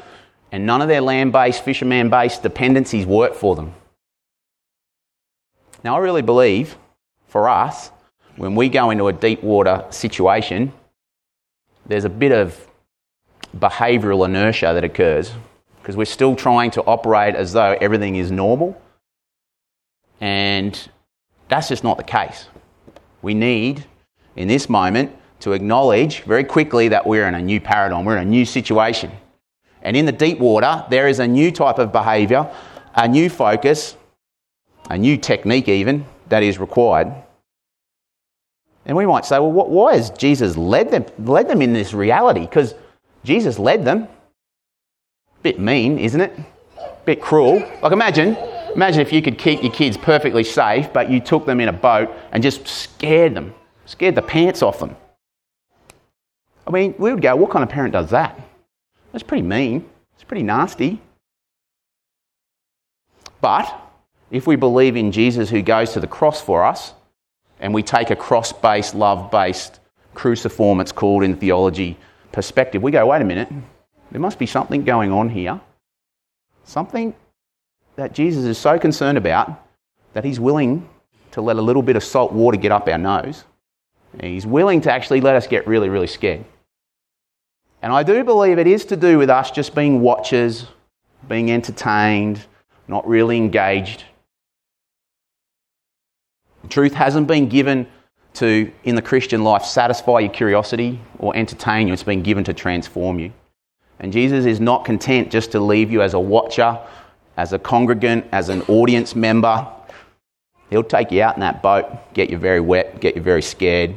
and 0.52 0.66
none 0.66 0.82
of 0.82 0.88
their 0.88 1.02
land 1.02 1.32
based, 1.32 1.64
fisherman 1.64 2.10
based 2.10 2.44
dependencies 2.44 3.06
worked 3.06 3.36
for 3.36 3.56
them. 3.56 3.74
Now, 5.84 5.96
I 5.96 6.00
really 6.00 6.22
believe 6.22 6.76
for 7.28 7.48
us, 7.48 7.92
when 8.36 8.56
we 8.56 8.68
go 8.70 8.90
into 8.90 9.08
a 9.08 9.14
deep 9.14 9.42
water 9.42 9.86
situation, 9.90 10.74
there's 11.86 12.06
a 12.06 12.10
bit 12.10 12.32
of 12.32 12.69
behavioural 13.58 14.26
inertia 14.26 14.72
that 14.74 14.84
occurs 14.84 15.32
because 15.82 15.98
we're 15.98 16.06
still 16.06 16.36
trying 16.36 16.72
to 16.72 16.84
operate 16.84 17.36
as 17.36 17.54
though 17.54 17.76
everything 17.82 18.16
is 18.16 18.32
normal. 18.32 18.80
And 20.22 20.90
that's 21.48 21.70
just 21.70 21.84
not 21.84 21.98
the 21.98 22.04
case. 22.04 22.48
We 23.22 23.34
need, 23.34 23.86
in 24.36 24.48
this 24.48 24.70
moment, 24.70 25.16
to 25.42 25.54
acknowledge 25.54 26.22
very 26.22 26.44
quickly 26.44 26.90
that 26.90 27.06
we're 27.08 27.28
in 27.28 27.36
a 27.36 27.42
new 27.42 27.60
paradigm, 27.60 28.06
we're 28.06 28.18
in 28.18 28.28
a 28.28 28.30
new 28.30 28.46
situation. 28.46 29.12
And 29.82 29.96
in 29.96 30.06
the 30.06 30.12
deep 30.12 30.40
water, 30.40 30.86
there 30.90 31.08
is 31.08 31.20
a 31.20 31.28
new 31.28 31.52
type 31.52 31.80
of 31.80 31.92
behaviour, 31.92 32.50
a 32.96 33.08
new 33.08 33.30
focus, 33.30 33.96
a 34.90 34.98
new 34.98 35.18
technique, 35.18 35.70
even, 35.70 36.06
that 36.28 36.44
is 36.44 36.60
required. 36.60 37.14
And 38.86 38.98
we 38.98 39.06
might 39.06 39.26
say, 39.26 39.40
well, 39.40 39.52
why 39.52 39.96
has 39.96 40.10
Jesus 40.12 40.58
led 40.58 40.92
them, 40.92 41.06
led 41.20 41.48
them 41.48 41.62
in 41.62 41.74
this 41.74 41.94
reality? 41.94 42.42
Because 42.42 42.74
Jesus 43.24 43.60
led 43.60 43.86
them. 43.86 44.08
Bit 45.44 45.60
mean, 45.60 46.00
isn't 46.00 46.22
it? 46.22 46.38
Bit 47.06 47.22
cruel. 47.22 47.60
Like 47.82 47.92
imagine, 47.92 48.36
imagine 48.76 49.02
if 49.02 49.14
you 49.14 49.22
could 49.22 49.38
keep 49.38 49.64
your 49.64 49.72
kids 49.72 49.98
perfectly 49.98 50.44
safe, 50.44 50.92
but 50.92 51.10
you 51.10 51.20
took 51.20 51.46
them 51.46 51.60
in 51.60 51.70
a 51.70 51.74
boat 51.74 52.10
and 52.32 52.44
just 52.44 52.68
scared 52.68 53.36
them 53.36 53.54
Scared 53.90 54.14
the 54.14 54.22
pants 54.22 54.62
off 54.62 54.78
them. 54.78 54.96
I 56.68 56.70
mean, 56.70 56.94
we 57.00 57.12
would 57.12 57.24
go, 57.24 57.36
what 57.36 57.50
kind 57.50 57.64
of 57.64 57.70
parent 57.70 57.92
does 57.92 58.12
that? 58.12 58.40
That's 59.12 59.24
pretty 59.24 59.42
mean. 59.42 59.90
It's 60.14 60.24
pretty 60.24 60.44
nasty. 60.44 61.02
But 63.42 63.76
if 64.30 64.46
we 64.46 64.56
believe 64.56 64.96
in 64.96 65.12
Jesus 65.12 65.50
who 65.50 65.64
goes 65.64 65.94
to 65.94 66.00
the 66.00 66.06
cross 66.06 66.40
for 66.40 66.64
us, 66.64 66.94
and 67.60 67.74
we 67.74 67.82
take 67.82 68.12
a 68.12 68.16
cross 68.16 68.54
based, 68.54 68.94
love 68.94 69.32
based, 69.32 69.80
cruciform, 70.14 70.82
it's 70.82 70.92
called 70.92 71.24
in 71.24 71.36
theology 71.36 71.98
perspective, 72.32 72.82
we 72.82 72.92
go, 72.92 73.06
wait 73.06 73.22
a 73.22 73.26
minute, 73.26 73.50
there 74.12 74.22
must 74.22 74.40
be 74.40 74.46
something 74.46 74.84
going 74.84 75.12
on 75.12 75.30
here. 75.30 75.60
Something 76.64 77.14
that 77.96 78.14
Jesus 78.14 78.46
is 78.46 78.58
so 78.58 78.80
concerned 78.80 79.18
about 79.18 79.66
that 80.14 80.24
he's 80.24 80.40
willing 80.40 80.88
to 81.32 81.42
let 81.42 81.58
a 81.58 81.62
little 81.62 81.82
bit 81.82 81.96
of 81.96 82.04
salt 82.04 82.32
water 82.32 82.58
get 82.58 82.72
up 82.72 82.88
our 82.88 82.98
nose. 82.98 83.44
He's 84.22 84.46
willing 84.46 84.82
to 84.82 84.92
actually 84.92 85.22
let 85.22 85.36
us 85.36 85.48
get 85.48 85.68
really, 85.68 85.90
really 85.90 86.08
scared. 86.08 86.44
And 87.82 87.94
I 87.94 88.04
do 88.04 88.24
believe 88.24 88.58
it 88.58 88.68
is 88.68 88.86
to 88.86 88.98
do 88.98 89.18
with 89.18 89.30
us 89.30 89.52
just 89.52 89.76
being 89.76 90.02
watchers, 90.02 90.66
being 91.28 91.52
entertained, 91.52 92.46
not 92.88 93.08
really 93.08 93.38
engaged. 93.38 94.04
Truth 96.68 96.94
hasn't 96.94 97.28
been 97.28 97.48
given 97.48 97.88
to, 98.36 98.72
in 98.84 98.96
the 98.96 99.02
Christian 99.02 99.44
life, 99.44 99.64
satisfy 99.64 100.20
your 100.20 100.30
curiosity 100.30 101.00
or 101.18 101.36
entertain 101.36 101.88
you. 101.88 101.94
It's 101.94 102.04
been 102.04 102.24
given 102.24 102.44
to 102.46 102.54
transform 102.54 103.20
you. 103.20 103.34
And 104.00 104.14
Jesus 104.14 104.46
is 104.46 104.60
not 104.60 104.86
content 104.86 105.30
just 105.32 105.52
to 105.52 105.60
leave 105.60 105.92
you 105.92 106.02
as 106.02 106.14
a 106.14 106.20
watcher, 106.20 106.80
as 107.38 107.54
a 107.54 107.60
congregant, 107.60 108.26
as 108.32 108.50
an 108.50 108.62
audience 108.64 109.16
member. 109.16 109.68
He'll 110.70 110.84
take 110.84 111.12
you 111.12 111.22
out 111.22 111.36
in 111.36 111.42
that 111.42 111.62
boat, 111.62 112.14
get 112.14 112.30
you 112.30 112.38
very 112.38 112.60
wet, 112.60 113.02
get 113.02 113.16
you 113.16 113.22
very 113.22 113.42
scared. 113.42 113.96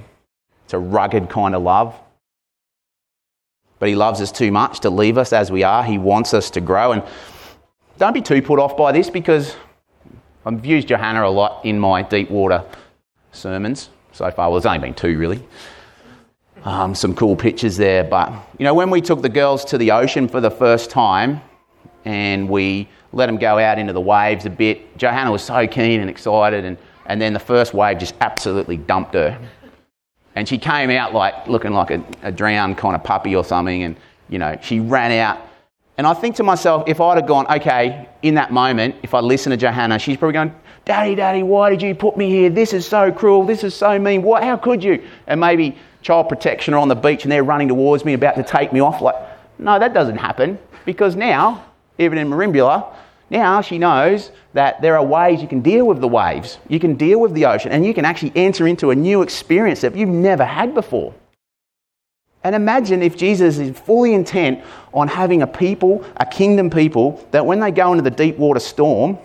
It's 0.65 0.75
a 0.75 0.79
rugged 0.79 1.29
kind 1.29 1.55
of 1.55 1.63
love. 1.63 1.95
But 3.79 3.89
He 3.89 3.95
loves 3.95 4.21
us 4.21 4.33
too 4.33 4.51
much 4.51 4.81
to 4.81 4.91
leave 4.91 5.19
us 5.19 5.33
as 5.33 5.51
we 5.53 5.63
are. 5.63 5.85
He 5.85 5.99
wants 5.99 6.35
us 6.35 6.51
to 6.51 6.61
grow. 6.61 6.93
And 6.93 7.03
don't 7.99 8.15
be 8.15 8.23
too 8.23 8.43
put 8.43 8.59
off 8.59 8.77
by 8.77 8.91
this 8.91 9.11
because 9.11 9.55
I've 10.45 10.65
used 10.65 10.89
Johanna 10.89 11.27
a 11.27 11.31
lot 11.31 11.65
in 11.65 11.79
my 11.79 12.03
deep 12.03 12.31
water 12.31 12.65
sermons 13.33 13.91
so 14.13 14.31
far. 14.31 14.51
Well, 14.51 14.61
there's 14.61 14.67
only 14.67 14.79
been 14.79 14.95
two 14.95 15.19
really. 15.19 15.43
Um, 16.65 16.95
some 16.95 17.15
cool 17.15 17.35
pictures 17.35 17.77
there. 17.77 18.05
But, 18.05 18.33
you 18.59 18.65
know, 18.65 18.75
when 18.75 18.89
we 18.91 19.01
took 19.01 19.21
the 19.21 19.29
girls 19.29 19.65
to 19.67 19.79
the 19.79 19.91
ocean 19.91 20.29
for 20.29 20.41
the 20.41 20.51
first 20.51 20.91
time 20.91 21.41
and 22.05 22.49
we 22.49 22.89
let 23.13 23.27
them 23.27 23.37
go 23.37 23.59
out 23.59 23.79
into 23.79 23.93
the 23.93 24.01
waves 24.01 24.47
a 24.47 24.51
bit, 24.51 24.97
Johanna 24.97 25.33
was 25.33 25.43
so 25.43 25.67
keen 25.67 26.01
and 26.01 26.09
excited. 26.09 26.65
And, 26.65 26.79
and 27.07 27.21
then 27.21 27.33
the 27.33 27.41
first 27.41 27.75
wave 27.75 27.99
just 27.99 28.15
absolutely 28.21 28.77
dumped 28.77 29.15
her. 29.15 29.37
And 30.37 30.49
she 30.49 30.57
came 30.57 30.91
out 30.91 31.13
like 31.13 31.49
looking 31.49 31.73
like 31.73 31.91
a, 31.91 32.05
a 32.23 32.31
drowned 32.31 32.79
kind 32.79 32.95
of 32.95 33.03
puppy 33.03 33.35
or 33.35 33.45
something. 33.45 33.83
And, 33.83 33.97
you 34.29 34.39
know, 34.39 34.57
she 34.63 34.79
ran 34.79 35.11
out. 35.13 35.41
And 35.99 36.07
I 36.07 36.15
think 36.15 36.37
to 36.37 36.43
myself, 36.43 36.85
if 36.87 37.01
I'd 37.01 37.19
have 37.19 37.27
gone, 37.27 37.47
okay, 37.55 38.09
in 38.23 38.35
that 38.37 38.53
moment, 38.53 38.95
if 39.03 39.15
I 39.15 39.21
listen 39.21 39.51
to 39.51 39.57
Johanna, 39.57 39.99
she's 39.99 40.17
probably 40.17 40.33
going, 40.35 40.55
Daddy, 40.85 41.15
Daddy, 41.15 41.43
why 41.45 41.71
did 41.71 41.81
you 41.81 41.95
put 41.95 42.17
me 42.17 42.29
here? 42.29 42.51
This 42.51 42.73
is 42.73 42.87
so 42.87 43.13
cruel. 43.13 43.45
This 43.45 43.63
is 43.63 43.75
so 43.75 43.99
mean. 43.99 44.23
What, 44.23 44.43
how 44.43 44.57
could 44.57 44.83
you? 44.83 45.03
And 45.29 45.41
maybe 45.41 45.79
child 46.03 46.29
protection 46.29 46.75
are 46.75 46.79
on 46.79 46.89
the 46.89 46.97
beach 46.97 47.23
and 47.23 47.31
they're 47.31 47.45
running 47.45 47.69
towards 47.69 48.05
me, 48.05 48.15
about 48.15 48.35
to 48.35 48.43
take 48.43 48.73
me 48.73 48.81
off. 48.81 49.01
Like, 49.01 49.15
no, 49.59 49.79
that 49.79 49.95
doesn't 49.95 50.17
happen 50.17 50.59
because 50.85 51.15
now, 51.15 51.65
even 51.99 52.19
in 52.19 52.29
Merimbula, 52.29 52.93
now 53.31 53.61
she 53.61 53.79
knows 53.79 54.33
that 54.55 54.83
there 54.83 54.97
are 54.97 55.05
ways 55.05 55.41
you 55.41 55.49
can 55.49 55.61
deal 55.61 55.87
with 55.87 56.01
the 56.01 56.09
waves, 56.09 56.59
you 56.69 56.81
can 56.81 56.97
deal 56.97 57.21
with 57.21 57.33
the 57.33 57.47
ocean, 57.47 57.71
and 57.73 57.87
you 57.87 57.95
can 57.95 58.05
actually 58.05 58.33
enter 58.35 58.67
into 58.67 58.91
a 58.91 58.95
new 58.95 59.23
experience 59.23 59.81
that 59.81 59.97
you've 59.97 60.09
never 60.09 60.45
had 60.45 60.75
before. 60.75 61.15
And 62.45 62.55
imagine 62.57 63.03
if 63.03 63.17
Jesus 63.17 63.59
is 63.59 63.79
fully 63.79 64.15
intent 64.15 64.63
on 64.93 65.07
having 65.07 65.43
a 65.43 65.47
people, 65.47 66.05
a 66.17 66.27
kingdom 66.27 66.69
people, 66.69 67.27
that 67.31 67.47
when 67.47 67.61
they 67.61 67.71
go 67.71 67.93
into 67.93 68.03
the 68.03 68.11
deep 68.11 68.37
water 68.37 68.61
storm, 68.61 69.17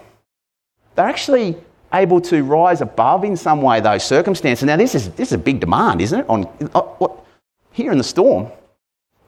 they're 0.97 1.07
actually 1.07 1.55
able 1.93 2.19
to 2.19 2.43
rise 2.43 2.81
above 2.81 3.23
in 3.23 3.37
some 3.37 3.61
way 3.61 3.79
those 3.79 4.03
circumstances. 4.03 4.65
Now, 4.65 4.75
this 4.75 4.95
is, 4.95 5.11
this 5.11 5.29
is 5.29 5.33
a 5.33 5.37
big 5.37 5.59
demand, 5.59 6.01
isn't 6.01 6.21
it? 6.21 6.25
On, 6.27 6.45
uh, 6.73 6.81
what, 6.81 7.23
here 7.71 7.91
in 7.91 7.99
the 7.99 8.03
storm, 8.03 8.51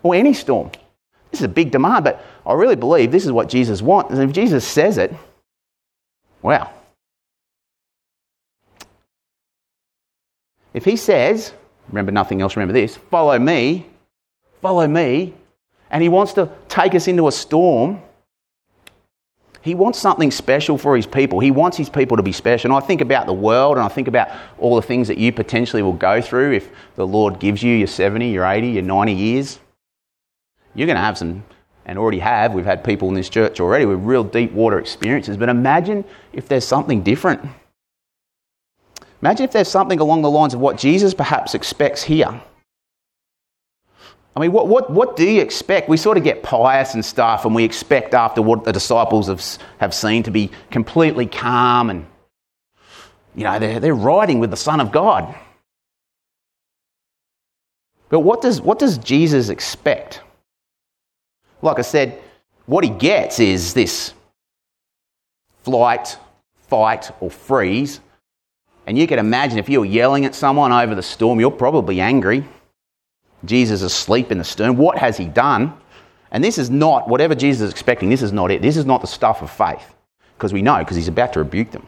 or 0.02 0.16
any 0.16 0.34
storm. 0.34 0.72
This 1.30 1.42
is 1.42 1.46
a 1.46 1.50
big 1.50 1.70
demand, 1.70 2.04
but 2.06 2.26
I 2.46 2.54
really 2.54 2.76
believe 2.76 3.12
this 3.12 3.26
is 3.26 3.32
what 3.32 3.50
Jesus 3.50 3.84
wants. 3.84 4.12
And 4.12 4.22
if 4.28 4.32
Jesus 4.32 4.68
says 4.68 4.98
it, 4.98 5.14
wow. 6.42 6.72
If 10.74 10.86
he 10.86 10.96
says, 10.96 11.54
remember 11.88 12.12
nothing 12.12 12.42
else, 12.42 12.56
remember 12.56 12.74
this, 12.74 12.98
follow 12.98 13.38
me, 13.38 13.86
follow 14.62 14.88
me, 14.88 15.36
and 15.92 16.02
he 16.02 16.10
wants 16.10 16.34
to 16.34 16.50
take 16.68 16.96
us 16.96 17.08
into 17.08 17.28
a 17.28 17.32
storm, 17.32 18.02
he 19.62 19.76
wants 19.76 20.00
something 20.00 20.32
special 20.32 20.78
for 20.78 20.95
his 20.95 21.06
people. 21.06 21.39
He 21.39 21.52
wants 21.52 21.76
his 21.76 21.89
people 21.89 22.15
to 22.17 22.24
be 22.24 22.32
special. 22.32 22.72
And 22.72 22.84
I 22.84 22.86
think 22.86 23.02
about 23.02 23.26
the 23.26 23.34
world 23.34 23.78
and 23.78 23.86
I 23.86 23.89
think 23.89 24.08
about 24.08 24.30
all 24.58 24.76
the 24.76 24.82
things 24.82 25.08
that 25.10 25.17
you 25.17 25.32
potentially 25.34 25.82
will 25.82 25.93
go 25.93 26.22
through 26.22 26.54
if 26.54 26.69
the 26.95 27.06
Lord 27.06 27.39
gives 27.39 27.62
you 27.62 27.76
your 27.76 27.88
70, 27.88 28.30
your 28.30 28.45
80, 28.45 28.69
your 28.69 28.84
90 28.84 29.13
years. 29.13 29.60
You're 30.76 30.88
going 30.88 30.95
to 30.95 31.02
have 31.02 31.17
some, 31.17 31.43
and 31.86 31.98
already 31.98 32.19
have, 32.19 32.54
we've 32.54 32.65
had 32.65 32.84
people 32.84 33.10
in 33.10 33.15
this 33.15 33.28
church 33.28 33.60
already 33.60 33.86
with 33.86 34.00
real 34.00 34.24
deep 34.24 34.52
water 34.54 34.80
experiences. 34.80 35.36
But 35.36 35.50
imagine 35.50 36.06
if 36.32 36.48
there's 36.48 36.65
something 36.65 37.02
different. 37.02 37.41
Imagine 39.22 39.43
if 39.43 39.52
there's 39.52 39.67
something 39.67 40.00
along 40.00 40.22
the 40.22 40.30
lines 40.30 40.54
of 40.54 40.62
what 40.62 40.78
Jesus 40.78 41.13
perhaps 41.13 41.54
expects 41.54 42.04
here. 42.04 42.41
I 44.36 44.39
mean, 44.39 44.52
what, 44.52 44.68
what, 44.68 44.89
what 44.89 45.15
do 45.15 45.30
you 45.30 45.42
expect? 45.42 45.89
We 45.89 45.98
sort 45.98 46.18
of 46.18 46.24
get 46.24 46.44
pious 46.44 46.94
and 46.94 47.04
stuff, 47.04 47.46
and 47.46 47.54
we 47.54 47.63
expect 47.63 48.13
after 48.13 48.42
what 48.42 48.63
the 48.63 48.72
disciples 48.72 49.28
have, 49.28 49.44
have 49.80 49.94
seen 49.94 50.24
to 50.24 50.32
be 50.32 50.52
completely 50.72 51.26
calm 51.26 51.89
and, 51.89 52.06
you 53.36 53.44
know, 53.44 53.60
they're, 53.60 53.80
they're 53.80 53.96
riding 53.96 54.39
with 54.39 54.52
the 54.52 54.58
Son 54.58 54.80
of 54.80 54.92
God. 54.92 55.36
But 58.10 58.22
what 58.22 58.42
does, 58.42 58.62
what 58.62 58.80
does 58.80 58.98
Jesus 58.98 59.50
expect? 59.50 60.22
Like 61.62 61.78
I 61.80 61.84
said, 61.84 62.20
what 62.65 62.84
he 62.84 62.89
gets 62.89 63.39
is 63.39 63.74
this 63.74 64.13
flight, 65.63 66.18
fight, 66.68 67.12
or 67.20 67.30
freeze. 67.30 68.00
And 68.88 68.98
you 68.98 69.06
can 69.06 69.20
imagine 69.20 69.60
if 69.60 69.70
you're 69.70 69.86
yelling 69.86 70.26
at 70.26 70.34
someone 70.34 70.72
over 70.72 70.96
the 70.96 71.04
storm, 71.04 71.39
you're 71.39 71.52
probably 71.52 72.00
angry. 72.00 72.46
Jesus 73.45 73.82
asleep 73.82 74.32
in 74.32 74.38
the 74.38 74.43
stern. 74.43 74.78
What 74.78 74.97
has 74.97 75.17
he 75.17 75.25
done? 75.25 75.73
And 76.32 76.43
this 76.43 76.58
is 76.58 76.69
not, 76.69 77.08
whatever 77.08 77.36
Jesus 77.36 77.62
is 77.62 77.71
expecting, 77.71 78.10
this 78.10 78.21
is 78.21 78.32
not 78.32 78.52
it. 78.52 78.62
This 78.62 78.78
is 78.78 78.86
not 78.86 79.02
the 79.02 79.08
stuff 79.08 79.41
of 79.41 79.49
faith. 79.49 79.95
Because 80.38 80.54
we 80.54 80.62
know, 80.62 80.80
because 80.80 80.95
he's 80.95 81.08
about 81.08 81.34
to 81.34 81.39
rebuke 81.39 81.71
them. 81.71 81.88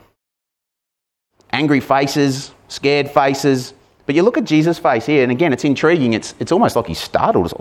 Angry 1.51 1.79
faces, 1.79 2.51
scared 2.67 3.09
faces. 3.09 3.73
But 4.05 4.15
you 4.15 4.23
look 4.23 4.37
at 4.37 4.45
Jesus' 4.45 4.79
face 4.79 5.05
here, 5.05 5.23
and 5.23 5.31
again, 5.31 5.53
it's 5.53 5.63
intriguing. 5.63 6.13
It's, 6.13 6.33
it's 6.39 6.51
almost 6.51 6.75
like 6.75 6.87
he's 6.87 6.99
startled. 6.99 7.53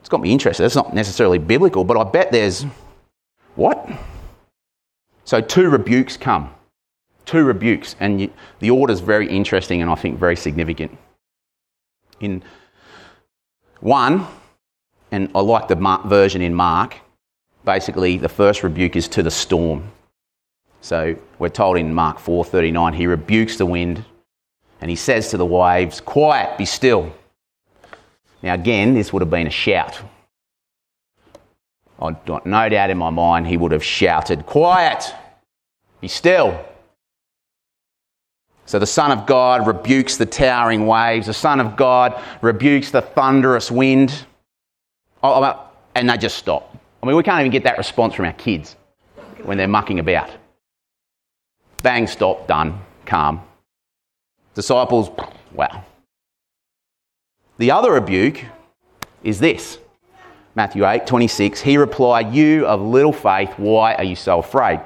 It's 0.00 0.08
got 0.08 0.20
me 0.20 0.32
interested. 0.32 0.64
It's 0.64 0.74
not 0.74 0.94
necessarily 0.94 1.38
biblical, 1.38 1.84
but 1.84 1.96
I 1.96 2.04
bet 2.04 2.32
there's 2.32 2.64
what? 3.54 3.88
So, 5.24 5.40
two 5.40 5.68
rebukes 5.68 6.16
come. 6.16 6.52
Two 7.26 7.44
rebukes. 7.44 7.96
And 8.00 8.20
you, 8.20 8.32
the 8.60 8.70
order's 8.70 9.00
very 9.00 9.28
interesting 9.28 9.82
and 9.82 9.90
I 9.90 9.94
think 9.94 10.18
very 10.18 10.36
significant 10.36 10.96
in 12.24 12.42
1, 13.80 14.26
and 15.12 15.30
I 15.34 15.40
like 15.40 15.68
the 15.68 15.76
version 16.06 16.42
in 16.42 16.54
Mark, 16.54 16.96
basically 17.64 18.18
the 18.18 18.28
first 18.28 18.62
rebuke 18.62 18.96
is 18.96 19.08
to 19.08 19.22
the 19.22 19.30
storm. 19.30 19.90
So 20.80 21.16
we're 21.38 21.48
told 21.48 21.78
in 21.78 21.94
Mark 21.94 22.18
4:39 22.18 22.94
he 22.94 23.06
rebukes 23.06 23.56
the 23.56 23.66
wind 23.66 24.04
and 24.80 24.90
he 24.90 24.96
says 24.96 25.30
to 25.30 25.36
the 25.36 25.46
waves, 25.46 26.00
"Quiet, 26.00 26.58
be 26.58 26.66
still." 26.66 27.12
Now 28.42 28.54
again, 28.54 28.94
this 28.94 29.12
would 29.12 29.22
have 29.22 29.30
been 29.30 29.46
a 29.46 29.50
shout. 29.50 30.02
Got 32.26 32.44
no 32.44 32.68
doubt 32.68 32.90
in 32.90 32.98
my 32.98 33.08
mind 33.08 33.46
he 33.46 33.56
would 33.56 33.72
have 33.72 33.84
shouted, 33.84 34.44
"Quiet, 34.44 35.14
be 36.00 36.08
still." 36.08 36.62
So 38.66 38.78
the 38.78 38.86
Son 38.86 39.10
of 39.10 39.26
God 39.26 39.66
rebukes 39.66 40.16
the 40.16 40.26
towering 40.26 40.86
waves. 40.86 41.26
The 41.26 41.34
Son 41.34 41.60
of 41.60 41.76
God 41.76 42.20
rebukes 42.40 42.90
the 42.90 43.02
thunderous 43.02 43.70
wind. 43.70 44.24
Oh, 45.22 45.34
oh, 45.34 45.44
oh, 45.44 45.70
and 45.94 46.08
they 46.08 46.16
just 46.16 46.38
stop. 46.38 46.76
I 47.02 47.06
mean, 47.06 47.16
we 47.16 47.22
can't 47.22 47.40
even 47.40 47.52
get 47.52 47.64
that 47.64 47.76
response 47.76 48.14
from 48.14 48.24
our 48.24 48.32
kids 48.32 48.76
when 49.42 49.58
they're 49.58 49.68
mucking 49.68 49.98
about. 49.98 50.30
Bang, 51.82 52.06
stop, 52.06 52.46
done, 52.46 52.80
calm. 53.04 53.42
Disciples, 54.54 55.10
wow. 55.52 55.84
The 57.58 57.70
other 57.70 57.92
rebuke 57.92 58.42
is 59.22 59.38
this 59.38 59.78
Matthew 60.54 60.86
8 60.86 61.06
26. 61.06 61.60
He 61.60 61.76
replied, 61.76 62.34
You 62.34 62.66
of 62.66 62.80
little 62.80 63.12
faith, 63.12 63.52
why 63.58 63.94
are 63.94 64.04
you 64.04 64.16
so 64.16 64.38
afraid? 64.38 64.80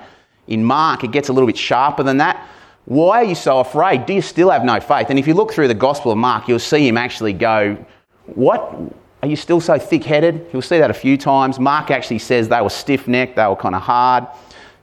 In 0.49 0.65
Mark, 0.65 1.05
it 1.05 1.13
gets 1.13 1.29
a 1.29 1.33
little 1.33 1.47
bit 1.47 1.57
sharper 1.57 2.03
than 2.03 2.17
that 2.17 2.49
Why 2.89 3.21
are 3.21 3.25
you 3.25 3.35
so 3.35 3.61
afraid? 3.61 4.07
Do 4.07 4.15
you 4.15 4.23
still 4.23 4.49
have 4.49 4.65
no 4.65 4.81
faith? 4.81 5.11
And 5.11 5.19
if 5.19 5.27
you 5.27 5.35
look 5.35 5.53
through 5.53 5.69
the 5.69 5.75
Gospel 5.75 6.11
of 6.11 6.17
Mark, 6.17 6.49
you'll 6.49 6.59
see 6.59 6.89
him 6.89 6.97
actually 6.97 7.35
go, 7.35 7.77
What? 8.25 8.75
Are 9.23 9.29
you 9.29 9.37
still 9.37 9.61
so 9.61 9.79
thick 9.79 10.05
headed? 10.05 10.49
You'll 10.55 10.63
see 10.63 10.79
that 10.79 10.91
a 10.91 10.95
few 10.95 11.19
times. 11.19 11.59
Mark 11.59 11.91
actually 11.91 12.21
says 12.21 12.49
they 12.49 12.63
were 12.63 12.71
stiff 12.71 13.07
necked, 13.07 13.37
they 13.37 13.47
were 13.47 13.57
kind 13.57 13.75
of 13.75 13.83
hard. 13.83 14.27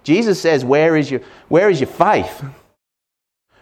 Jesus 0.03 0.39
says, 0.39 0.63
Where 0.63 0.95
is 0.95 1.09
your, 1.09 1.21
where 1.47 1.67
is 1.67 1.79
your 1.81 1.87
faith? 1.87 2.43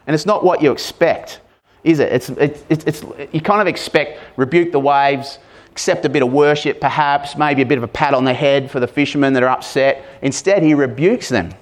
And 0.07 0.13
it's 0.13 0.25
not 0.25 0.43
what 0.43 0.61
you 0.61 0.73
expect, 0.73 1.39
is 1.85 1.99
it? 1.99 2.11
It's, 2.11 2.27
it's, 2.27 2.63
it's, 2.67 2.83
it's, 2.83 3.03
you 3.31 3.39
kind 3.39 3.61
of 3.61 3.67
expect 3.67 4.19
rebuke 4.35 4.73
the 4.73 4.79
waves, 4.79 5.39
accept 5.71 6.03
a 6.03 6.09
bit 6.09 6.21
of 6.21 6.33
worship 6.33 6.81
perhaps, 6.81 7.37
maybe 7.37 7.61
a 7.61 7.65
bit 7.65 7.77
of 7.77 7.85
a 7.85 7.87
pat 7.87 8.13
on 8.13 8.25
the 8.25 8.33
head 8.33 8.69
for 8.69 8.81
the 8.81 8.87
fishermen 8.87 9.31
that 9.33 9.43
are 9.43 9.47
upset. 9.47 10.03
Instead, 10.21 10.63
he 10.63 10.73
rebukes 10.73 11.29
them. 11.29 11.53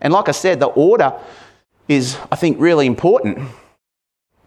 And 0.00 0.12
like 0.12 0.28
I 0.28 0.32
said, 0.32 0.60
the 0.60 0.66
order 0.66 1.12
is, 1.88 2.16
I 2.30 2.36
think, 2.36 2.60
really 2.60 2.86
important. 2.86 3.48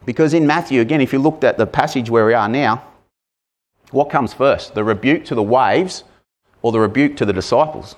Because 0.06 0.34
in 0.34 0.48
Matthew, 0.48 0.82
again, 0.82 1.02
if 1.02 1.14
you 1.14 1.20
looked 1.20 1.44
at 1.44 1.58
the 1.58 1.66
passage 1.66 2.10
where 2.10 2.26
we 2.26 2.34
are 2.34 2.50
now, 2.50 2.84
what 3.92 4.10
comes 4.10 4.34
first? 4.34 4.74
The 4.74 4.84
rebuke 4.84 5.26
to 5.26 5.36
the 5.36 5.44
waves 5.44 6.04
or 6.62 6.72
the 6.72 6.80
rebuke 6.80 7.16
to 7.18 7.26
the 7.26 7.34
disciples? 7.34 7.96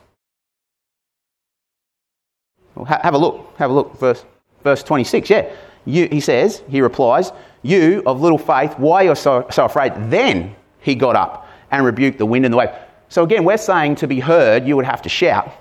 Well, 2.76 2.86
ha- 2.86 3.00
have 3.02 3.14
a 3.14 3.18
look. 3.18 3.56
Have 3.58 3.72
a 3.72 3.74
look. 3.74 3.98
Verse, 3.98 4.26
verse 4.64 4.84
26. 4.84 5.30
Yeah. 5.30 5.50
You, 5.86 6.08
he 6.12 6.20
says, 6.20 6.64
he 6.68 6.82
replies, 6.82 7.32
You 7.62 8.04
of 8.06 8.22
little 8.22 8.38
faith, 8.38 8.78
why 8.78 9.06
are 9.06 9.10
you 9.10 9.16
so, 9.16 9.48
so 9.52 9.66
afraid? 9.66 9.94
Then 10.10 10.56
he 10.82 10.96
got 10.96 11.16
up 11.16 11.48
and 11.72 11.86
rebuked 11.86 12.18
the 12.18 12.26
wind 12.26 12.46
and 12.46 12.54
the 12.54 12.58
wave. 12.58 12.70
So 13.08 13.24
again, 13.24 13.46
we're 13.46 13.58
saying 13.58 13.96
to 13.96 14.08
be 14.08 14.20
heard, 14.20 14.68
you 14.68 14.76
would 14.76 14.86
have 14.86 15.02
to 15.04 15.10
shout. 15.10 15.52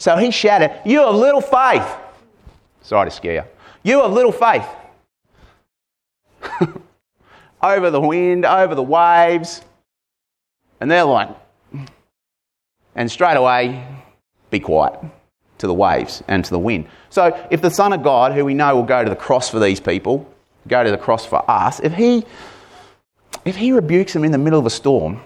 So 0.00 0.16
he 0.16 0.30
shouted, 0.30 0.72
You 0.86 1.02
of 1.02 1.14
little 1.14 1.42
faith. 1.42 1.86
Sorry 2.80 3.08
to 3.08 3.14
scare 3.14 3.34
you. 3.34 3.42
You 3.82 4.00
of 4.00 4.12
little 4.12 4.32
faith. 4.32 4.66
over 7.62 7.90
the 7.90 8.00
wind, 8.00 8.46
over 8.46 8.74
the 8.74 8.82
waves. 8.82 9.60
And 10.80 10.90
they're 10.90 11.04
like, 11.04 11.28
and 12.94 13.10
straight 13.10 13.36
away, 13.36 13.86
be 14.48 14.58
quiet 14.58 14.98
to 15.58 15.66
the 15.66 15.74
waves 15.74 16.24
and 16.26 16.42
to 16.46 16.50
the 16.50 16.58
wind. 16.58 16.86
So 17.10 17.38
if 17.50 17.60
the 17.60 17.70
Son 17.70 17.92
of 17.92 18.02
God, 18.02 18.32
who 18.32 18.46
we 18.46 18.54
know 18.54 18.74
will 18.74 18.82
go 18.84 19.04
to 19.04 19.10
the 19.10 19.14
cross 19.14 19.50
for 19.50 19.60
these 19.60 19.80
people, 19.80 20.26
go 20.66 20.82
to 20.82 20.90
the 20.90 20.96
cross 20.98 21.26
for 21.26 21.48
us, 21.48 21.78
if 21.80 21.92
he 21.92 22.24
if 23.44 23.56
he 23.56 23.72
rebukes 23.72 24.14
them 24.14 24.24
in 24.24 24.32
the 24.32 24.38
middle 24.38 24.58
of 24.58 24.64
a 24.64 24.70
storm, 24.70 25.20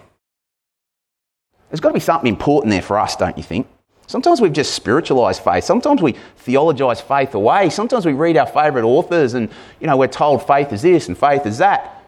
there's 1.70 1.80
got 1.80 1.90
to 1.90 1.94
be 1.94 2.00
something 2.00 2.28
important 2.28 2.72
there 2.72 2.82
for 2.82 2.98
us, 2.98 3.14
don't 3.14 3.36
you 3.38 3.44
think? 3.44 3.68
Sometimes 4.06 4.40
we've 4.40 4.52
just 4.52 4.74
spiritualized 4.74 5.42
faith. 5.42 5.64
Sometimes 5.64 6.02
we 6.02 6.12
theologize 6.36 7.00
faith 7.00 7.34
away. 7.34 7.70
Sometimes 7.70 8.04
we 8.04 8.12
read 8.12 8.36
our 8.36 8.46
favorite 8.46 8.84
authors 8.84 9.34
and, 9.34 9.48
you 9.80 9.86
know, 9.86 9.96
we're 9.96 10.08
told 10.08 10.46
faith 10.46 10.72
is 10.72 10.82
this 10.82 11.08
and 11.08 11.16
faith 11.16 11.46
is 11.46 11.58
that. 11.58 12.02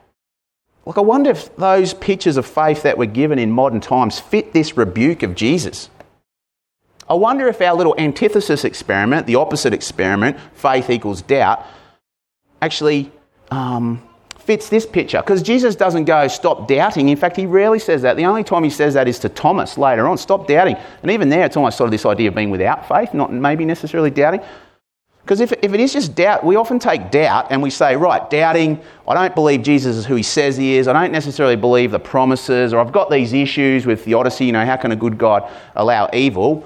Look, 0.85 0.99
I 0.99 1.01
wonder 1.01 1.31
if 1.31 1.55
those 1.57 1.95
pictures 1.95 2.37
of 2.37 2.47
faith 2.47 2.83
that 2.83 2.97
were 2.97 3.07
given 3.07 3.39
in 3.39 3.51
modern 3.51 3.81
times 3.81 4.21
fit 4.21 4.53
this 4.53 4.77
rebuke 4.77 5.23
of 5.23 5.35
Jesus. 5.35 5.91
I 7.09 7.15
wonder 7.15 7.49
if 7.49 7.61
our 7.61 7.75
little 7.75 7.95
antithesis 7.99 8.65
experiment, 8.65 9.27
the 9.27 9.37
opposite 9.37 9.73
experiment, 9.73 10.39
faith 10.55 10.91
equals 10.91 11.23
doubt, 11.23 11.65
actually 12.61 13.11
um, 13.51 14.06
fits 14.47 14.69
this 14.69 14.87
picture. 14.87 15.21
Because 15.21 15.43
Jesus 15.43 15.75
doesn't 15.75 16.05
go, 16.05 16.29
stop 16.29 16.69
doubting. 16.69 17.09
In 17.09 17.17
fact, 17.17 17.37
he 17.37 17.47
rarely 17.47 17.81
says 17.81 18.03
that. 18.03 18.17
The 18.17 18.25
only 18.25 18.45
time 18.45 18.63
he 18.63 18.71
says 18.71 18.95
that 18.95 19.09
is 19.09 19.19
to 19.19 19.29
Thomas 19.29 19.77
later 19.77 20.07
on, 20.07 20.17
stop 20.17 20.47
doubting. 20.47 20.77
And 21.03 21.11
even 21.11 21.29
there, 21.29 21.45
it's 21.45 21.57
almost 21.57 21.77
sort 21.77 21.89
of 21.89 21.91
this 21.91 22.07
idea 22.07 22.29
of 22.29 22.35
being 22.37 22.51
without 22.51 22.89
faith, 22.89 23.13
not 23.13 23.33
maybe 23.33 23.65
necessarily 23.65 24.11
doubting. 24.11 24.41
Because 25.23 25.41
if, 25.41 25.53
if 25.61 25.75
it 25.75 25.81
is 25.81 25.93
just 25.93 26.15
doubt, 26.15 26.45
we 26.45 26.55
often 26.55 26.79
take 26.79 27.11
doubt 27.11 27.49
and 27.51 27.61
we 27.61 27.71
say, 27.71 27.97
right, 27.97 28.31
doubting, 28.31 28.81
I 29.09 29.15
don't 29.15 29.35
believe 29.35 29.63
Jesus 29.63 29.97
is 29.97 30.07
who 30.07 30.15
he 30.15 30.23
says 30.23 30.57
he 30.57 30.77
is. 30.77 30.87
I 30.87 30.93
don't 30.93 31.11
necessarily 31.11 31.57
believe 31.57 31.91
the 31.91 31.99
promises, 31.99 32.73
or 32.73 32.79
I've 32.79 32.93
got 32.93 33.11
these 33.11 33.33
issues 33.33 33.85
with 33.85 34.05
theodicy, 34.05 34.45
you 34.45 34.53
know, 34.53 34.65
how 34.65 34.77
can 34.77 34.93
a 34.93 34.97
good 34.97 35.19
God 35.19 35.51
allow 35.75 36.09
evil? 36.13 36.65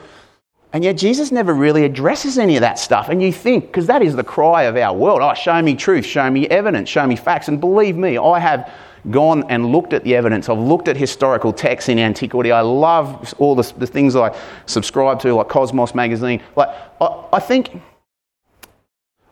And 0.73 0.85
yet 0.85 0.97
Jesus 0.97 1.33
never 1.33 1.53
really 1.53 1.85
addresses 1.85 2.39
any 2.39 2.57
of 2.57 2.61
that 2.61 2.79
stuff. 2.79 3.09
And 3.09 3.21
you 3.21 3.33
think, 3.33 3.67
because 3.67 3.87
that 3.87 4.03
is 4.03 4.15
the 4.15 4.23
cry 4.23 4.65
of 4.65 4.77
our 4.77 4.97
world 4.97 5.21
oh, 5.21 5.35
show 5.35 5.61
me 5.61 5.75
truth, 5.75 6.05
show 6.05 6.31
me 6.31 6.47
evidence, 6.49 6.89
show 6.89 7.07
me 7.07 7.17
facts. 7.17 7.49
And 7.49 7.61
believe 7.61 7.97
me, 7.97 8.19
I 8.19 8.39
have 8.39 8.73
gone 9.11 9.45
and 9.49 9.73
looked 9.73 9.93
at 9.93 10.05
the 10.05 10.15
evidence. 10.15 10.49
I've 10.49 10.59
looked 10.59 10.87
at 10.87 10.97
historical 10.97 11.53
texts 11.53 11.89
in 11.89 11.99
antiquity. 11.99 12.53
I 12.53 12.61
love 12.61 13.35
all 13.39 13.55
the, 13.55 13.73
the 13.79 13.87
things 13.87 14.15
I 14.15 14.37
subscribe 14.67 15.19
to, 15.21 15.35
like 15.35 15.49
Cosmos 15.49 15.95
magazine. 15.95 16.43
Like, 16.55 16.69
I, 17.01 17.25
I 17.33 17.41
think. 17.41 17.81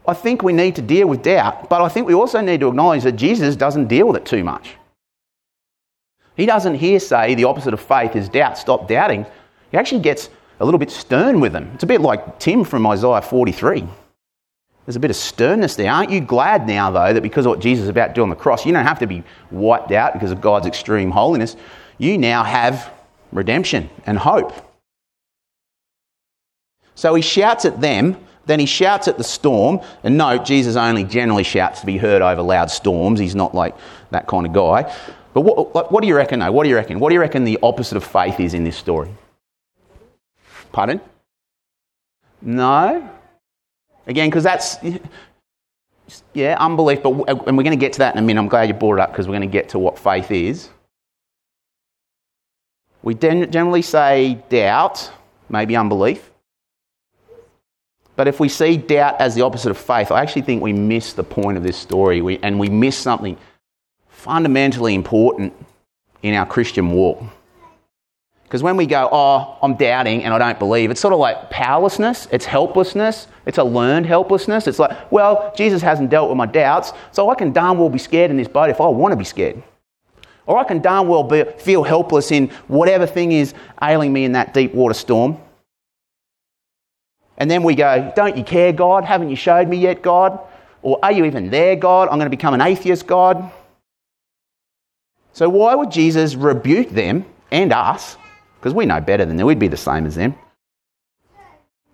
I 0.06 0.14
think 0.14 0.42
we 0.42 0.54
need 0.54 0.74
to 0.76 0.80
deal 0.80 1.06
with 1.06 1.22
doubt, 1.22 1.68
but 1.68 1.82
I 1.82 1.90
think 1.90 2.06
we 2.06 2.14
also 2.14 2.40
need 2.40 2.60
to 2.60 2.68
acknowledge 2.68 3.02
that 3.02 3.12
Jesus 3.12 3.56
doesn't 3.56 3.88
deal 3.88 4.08
with 4.08 4.16
it 4.16 4.24
too 4.24 4.42
much. 4.42 4.76
He 6.34 6.46
doesn't 6.46 6.76
here 6.76 6.98
say 6.98 7.34
the 7.34 7.44
opposite 7.44 7.74
of 7.74 7.80
faith 7.80 8.16
is 8.16 8.30
doubt, 8.30 8.56
stop 8.56 8.88
doubting. 8.88 9.26
He 9.70 9.76
actually 9.76 10.00
gets 10.00 10.30
a 10.60 10.64
little 10.64 10.78
bit 10.78 10.90
stern 10.90 11.40
with 11.40 11.52
them. 11.52 11.70
It's 11.74 11.84
a 11.84 11.86
bit 11.86 12.00
like 12.00 12.38
Tim 12.38 12.64
from 12.64 12.86
Isaiah 12.86 13.22
43. 13.22 13.86
There's 14.84 14.96
a 14.96 15.00
bit 15.00 15.10
of 15.10 15.16
sternness 15.16 15.76
there. 15.76 15.92
Aren't 15.92 16.10
you 16.10 16.20
glad 16.20 16.66
now, 16.66 16.90
though, 16.90 17.12
that 17.12 17.22
because 17.22 17.44
of 17.44 17.50
what 17.50 17.60
Jesus 17.60 17.84
is 17.84 17.88
about 17.90 18.08
to 18.08 18.14
do 18.14 18.22
on 18.22 18.30
the 18.30 18.36
cross, 18.36 18.64
you 18.64 18.72
don't 18.72 18.86
have 18.86 19.00
to 19.00 19.06
be 19.06 19.22
wiped 19.50 19.92
out 19.92 20.14
because 20.14 20.30
of 20.30 20.40
God's 20.40 20.66
extreme 20.66 21.10
holiness? 21.10 21.56
You 21.98 22.16
now 22.16 22.42
have 22.42 22.90
redemption 23.30 23.90
and 24.06 24.18
hope. 24.18 24.52
So 26.94 27.14
he 27.14 27.22
shouts 27.22 27.64
at 27.64 27.80
them, 27.80 28.16
then 28.46 28.58
he 28.58 28.66
shouts 28.66 29.08
at 29.08 29.18
the 29.18 29.24
storm. 29.24 29.80
And 30.02 30.16
note, 30.16 30.46
Jesus 30.46 30.74
only 30.74 31.04
generally 31.04 31.44
shouts 31.44 31.80
to 31.80 31.86
be 31.86 31.98
heard 31.98 32.22
over 32.22 32.40
loud 32.40 32.70
storms. 32.70 33.20
He's 33.20 33.34
not 33.34 33.54
like 33.54 33.76
that 34.10 34.26
kind 34.26 34.46
of 34.46 34.54
guy. 34.54 34.92
But 35.34 35.42
what, 35.42 35.92
what 35.92 36.00
do 36.00 36.08
you 36.08 36.16
reckon, 36.16 36.40
though? 36.40 36.50
What 36.50 36.64
do 36.64 36.70
you 36.70 36.76
reckon? 36.76 36.98
What 36.98 37.10
do 37.10 37.14
you 37.14 37.20
reckon 37.20 37.44
the 37.44 37.58
opposite 37.62 37.96
of 37.96 38.04
faith 38.04 38.40
is 38.40 38.54
in 38.54 38.64
this 38.64 38.76
story? 38.76 39.10
Pardon? 40.78 41.00
No. 42.40 43.10
Again, 44.06 44.30
because 44.30 44.44
that's, 44.44 44.76
yeah, 46.32 46.56
unbelief, 46.60 47.02
but, 47.02 47.10
and 47.48 47.56
we're 47.56 47.64
going 47.64 47.76
to 47.76 47.84
get 47.84 47.94
to 47.94 47.98
that 47.98 48.14
in 48.14 48.20
a 48.20 48.22
minute. 48.22 48.40
I'm 48.40 48.46
glad 48.46 48.68
you 48.68 48.74
brought 48.74 48.94
it 48.94 49.00
up 49.00 49.10
because 49.10 49.26
we're 49.26 49.36
going 49.36 49.48
to 49.50 49.52
get 49.52 49.70
to 49.70 49.80
what 49.80 49.98
faith 49.98 50.30
is. 50.30 50.68
We 53.02 53.14
generally 53.14 53.82
say 53.82 54.38
doubt, 54.50 55.10
maybe 55.48 55.74
unbelief. 55.74 56.30
But 58.14 58.28
if 58.28 58.38
we 58.38 58.48
see 58.48 58.76
doubt 58.76 59.20
as 59.20 59.34
the 59.34 59.42
opposite 59.42 59.70
of 59.70 59.78
faith, 59.78 60.12
I 60.12 60.22
actually 60.22 60.42
think 60.42 60.62
we 60.62 60.72
miss 60.72 61.12
the 61.12 61.24
point 61.24 61.56
of 61.56 61.64
this 61.64 61.76
story 61.76 62.22
we, 62.22 62.38
and 62.38 62.56
we 62.56 62.68
miss 62.68 62.96
something 62.96 63.36
fundamentally 64.06 64.94
important 64.94 65.52
in 66.22 66.34
our 66.34 66.46
Christian 66.46 66.92
walk. 66.92 67.20
Because 68.48 68.62
when 68.62 68.78
we 68.78 68.86
go, 68.86 69.10
oh, 69.12 69.58
I'm 69.60 69.74
doubting 69.74 70.24
and 70.24 70.32
I 70.32 70.38
don't 70.38 70.58
believe, 70.58 70.90
it's 70.90 71.02
sort 71.02 71.12
of 71.12 71.20
like 71.20 71.50
powerlessness, 71.50 72.28
it's 72.32 72.46
helplessness, 72.46 73.28
it's 73.44 73.58
a 73.58 73.62
learned 73.62 74.06
helplessness. 74.06 74.66
It's 74.66 74.78
like, 74.78 75.12
well, 75.12 75.52
Jesus 75.54 75.82
hasn't 75.82 76.08
dealt 76.08 76.30
with 76.30 76.38
my 76.38 76.46
doubts, 76.46 76.94
so 77.12 77.28
I 77.28 77.34
can 77.34 77.52
darn 77.52 77.76
well 77.76 77.90
be 77.90 77.98
scared 77.98 78.30
in 78.30 78.38
this 78.38 78.48
boat 78.48 78.70
if 78.70 78.80
I 78.80 78.86
want 78.86 79.12
to 79.12 79.16
be 79.16 79.24
scared. 79.24 79.62
Or 80.46 80.56
I 80.56 80.64
can 80.64 80.80
darn 80.80 81.08
well 81.08 81.24
be, 81.24 81.44
feel 81.58 81.82
helpless 81.82 82.30
in 82.30 82.48
whatever 82.68 83.06
thing 83.06 83.32
is 83.32 83.52
ailing 83.82 84.14
me 84.14 84.24
in 84.24 84.32
that 84.32 84.54
deep 84.54 84.72
water 84.72 84.94
storm. 84.94 85.36
And 87.36 87.50
then 87.50 87.62
we 87.62 87.74
go, 87.74 88.10
don't 88.16 88.34
you 88.34 88.44
care, 88.44 88.72
God? 88.72 89.04
Haven't 89.04 89.28
you 89.28 89.36
showed 89.36 89.68
me 89.68 89.76
yet, 89.76 90.00
God? 90.00 90.40
Or 90.80 90.98
are 91.02 91.12
you 91.12 91.26
even 91.26 91.50
there, 91.50 91.76
God? 91.76 92.08
I'm 92.08 92.16
going 92.16 92.24
to 92.24 92.30
become 92.30 92.54
an 92.54 92.62
atheist, 92.62 93.06
God. 93.06 93.52
So 95.34 95.50
why 95.50 95.74
would 95.74 95.90
Jesus 95.90 96.34
rebuke 96.34 96.88
them 96.88 97.26
and 97.50 97.74
us 97.74 98.16
because 98.58 98.74
we 98.74 98.86
know 98.86 99.00
better 99.00 99.24
than 99.24 99.36
them. 99.36 99.46
We'd 99.46 99.58
be 99.58 99.68
the 99.68 99.76
same 99.76 100.06
as 100.06 100.14
them. 100.14 100.34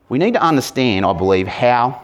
We 0.09 0.18
need 0.18 0.35
to 0.35 0.42
understand, 0.42 1.05
I 1.05 1.12
believe, 1.12 1.46
how 1.46 2.03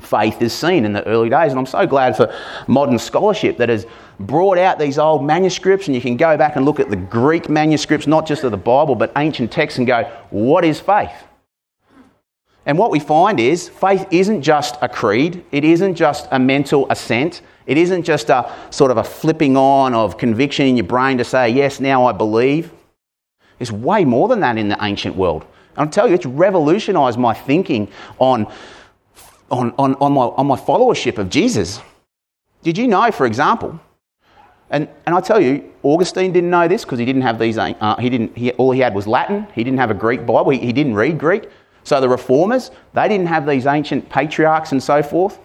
faith 0.00 0.40
is 0.40 0.52
seen 0.52 0.84
in 0.84 0.92
the 0.92 1.06
early 1.06 1.28
days. 1.28 1.52
And 1.52 1.58
I'm 1.58 1.66
so 1.66 1.86
glad 1.86 2.16
for 2.16 2.34
modern 2.66 2.98
scholarship 2.98 3.58
that 3.58 3.68
has 3.68 3.86
brought 4.18 4.58
out 4.58 4.78
these 4.78 4.98
old 4.98 5.24
manuscripts, 5.24 5.86
and 5.86 5.94
you 5.94 6.00
can 6.00 6.16
go 6.16 6.36
back 6.36 6.56
and 6.56 6.64
look 6.64 6.80
at 6.80 6.90
the 6.90 6.96
Greek 6.96 7.48
manuscripts, 7.48 8.06
not 8.06 8.26
just 8.26 8.44
of 8.44 8.50
the 8.50 8.56
Bible, 8.56 8.94
but 8.94 9.12
ancient 9.16 9.52
texts, 9.52 9.78
and 9.78 9.86
go, 9.86 10.04
what 10.30 10.64
is 10.64 10.80
faith? 10.80 11.12
And 12.64 12.78
what 12.78 12.90
we 12.90 13.00
find 13.00 13.40
is 13.40 13.68
faith 13.68 14.06
isn't 14.10 14.42
just 14.42 14.76
a 14.80 14.88
creed, 14.88 15.44
it 15.50 15.64
isn't 15.64 15.96
just 15.96 16.28
a 16.30 16.38
mental 16.38 16.86
assent, 16.90 17.42
it 17.66 17.76
isn't 17.76 18.04
just 18.04 18.30
a 18.30 18.52
sort 18.70 18.90
of 18.90 18.96
a 18.96 19.04
flipping 19.04 19.56
on 19.56 19.94
of 19.94 20.16
conviction 20.16 20.66
in 20.66 20.76
your 20.76 20.86
brain 20.86 21.18
to 21.18 21.24
say, 21.24 21.48
yes, 21.48 21.80
now 21.80 22.06
I 22.06 22.12
believe. 22.12 22.72
There's 23.62 23.70
way 23.70 24.04
more 24.04 24.26
than 24.26 24.40
that 24.40 24.58
in 24.58 24.68
the 24.68 24.76
ancient 24.82 25.14
world. 25.14 25.46
And 25.76 25.86
I'll 25.86 25.88
tell 25.88 26.08
you, 26.08 26.14
it's 26.14 26.26
revolutionized 26.26 27.16
my 27.16 27.32
thinking 27.32 27.92
on, 28.18 28.52
on, 29.52 29.72
on, 29.78 29.94
on, 30.00 30.12
my, 30.14 30.22
on 30.22 30.48
my 30.48 30.56
followership 30.56 31.16
of 31.16 31.30
Jesus. 31.30 31.80
Did 32.64 32.76
you 32.76 32.88
know, 32.88 33.12
for 33.12 33.24
example, 33.24 33.78
and, 34.70 34.88
and 35.06 35.14
I 35.14 35.20
tell 35.20 35.40
you, 35.40 35.72
Augustine 35.84 36.32
didn't 36.32 36.50
know 36.50 36.66
this 36.66 36.84
because 36.84 36.98
he 36.98 37.04
didn't 37.04 37.22
have 37.22 37.38
these, 37.38 37.56
uh, 37.56 37.94
he 38.00 38.10
didn't, 38.10 38.36
he, 38.36 38.50
all 38.54 38.72
he 38.72 38.80
had 38.80 38.96
was 38.96 39.06
Latin. 39.06 39.46
He 39.54 39.62
didn't 39.62 39.78
have 39.78 39.92
a 39.92 39.94
Greek 39.94 40.26
Bible. 40.26 40.50
He, 40.50 40.58
he 40.58 40.72
didn't 40.72 40.96
read 40.96 41.16
Greek. 41.16 41.48
So 41.84 42.00
the 42.00 42.08
reformers, 42.08 42.72
they 42.94 43.06
didn't 43.06 43.28
have 43.28 43.46
these 43.46 43.66
ancient 43.66 44.10
patriarchs 44.10 44.72
and 44.72 44.82
so 44.82 45.04
forth. 45.04 45.38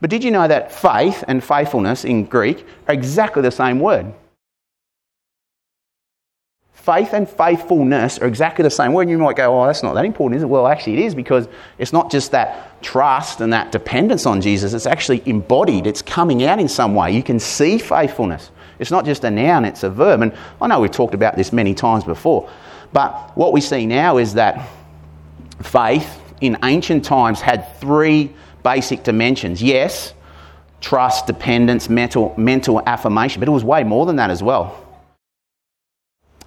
But 0.00 0.08
did 0.08 0.24
you 0.24 0.30
know 0.30 0.48
that 0.48 0.72
faith 0.72 1.22
and 1.28 1.44
faithfulness 1.44 2.06
in 2.06 2.24
Greek 2.24 2.66
are 2.88 2.94
exactly 2.94 3.42
the 3.42 3.50
same 3.50 3.78
word? 3.78 4.14
Faith 6.86 7.14
and 7.14 7.28
faithfulness 7.28 8.20
are 8.20 8.28
exactly 8.28 8.62
the 8.62 8.70
same 8.70 8.92
word. 8.92 9.02
And 9.02 9.10
you 9.10 9.18
might 9.18 9.34
go, 9.34 9.60
oh, 9.60 9.66
that's 9.66 9.82
not 9.82 9.94
that 9.94 10.04
important, 10.04 10.36
is 10.36 10.44
it? 10.44 10.46
Well, 10.46 10.68
actually, 10.68 10.92
it 10.92 11.00
is 11.00 11.16
because 11.16 11.48
it's 11.78 11.92
not 11.92 12.12
just 12.12 12.30
that 12.30 12.80
trust 12.80 13.40
and 13.40 13.52
that 13.52 13.72
dependence 13.72 14.24
on 14.24 14.40
Jesus, 14.40 14.72
it's 14.72 14.86
actually 14.86 15.20
embodied, 15.26 15.88
it's 15.88 16.00
coming 16.00 16.44
out 16.44 16.60
in 16.60 16.68
some 16.68 16.94
way. 16.94 17.10
You 17.10 17.24
can 17.24 17.40
see 17.40 17.78
faithfulness. 17.78 18.52
It's 18.78 18.92
not 18.92 19.04
just 19.04 19.24
a 19.24 19.30
noun, 19.32 19.64
it's 19.64 19.82
a 19.82 19.90
verb. 19.90 20.22
And 20.22 20.32
I 20.62 20.68
know 20.68 20.78
we've 20.78 20.92
talked 20.92 21.14
about 21.14 21.34
this 21.34 21.52
many 21.52 21.74
times 21.74 22.04
before, 22.04 22.48
but 22.92 23.36
what 23.36 23.52
we 23.52 23.60
see 23.60 23.84
now 23.84 24.18
is 24.18 24.34
that 24.34 24.68
faith 25.64 26.22
in 26.40 26.56
ancient 26.62 27.04
times 27.04 27.40
had 27.40 27.80
three 27.80 28.32
basic 28.62 29.02
dimensions. 29.02 29.60
Yes, 29.60 30.14
trust, 30.80 31.26
dependence, 31.26 31.88
mental, 31.88 32.32
mental 32.36 32.80
affirmation, 32.86 33.40
but 33.40 33.48
it 33.48 33.52
was 33.52 33.64
way 33.64 33.82
more 33.82 34.06
than 34.06 34.14
that 34.14 34.30
as 34.30 34.40
well. 34.40 34.85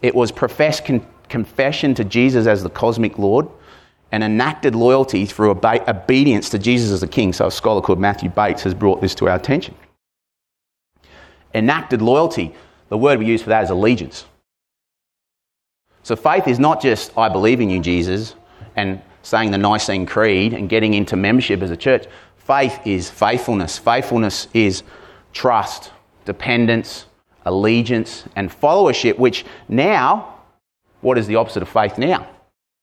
It 0.02 0.16
was 0.16 0.32
professed 0.32 0.86
con- 0.86 1.06
confession 1.28 1.94
to 1.96 2.04
Jesus 2.04 2.48
as 2.48 2.64
the 2.64 2.70
cosmic 2.70 3.18
Lord 3.18 3.48
and 4.12 4.24
enacted 4.24 4.76
loyalty 4.76 5.26
through 5.26 5.52
obe- 5.52 5.88
obedience 5.88 6.50
to 6.50 6.60
Jesus 6.60 6.92
as 6.92 7.02
the 7.02 7.08
King. 7.08 7.34
So, 7.34 7.48
a 7.48 7.52
scholar 7.52 7.82
called 7.82 8.00
Matthew 8.00 8.30
Bates 8.30 8.64
has 8.64 8.74
brought 8.74 9.02
this 9.02 9.14
to 9.16 9.30
our 9.30 9.36
attention. 9.36 9.76
Enacted 11.54 12.02
loyalty, 12.02 12.54
the 12.90 12.98
word 12.98 13.20
we 13.20 13.26
use 13.26 13.42
for 13.42 13.50
that 13.50 13.64
is 13.64 13.70
allegiance. 13.70 14.26
So, 16.04 16.16
faith 16.16 16.48
is 16.48 16.60
not 16.60 16.82
just, 16.82 17.16
I 17.18 17.30
believe 17.30 17.62
in 17.62 17.70
you, 17.70 17.80
Jesus, 17.80 18.36
and 18.76 19.02
saying 19.22 19.52
the 19.52 19.58
Nicene 19.58 20.06
Creed 20.06 20.54
and 20.54 20.70
getting 20.70 20.94
into 20.94 21.16
membership 21.16 21.62
as 21.62 21.70
a 21.70 21.78
church. 21.78 22.08
Faith 22.38 22.80
is 22.86 23.10
faithfulness. 23.10 23.78
Faithfulness 23.78 24.48
is 24.54 24.82
trust, 25.34 25.92
dependence, 26.26 27.06
allegiance, 27.46 28.26
and 28.36 28.50
followership, 28.50 29.18
which 29.18 29.46
now, 29.68 30.36
what 31.02 31.18
is 31.18 31.28
the 31.28 31.36
opposite 31.36 31.64
of 31.64 31.70
faith 31.70 31.98
now? 31.98 32.28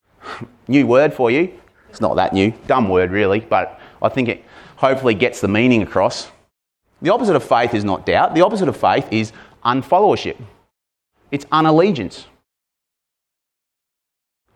new 0.68 0.86
word 0.86 1.12
for 1.12 1.30
you. 1.30 1.52
It's 1.90 2.00
not 2.00 2.16
that 2.16 2.32
new, 2.32 2.52
dumb 2.66 2.88
word 2.88 3.10
really, 3.10 3.40
but 3.40 3.80
I 4.02 4.08
think 4.08 4.28
it 4.28 4.44
hopefully 4.76 5.14
gets 5.14 5.40
the 5.40 5.48
meaning 5.48 5.82
across. 5.82 6.30
The 7.02 7.10
opposite 7.10 7.36
of 7.36 7.44
faith 7.44 7.74
is 7.74 7.84
not 7.84 8.06
doubt, 8.06 8.34
the 8.34 8.44
opposite 8.44 8.68
of 8.68 8.76
faith 8.76 9.06
is 9.10 9.32
unfollowership, 9.64 10.36
it's 11.30 11.46
unallegiance. 11.52 12.26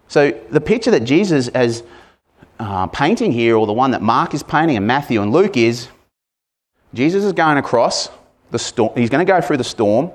So 0.08 0.32
the 0.50 0.60
picture 0.60 0.90
that 0.90 1.04
Jesus 1.04 1.48
is 1.48 1.84
uh, 2.58 2.88
painting 2.88 3.32
here, 3.32 3.56
or 3.56 3.66
the 3.66 3.72
one 3.72 3.92
that 3.92 4.02
Mark 4.02 4.34
is 4.34 4.42
painting 4.42 4.76
and 4.76 4.86
Matthew 4.86 5.22
and 5.22 5.32
Luke 5.32 5.56
is, 5.56 5.88
Jesus 6.92 7.22
is 7.22 7.32
going 7.32 7.58
across 7.58 8.08
the 8.50 8.58
storm. 8.58 8.92
He's 8.96 9.10
going 9.10 9.24
to 9.24 9.30
go 9.30 9.40
through 9.40 9.58
the 9.58 9.64
storm. 9.64 10.10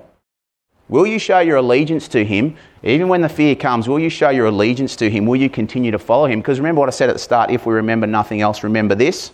Will 0.87 1.07
you 1.07 1.17
show 1.17 1.39
your 1.39 1.57
allegiance 1.57 2.07
to 2.09 2.23
him? 2.23 2.57
Even 2.83 3.07
when 3.07 3.21
the 3.21 3.29
fear 3.29 3.55
comes, 3.55 3.87
will 3.87 3.99
you 3.99 4.09
show 4.09 4.29
your 4.29 4.45
allegiance 4.45 4.95
to 4.97 5.09
him? 5.09 5.25
Will 5.25 5.35
you 5.35 5.49
continue 5.49 5.91
to 5.91 5.97
follow 5.97 6.27
him? 6.27 6.39
Because 6.39 6.59
remember 6.59 6.79
what 6.79 6.89
I 6.89 6.91
said 6.91 7.09
at 7.09 7.13
the 7.13 7.19
start 7.19 7.49
if 7.49 7.65
we 7.65 7.73
remember 7.73 8.05
nothing 8.05 8.41
else, 8.41 8.63
remember 8.63 8.93
this 8.93 9.31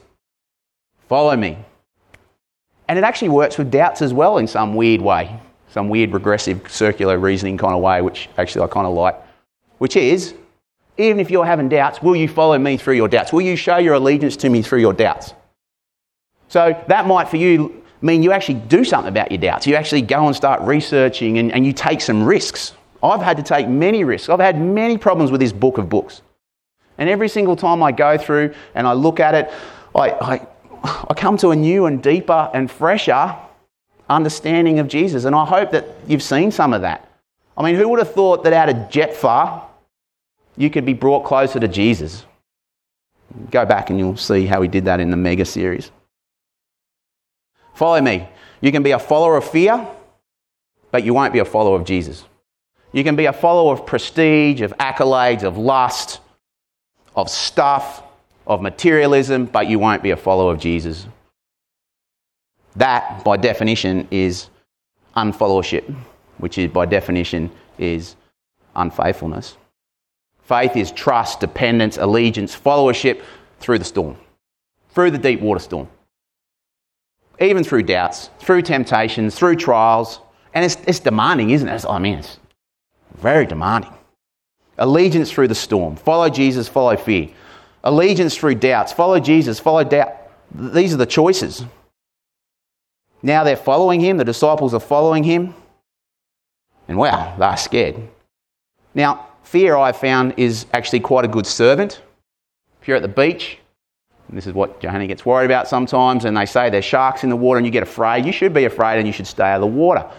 follow 1.09 1.35
me. 1.35 1.57
And 2.87 2.97
it 2.97 3.03
actually 3.03 3.29
works 3.29 3.57
with 3.57 3.69
doubts 3.69 4.01
as 4.01 4.13
well 4.13 4.37
in 4.37 4.47
some 4.47 4.75
weird 4.75 5.01
way, 5.01 5.37
some 5.69 5.89
weird 5.89 6.13
regressive 6.13 6.71
circular 6.71 7.17
reasoning 7.19 7.57
kind 7.57 7.73
of 7.73 7.81
way, 7.81 8.01
which 8.01 8.29
actually 8.37 8.63
I 8.63 8.67
kind 8.67 8.87
of 8.87 8.93
like, 8.93 9.15
which 9.79 9.97
is 9.97 10.33
even 10.97 11.19
if 11.19 11.29
you're 11.29 11.45
having 11.45 11.67
doubts, 11.67 12.01
will 12.01 12.15
you 12.15 12.29
follow 12.29 12.57
me 12.57 12.77
through 12.77 12.93
your 12.93 13.09
doubts? 13.09 13.33
Will 13.33 13.41
you 13.41 13.57
show 13.57 13.77
your 13.77 13.95
allegiance 13.95 14.37
to 14.37 14.49
me 14.49 14.61
through 14.61 14.79
your 14.79 14.93
doubts? 14.93 15.33
So 16.47 16.81
that 16.87 17.07
might 17.07 17.27
for 17.27 17.37
you 17.37 17.80
mean 18.01 18.23
you 18.23 18.31
actually 18.31 18.55
do 18.55 18.83
something 18.83 19.09
about 19.09 19.31
your 19.31 19.39
doubts. 19.39 19.67
You 19.67 19.75
actually 19.75 20.01
go 20.01 20.25
and 20.27 20.35
start 20.35 20.61
researching 20.61 21.37
and, 21.37 21.51
and 21.51 21.65
you 21.65 21.73
take 21.73 22.01
some 22.01 22.23
risks. 22.23 22.73
I've 23.03 23.21
had 23.21 23.37
to 23.37 23.43
take 23.43 23.67
many 23.67 24.03
risks. 24.03 24.29
I've 24.29 24.39
had 24.39 24.59
many 24.59 24.97
problems 24.97 25.31
with 25.31 25.41
this 25.41 25.51
book 25.51 25.77
of 25.77 25.89
books. 25.89 26.21
And 26.97 27.09
every 27.09 27.29
single 27.29 27.55
time 27.55 27.81
I 27.81 27.91
go 27.91 28.17
through 28.17 28.53
and 28.75 28.87
I 28.87 28.93
look 28.93 29.19
at 29.19 29.33
it, 29.33 29.51
I, 29.95 30.11
I, 30.11 30.47
I 30.83 31.13
come 31.15 31.37
to 31.37 31.49
a 31.49 31.55
new 31.55 31.85
and 31.85 32.01
deeper 32.01 32.49
and 32.53 32.69
fresher 32.69 33.35
understanding 34.09 34.79
of 34.79 34.87
Jesus. 34.87 35.25
And 35.25 35.35
I 35.35 35.45
hope 35.45 35.71
that 35.71 35.85
you've 36.07 36.23
seen 36.23 36.51
some 36.51 36.73
of 36.73 36.81
that. 36.81 37.09
I 37.57 37.63
mean, 37.63 37.75
who 37.75 37.87
would 37.89 37.99
have 37.99 38.13
thought 38.13 38.43
that 38.43 38.53
out 38.53 38.69
of 38.69 38.89
Jephthah, 38.89 39.61
you 40.57 40.69
could 40.69 40.85
be 40.85 40.93
brought 40.93 41.25
closer 41.25 41.59
to 41.59 41.67
Jesus? 41.67 42.25
Go 43.49 43.65
back 43.65 43.89
and 43.89 43.97
you'll 43.97 44.17
see 44.17 44.45
how 44.45 44.61
he 44.61 44.67
did 44.67 44.85
that 44.85 44.99
in 44.99 45.11
the 45.11 45.17
mega 45.17 45.45
series. 45.45 45.91
Follow 47.81 47.99
me. 47.99 48.29
You 48.61 48.71
can 48.71 48.83
be 48.83 48.91
a 48.91 48.99
follower 48.99 49.37
of 49.37 49.49
fear, 49.49 49.87
but 50.91 51.03
you 51.03 51.15
won't 51.15 51.33
be 51.33 51.39
a 51.39 51.45
follower 51.45 51.75
of 51.75 51.83
Jesus. 51.83 52.25
You 52.91 53.03
can 53.03 53.15
be 53.15 53.25
a 53.25 53.33
follower 53.33 53.73
of 53.73 53.87
prestige, 53.87 54.61
of 54.61 54.71
accolades, 54.77 55.41
of 55.41 55.57
lust, 55.57 56.19
of 57.15 57.27
stuff, 57.27 58.03
of 58.45 58.61
materialism, 58.61 59.47
but 59.47 59.65
you 59.65 59.79
won't 59.79 60.03
be 60.03 60.11
a 60.11 60.15
follower 60.15 60.53
of 60.53 60.59
Jesus. 60.59 61.07
That, 62.75 63.23
by 63.23 63.37
definition, 63.37 64.07
is 64.11 64.49
unfollowership, 65.17 65.91
which 66.37 66.59
is, 66.59 66.69
by 66.69 66.85
definition, 66.85 67.49
is 67.79 68.15
unfaithfulness. 68.75 69.57
Faith 70.43 70.77
is 70.77 70.91
trust, 70.91 71.39
dependence, 71.39 71.97
allegiance, 71.97 72.55
followership 72.55 73.23
through 73.59 73.79
the 73.79 73.85
storm, 73.85 74.17
through 74.91 75.09
the 75.09 75.17
deep 75.17 75.41
water 75.41 75.59
storm 75.59 75.87
even 77.41 77.63
through 77.63 77.83
doubts, 77.83 78.29
through 78.39 78.61
temptations, 78.61 79.35
through 79.35 79.55
trials. 79.55 80.19
And 80.53 80.63
it's, 80.63 80.77
it's 80.87 80.99
demanding, 80.99 81.49
isn't 81.49 81.67
it? 81.67 81.85
I 81.89 81.99
mean, 81.99 82.19
it's 82.19 82.37
very 83.15 83.45
demanding. 83.45 83.91
Allegiance 84.77 85.31
through 85.31 85.47
the 85.47 85.55
storm. 85.55 85.95
Follow 85.95 86.29
Jesus, 86.29 86.67
follow 86.67 86.95
fear. 86.95 87.29
Allegiance 87.83 88.37
through 88.37 88.55
doubts. 88.55 88.91
Follow 88.91 89.19
Jesus, 89.19 89.59
follow 89.59 89.83
doubt. 89.83 90.13
These 90.53 90.93
are 90.93 90.97
the 90.97 91.05
choices. 91.05 91.65
Now 93.23 93.43
they're 93.43 93.55
following 93.55 93.99
him, 93.99 94.17
the 94.17 94.25
disciples 94.25 94.73
are 94.73 94.79
following 94.79 95.23
him. 95.23 95.53
And 96.87 96.97
wow, 96.97 97.35
they're 97.37 97.57
scared. 97.57 97.95
Now, 98.93 99.27
fear 99.43 99.77
I've 99.77 99.97
found 99.97 100.33
is 100.37 100.65
actually 100.73 100.99
quite 100.99 101.25
a 101.25 101.27
good 101.27 101.45
servant. 101.45 102.01
If 102.81 102.87
you're 102.87 102.97
at 102.97 103.03
the 103.03 103.07
beach 103.07 103.59
this 104.31 104.47
is 104.47 104.53
what 104.53 104.79
Johanna 104.79 105.07
gets 105.07 105.25
worried 105.25 105.45
about 105.45 105.67
sometimes, 105.67 106.25
and 106.25 106.35
they 106.35 106.45
say 106.45 106.69
there's 106.69 106.85
sharks 106.85 107.23
in 107.23 107.29
the 107.29 107.35
water 107.35 107.57
and 107.57 107.65
you 107.65 107.71
get 107.71 107.83
afraid. 107.83 108.25
You 108.25 108.31
should 108.31 108.53
be 108.53 108.65
afraid 108.65 108.97
and 108.97 109.05
you 109.05 109.13
should 109.13 109.27
stay 109.27 109.43
out 109.43 109.55
of 109.55 109.61
the 109.61 109.67
water. 109.67 110.09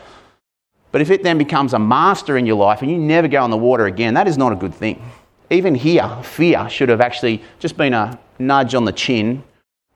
But 0.91 1.01
if 1.01 1.11
it 1.11 1.23
then 1.23 1.39
becomes 1.39 1.73
a 1.73 1.79
master 1.79 2.37
in 2.37 2.45
your 2.45 2.57
life 2.57 2.83
and 2.83 2.91
you 2.91 2.99
never 2.99 3.27
go 3.27 3.43
in 3.45 3.51
the 3.51 3.57
water 3.57 3.87
again, 3.87 4.15
that 4.15 4.29
is 4.29 4.37
not 4.37 4.53
a 4.53 4.57
good 4.57 4.75
thing. 4.75 5.03
Even 5.49 5.75
here, 5.75 6.09
fear 6.23 6.69
should 6.69 6.91
have 6.91 7.01
actually 7.01 7.43
just 7.59 7.77
been 7.79 7.95
a 7.95 8.19
nudge 8.39 8.75
on 8.75 8.85
the 8.85 8.93
chin. 8.93 9.43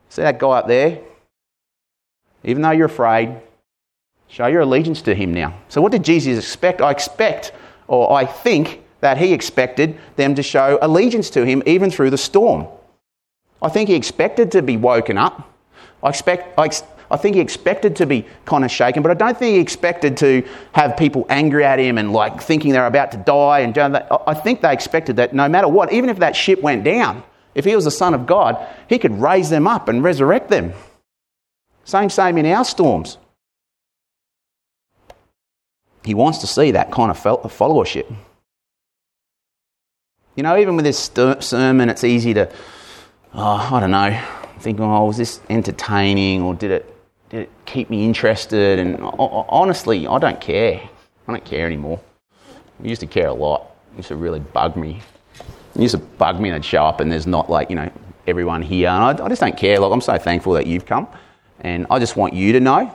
See 0.09 0.23
that 0.23 0.39
guy 0.39 0.49
up 0.49 0.67
there? 0.67 1.01
Even 2.45 2.63
though 2.63 2.71
you're 2.71 2.87
afraid, 2.87 3.37
show 4.29 4.47
your 4.47 4.63
allegiance 4.63 5.03
to 5.03 5.15
him 5.15 5.35
now. 5.35 5.59
So, 5.69 5.83
what 5.83 5.93
did 5.93 6.05
Jesus 6.05 6.43
expect? 6.43 6.81
I 6.81 6.91
expect, 6.91 7.53
or 7.89 8.13
I 8.13 8.25
think, 8.25 8.83
that 9.01 9.19
he 9.19 9.33
expected 9.33 9.99
them 10.17 10.35
to 10.35 10.43
show 10.43 10.79
allegiance 10.81 11.29
to 11.31 11.45
him 11.45 11.63
even 11.67 11.91
through 11.91 12.11
the 12.11 12.19
storm. 12.19 12.67
I 13.63 13.69
think 13.69 13.89
he 13.89 13.95
expected 13.95 14.53
to 14.53 14.63
be 14.63 14.77
woken 14.77 15.19
up. 15.19 15.53
I, 16.03 16.11
expect, 16.11 16.59
I, 16.59 16.71
I 17.11 17.17
think 17.17 17.37
he 17.37 17.41
expected 17.41 17.97
to 17.97 18.07
be 18.07 18.27
kind 18.45 18.65
of 18.65 18.71
shaken, 18.71 19.03
but 19.03 19.11
I 19.11 19.15
don't 19.15 19.37
think 19.37 19.55
he 19.55 19.61
expected 19.61 20.17
to 20.19 20.47
have 20.73 20.97
people 20.97 21.27
angry 21.29 21.65
at 21.65 21.79
him 21.79 21.99
and 21.99 22.13
like 22.13 22.43
thinking 22.43 22.73
they're 22.73 22.87
about 22.87 23.13
to 23.13 23.19
die. 23.19 23.61
And 23.61 23.77
I 23.79 24.35
think 24.35 24.61
they 24.61 24.73
expected 24.73 25.17
that 25.17 25.35
no 25.35 25.49
matter 25.49 25.69
what, 25.69 25.93
even 25.93 26.11
if 26.11 26.19
that 26.19 26.37
ship 26.37 26.61
went 26.61 26.85
down, 26.85 27.23
if 27.55 27.65
he 27.65 27.75
was 27.75 27.85
the 27.85 27.91
Son 27.91 28.13
of 28.13 28.27
God, 28.27 28.65
he 28.89 28.99
could 28.99 29.19
raise 29.21 29.49
them 29.49 29.67
up 29.67 29.89
and 29.89 30.05
resurrect 30.05 30.51
them. 30.51 30.75
Same, 31.85 32.11
same 32.11 32.37
in 32.37 32.47
our 32.47 32.65
storms. 32.65 33.17
He 36.05 36.15
wants 36.15 36.39
to 36.39 36.47
see 36.47 36.73
that 36.73 36.93
kind 36.93 37.11
of 37.11 37.19
followership. 37.19 38.15
You 40.37 40.43
know, 40.43 40.59
even 40.59 40.77
with 40.77 40.85
this 40.85 41.11
sermon, 41.41 41.89
it's 41.89 42.05
easy 42.05 42.35
to 42.35 42.53
oh, 43.37 43.69
I 43.73 43.81
don't 43.81 43.91
know, 43.91 44.19
thinking, 44.61 44.85
oh, 44.85 45.05
was 45.05 45.19
this 45.19 45.41
entertaining 45.51 46.43
or 46.43 46.55
did 46.55 46.71
it, 46.71 46.97
did 47.29 47.41
it 47.43 47.51
keep 47.67 47.91
me 47.91 48.05
interested? 48.05 48.79
And 48.79 48.99
honestly, 49.01 50.07
I 50.07 50.19
don't 50.19 50.41
care. 50.41 50.89
I 51.29 51.33
don't 51.33 51.45
care 51.45 51.67
anymore. 51.67 52.01
I 52.83 52.87
used 52.87 53.01
to 53.01 53.07
care 53.07 53.29
a 53.29 53.35
lot. 53.35 53.77
It 53.93 53.99
used 53.99 54.09
to 54.09 54.17
really 54.17 54.41
bug 54.41 54.77
me. 54.77 55.03
It 55.75 55.83
used 55.83 55.95
to 55.95 56.01
bug 56.01 56.41
me 56.41 56.49
and 56.49 56.57
I'd 56.57 56.65
show 56.65 56.85
up 56.85 57.01
and 57.01 57.13
there's 57.13 57.27
not 57.27 57.51
like, 57.51 57.69
you 57.69 57.77
know, 57.77 57.91
everyone 58.27 58.63
here. 58.63 58.89
And 58.89 59.21
I, 59.21 59.25
I 59.25 59.29
just 59.29 59.41
don't 59.41 59.57
care. 59.57 59.79
Like, 59.79 59.93
I'm 59.93 60.01
so 60.01 60.17
thankful 60.19 60.55
that 60.55 60.67
you've 60.67 60.87
come. 60.87 61.07
And 61.61 61.87
I 61.91 61.99
just 61.99 62.17
want 62.17 62.33
you 62.33 62.53
to 62.53 62.61
know 62.61 62.93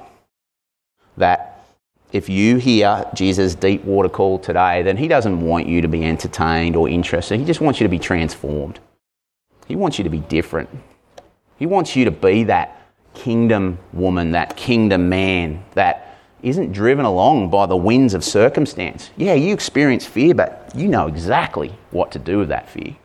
that 1.18 1.64
if 2.12 2.30
you 2.30 2.58
hear 2.58 3.06
Jesus' 3.14 3.54
deep 3.56 3.84
water 3.84 4.10
call 4.10 4.40
today, 4.40 4.82
then 4.82 4.98
he 4.98 5.08
doesn't 5.08 5.40
want 5.42 5.68
you 5.68 5.82
to 5.82 5.88
be 5.88 6.04
entertained 6.04 6.76
or 6.76 6.90
interested. 6.90 7.40
He 7.40 7.46
just 7.46 7.62
wants 7.62 7.80
you 7.80 7.86
to 7.86 7.90
be 7.90 8.00
transformed. 8.00 8.80
He 9.72 9.78
wants 9.78 9.98
you 9.98 10.04
to 10.04 10.10
be 10.10 10.20
different. 10.20 10.70
He 11.58 11.66
wants 11.66 11.96
you 11.96 12.04
to 12.04 12.12
be 12.12 12.44
that 12.44 12.92
kingdom 13.14 13.80
woman, 13.94 14.32
that 14.32 14.58
kingdom 14.58 15.08
man 15.08 15.64
that 15.76 16.20
isn't 16.44 16.74
driven 16.74 17.06
along 17.06 17.52
by 17.52 17.68
the 17.68 17.78
winds 17.78 18.14
of 18.14 18.22
circumstance. 18.22 19.12
Yeah, 19.16 19.34
you 19.34 19.54
experience 19.54 20.06
fear, 20.06 20.34
but 20.34 20.70
you 20.76 20.90
know 20.90 21.08
exactly 21.08 21.74
what 21.92 22.12
to 22.12 22.20
do 22.20 22.40
with 22.40 22.50
that 22.50 22.70
fear. 22.70 22.98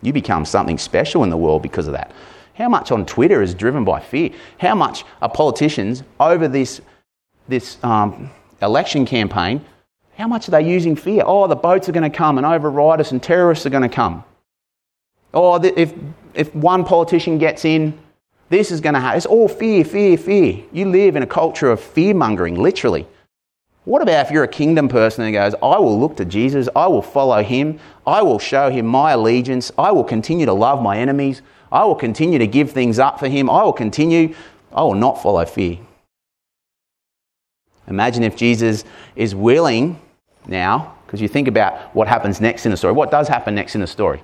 You 0.00 0.14
become 0.14 0.46
something 0.46 0.78
special 0.78 1.22
in 1.24 1.28
the 1.28 1.36
world 1.36 1.60
because 1.60 1.88
of 1.88 1.92
that. 1.92 2.10
How 2.54 2.70
much 2.70 2.90
on 2.90 3.04
Twitter 3.04 3.42
is 3.42 3.52
driven 3.52 3.84
by 3.84 4.00
fear? 4.00 4.30
How 4.58 4.74
much 4.74 5.04
are 5.20 5.28
politicians 5.28 6.04
over 6.18 6.48
this, 6.48 6.80
this 7.48 7.76
um, 7.84 8.30
election 8.62 9.04
campaign? 9.04 9.62
How 10.16 10.26
much 10.26 10.48
are 10.48 10.52
they 10.52 10.66
using 10.66 10.96
fear? 10.96 11.22
Oh, 11.26 11.46
the 11.46 11.54
boats 11.54 11.86
are 11.86 11.92
going 11.92 12.10
to 12.10 12.16
come 12.16 12.38
and 12.38 12.46
override 12.46 12.98
us, 12.98 13.12
and 13.12 13.22
terrorists 13.22 13.66
are 13.66 13.70
going 13.70 13.82
to 13.82 13.94
come. 13.94 14.24
Or 15.36 15.60
oh, 15.62 15.72
if, 15.76 15.92
if 16.32 16.54
one 16.54 16.82
politician 16.82 17.36
gets 17.36 17.66
in, 17.66 17.98
this 18.48 18.70
is 18.70 18.80
going 18.80 18.94
to 18.94 19.00
happen. 19.00 19.18
It's 19.18 19.26
all 19.26 19.48
fear, 19.48 19.84
fear, 19.84 20.16
fear. 20.16 20.64
You 20.72 20.88
live 20.88 21.14
in 21.14 21.22
a 21.22 21.26
culture 21.26 21.70
of 21.70 21.78
fear 21.78 22.14
mongering, 22.14 22.54
literally. 22.54 23.06
What 23.84 24.00
about 24.00 24.24
if 24.24 24.32
you're 24.32 24.44
a 24.44 24.48
kingdom 24.48 24.88
person 24.88 25.24
and 25.24 25.34
goes, 25.34 25.54
I 25.62 25.78
will 25.78 26.00
look 26.00 26.16
to 26.16 26.24
Jesus, 26.24 26.70
I 26.74 26.86
will 26.86 27.02
follow 27.02 27.42
him, 27.42 27.78
I 28.06 28.22
will 28.22 28.38
show 28.38 28.70
him 28.70 28.86
my 28.86 29.12
allegiance, 29.12 29.70
I 29.76 29.92
will 29.92 30.04
continue 30.04 30.46
to 30.46 30.54
love 30.54 30.82
my 30.82 30.96
enemies, 30.96 31.42
I 31.70 31.84
will 31.84 31.94
continue 31.94 32.38
to 32.38 32.46
give 32.46 32.70
things 32.70 32.98
up 32.98 33.18
for 33.18 33.28
him, 33.28 33.50
I 33.50 33.62
will 33.62 33.74
continue, 33.74 34.34
I 34.72 34.82
will 34.82 34.94
not 34.94 35.22
follow 35.22 35.44
fear. 35.44 35.78
Imagine 37.88 38.22
if 38.22 38.36
Jesus 38.36 38.84
is 39.14 39.34
willing 39.34 40.00
now, 40.46 40.96
because 41.04 41.20
you 41.20 41.28
think 41.28 41.46
about 41.46 41.94
what 41.94 42.08
happens 42.08 42.40
next 42.40 42.64
in 42.64 42.70
the 42.70 42.76
story. 42.76 42.94
What 42.94 43.10
does 43.10 43.28
happen 43.28 43.54
next 43.54 43.74
in 43.74 43.82
the 43.82 43.86
story? 43.86 44.22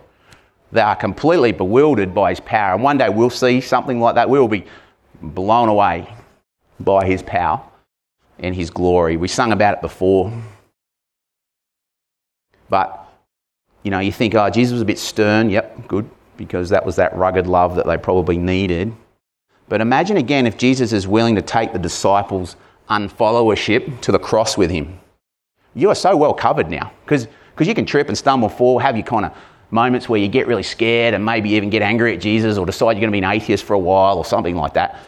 They 0.72 0.80
are 0.80 0.96
completely 0.96 1.52
bewildered 1.52 2.14
by 2.14 2.30
his 2.30 2.40
power. 2.40 2.74
And 2.74 2.82
one 2.82 2.98
day 2.98 3.10
we'll 3.10 3.30
see 3.30 3.60
something 3.60 4.00
like 4.00 4.14
that. 4.14 4.28
We 4.28 4.40
will 4.40 4.48
be 4.48 4.64
blown 5.20 5.68
away 5.68 6.12
by 6.80 7.06
his 7.06 7.22
power 7.22 7.62
and 8.38 8.54
his 8.54 8.70
glory. 8.70 9.18
We 9.18 9.28
sung 9.28 9.52
about 9.52 9.74
it 9.74 9.80
before. 9.82 10.32
But, 12.70 13.06
you 13.82 13.90
know, 13.90 13.98
you 13.98 14.10
think, 14.10 14.34
oh, 14.34 14.48
Jesus 14.48 14.72
was 14.72 14.82
a 14.82 14.86
bit 14.86 14.98
stern. 14.98 15.50
Yep, 15.50 15.88
good, 15.88 16.10
because 16.38 16.70
that 16.70 16.86
was 16.86 16.96
that 16.96 17.14
rugged 17.14 17.46
love 17.46 17.76
that 17.76 17.86
they 17.86 17.98
probably 17.98 18.38
needed. 18.38 18.94
But 19.68 19.82
imagine 19.82 20.16
again 20.16 20.46
if 20.46 20.56
Jesus 20.56 20.92
is 20.92 21.06
willing 21.06 21.34
to 21.34 21.42
take 21.42 21.74
the 21.74 21.78
disciples' 21.78 22.56
unfollowership 22.88 24.00
to 24.00 24.12
the 24.12 24.18
cross 24.18 24.56
with 24.56 24.70
him. 24.70 24.98
You 25.74 25.90
are 25.90 25.94
so 25.94 26.16
well 26.16 26.34
covered 26.34 26.70
now 26.70 26.92
because 27.04 27.28
you 27.60 27.74
can 27.74 27.86
trip 27.86 28.08
and 28.08 28.16
stumble, 28.16 28.48
fall, 28.48 28.78
have 28.78 28.96
you 28.96 29.04
kind 29.04 29.26
of 29.26 29.36
moments 29.72 30.08
where 30.08 30.20
you 30.20 30.28
get 30.28 30.46
really 30.46 30.62
scared 30.62 31.14
and 31.14 31.24
maybe 31.24 31.50
even 31.50 31.70
get 31.70 31.82
angry 31.82 32.14
at 32.14 32.20
Jesus 32.20 32.58
or 32.58 32.66
decide 32.66 32.92
you're 32.92 33.00
going 33.00 33.08
to 33.08 33.12
be 33.12 33.24
an 33.24 33.32
atheist 33.32 33.64
for 33.64 33.74
a 33.74 33.78
while 33.78 34.18
or 34.18 34.24
something 34.24 34.54
like 34.54 34.74
that. 34.74 35.00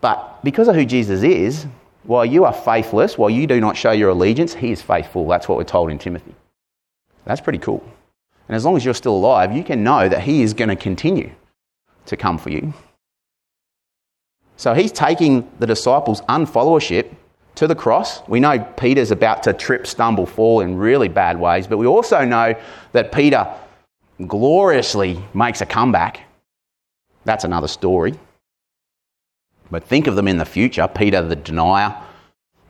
But 0.00 0.42
because 0.44 0.68
of 0.68 0.76
who 0.76 0.86
Jesus 0.86 1.22
is, 1.22 1.66
while 2.04 2.24
you 2.24 2.44
are 2.44 2.52
faithless, 2.52 3.18
while 3.18 3.30
you 3.30 3.48
do 3.48 3.60
not 3.60 3.76
show 3.76 3.90
your 3.90 4.10
allegiance, 4.10 4.54
he 4.54 4.70
is 4.70 4.80
faithful. 4.80 5.26
That's 5.26 5.48
what 5.48 5.58
we're 5.58 5.64
told 5.64 5.90
in 5.90 5.98
Timothy. 5.98 6.34
That's 7.24 7.40
pretty 7.40 7.58
cool. 7.58 7.84
And 8.48 8.54
as 8.54 8.64
long 8.64 8.76
as 8.76 8.84
you're 8.84 8.94
still 8.94 9.16
alive, 9.16 9.52
you 9.52 9.64
can 9.64 9.82
know 9.82 10.08
that 10.08 10.22
he 10.22 10.42
is 10.42 10.54
going 10.54 10.68
to 10.68 10.76
continue 10.76 11.32
to 12.06 12.16
come 12.16 12.38
for 12.38 12.50
you. 12.50 12.72
So 14.56 14.72
he's 14.72 14.92
taking 14.92 15.50
the 15.58 15.66
disciples' 15.66 16.20
unfollowership 16.22 17.12
to 17.56 17.66
the 17.66 17.74
cross. 17.74 18.26
We 18.28 18.38
know 18.38 18.60
Peter's 18.60 19.10
about 19.10 19.42
to 19.42 19.52
trip, 19.52 19.86
stumble, 19.86 20.26
fall 20.26 20.60
in 20.60 20.76
really 20.76 21.08
bad 21.08 21.40
ways, 21.40 21.66
but 21.66 21.78
we 21.78 21.86
also 21.86 22.24
know 22.24 22.54
that 22.92 23.10
Peter 23.10 23.52
gloriously 24.24 25.22
makes 25.34 25.60
a 25.60 25.66
comeback, 25.66 26.22
that's 27.24 27.44
another 27.44 27.68
story. 27.68 28.18
But 29.70 29.84
think 29.84 30.06
of 30.06 30.16
them 30.16 30.28
in 30.28 30.38
the 30.38 30.44
future 30.44 30.88
Peter 30.88 31.22
the 31.22 31.36
denier, 31.36 31.94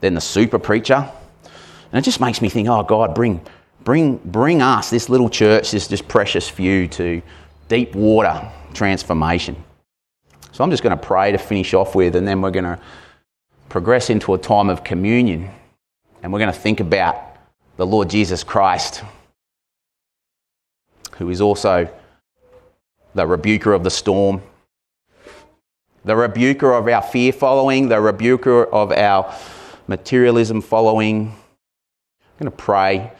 then 0.01 0.15
the 0.15 0.21
super 0.21 0.59
preacher. 0.59 1.09
And 1.93 1.99
it 1.99 2.03
just 2.03 2.21
makes 2.21 2.41
me 2.41 2.49
think, 2.49 2.69
oh, 2.69 2.83
God, 2.83 3.15
bring, 3.15 3.41
bring, 3.85 4.17
bring 4.17 4.63
us, 4.63 4.91
this 4.91 5.09
little 5.09 5.29
church, 5.29 5.71
this 5.71 5.89
just 5.89 6.09
precious 6.09 6.49
few, 6.49 6.89
to 6.89 7.23
deep 7.69 7.95
water 7.95 8.51
transformation. 8.75 9.63
So 10.53 10.65
I'm 10.65 10.71
just 10.71 10.83
going 10.83 10.97
to 10.97 11.03
pray 11.03 11.33
to 11.33 11.39
finish 11.39 11.75
off 11.75 11.95
with, 11.95 12.17
and 12.17 12.27
then 12.27 12.41
we're 12.41 12.51
going 12.51 12.65
to 12.65 12.81
progress 13.69 14.11
into 14.11 14.35
a 14.35 14.39
time 14.39 14.69
of 14.69 14.83
communion. 14.83 15.51
And 16.23 16.33
we're 16.33 16.39
going 16.39 16.53
to 16.53 16.59
think 16.59 16.81
about 16.81 17.17
the 17.77 17.87
Lord 17.87 18.09
Jesus 18.09 18.43
Christ 18.43 19.03
who 21.19 21.31
is 21.31 21.41
also 21.41 21.89
the 23.15 23.27
rebuker 23.27 23.73
of 23.73 23.85
the 23.85 23.91
storm, 23.91 24.43
the 26.05 26.17
rebuker 26.17 26.73
of 26.73 26.87
our 26.87 27.03
fear 27.03 27.33
following, 27.33 27.89
the 27.89 28.01
rebuker 28.01 28.65
of 28.65 28.93
our 28.93 29.35
materialism 29.89 30.61
following. 30.61 31.29
I'm 31.29 32.39
going 32.39 32.51
to 32.51 32.57
pray. 32.57 33.11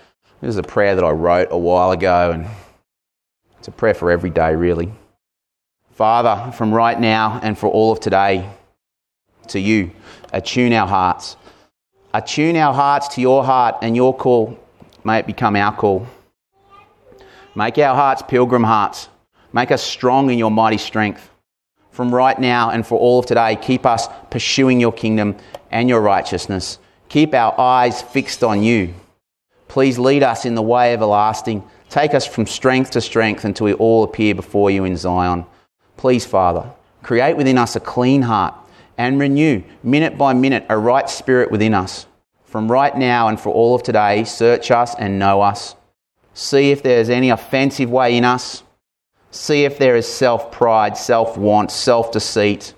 This 0.41 0.51
is 0.51 0.59
a 0.59 0.63
prayer 0.63 0.95
that 0.95 1.05
I 1.05 1.11
wrote 1.11 1.49
a 1.51 1.59
while 1.59 1.91
ago, 1.91 2.33
and 2.33 2.47
it's 3.59 3.69
a 3.69 3.73
prayer 3.73 3.95
for 3.95 4.11
every 4.11 4.31
day, 4.31 4.55
really. 4.55 4.93
Father, 5.93 6.53
from 6.53 6.73
right 6.73 7.01
now 7.01 7.41
and 7.43 7.59
for 7.59 7.69
all 7.69 7.91
of 7.91 8.01
today, 8.01 8.49
to 9.49 9.59
you, 9.59 9.91
attune 10.33 10.73
our 10.73 10.87
hearts. 10.87 11.37
Attune 12.13 12.57
our 12.57 12.75
hearts 12.75 13.09
to 13.09 13.21
your 13.21 13.45
heart 13.45 13.77
and 13.83 13.97
your 13.97 14.15
call. 14.15 14.59
May 15.05 15.21
it 15.21 15.27
become 15.27 15.57
our 15.57 15.75
call. 15.75 16.07
Make 17.57 17.79
our 17.79 17.95
hearts 17.95 18.23
pilgrim 18.29 18.65
hearts. 18.65 19.09
Make 19.51 19.71
us 19.71 19.83
strong 19.83 20.29
in 20.31 20.37
your 20.37 20.51
mighty 20.51 20.77
strength. 20.77 21.31
From 21.91 22.15
right 22.15 22.39
now 22.39 22.69
and 22.69 22.87
for 22.87 22.99
all 22.99 23.19
of 23.21 23.25
today, 23.25 23.57
keep 23.57 23.87
us 23.87 24.09
pursuing 24.31 24.79
your 24.79 24.93
kingdom 24.93 25.37
and 25.71 25.89
your 25.89 26.03
righteousness. 26.03 26.79
Keep 27.09 27.33
our 27.33 27.59
eyes 27.59 28.03
fixed 28.03 28.45
on 28.45 28.63
you. 28.63 28.93
Please 29.69 29.99
lead 29.99 30.23
us 30.23 30.45
in 30.45 30.55
the 30.55 30.61
way 30.61 30.93
everlasting. 30.93 31.65
Take 31.89 32.13
us 32.13 32.27
from 32.27 32.47
strength 32.47 32.91
to 32.91 33.01
strength 33.01 33.47
until 33.47 33.65
we 33.65 33.73
all 33.73 34.05
appear 34.05 34.35
before 34.35 34.71
you 34.71 34.85
in 34.85 34.99
Zion. 34.99 35.47
Please, 35.97 36.27
Father, 36.27 36.71
create 37.03 37.39
within 37.39 37.57
us 37.57 37.75
a 37.75 37.81
clean 37.81 38.21
heart 38.21 38.55
and 38.99 39.19
renew, 39.19 39.63
minute 39.83 40.19
by 40.19 40.35
minute, 40.35 40.67
a 40.69 40.77
right 40.77 41.09
spirit 41.09 41.51
within 41.51 41.73
us. 41.73 42.05
From 42.45 42.71
right 42.71 42.95
now 42.95 43.29
and 43.29 43.41
for 43.41 43.49
all 43.49 43.75
of 43.75 43.83
today, 43.83 44.25
search 44.25 44.71
us 44.71 44.95
and 44.99 45.19
know 45.19 45.41
us. 45.41 45.76
See 46.37 46.71
if 46.71 46.83
there's 46.83 47.09
any 47.09 47.31
offensive 47.31 47.91
way 47.91 48.15
in 48.15 48.23
us. 48.23 48.63
See 49.31 49.65
if 49.65 49.79
there 49.79 49.97
is 49.97 50.07
self 50.07 50.53
pride, 50.53 50.95
self 50.99 51.39
want, 51.39 51.71
self 51.71 52.13
deceit. 52.13 52.75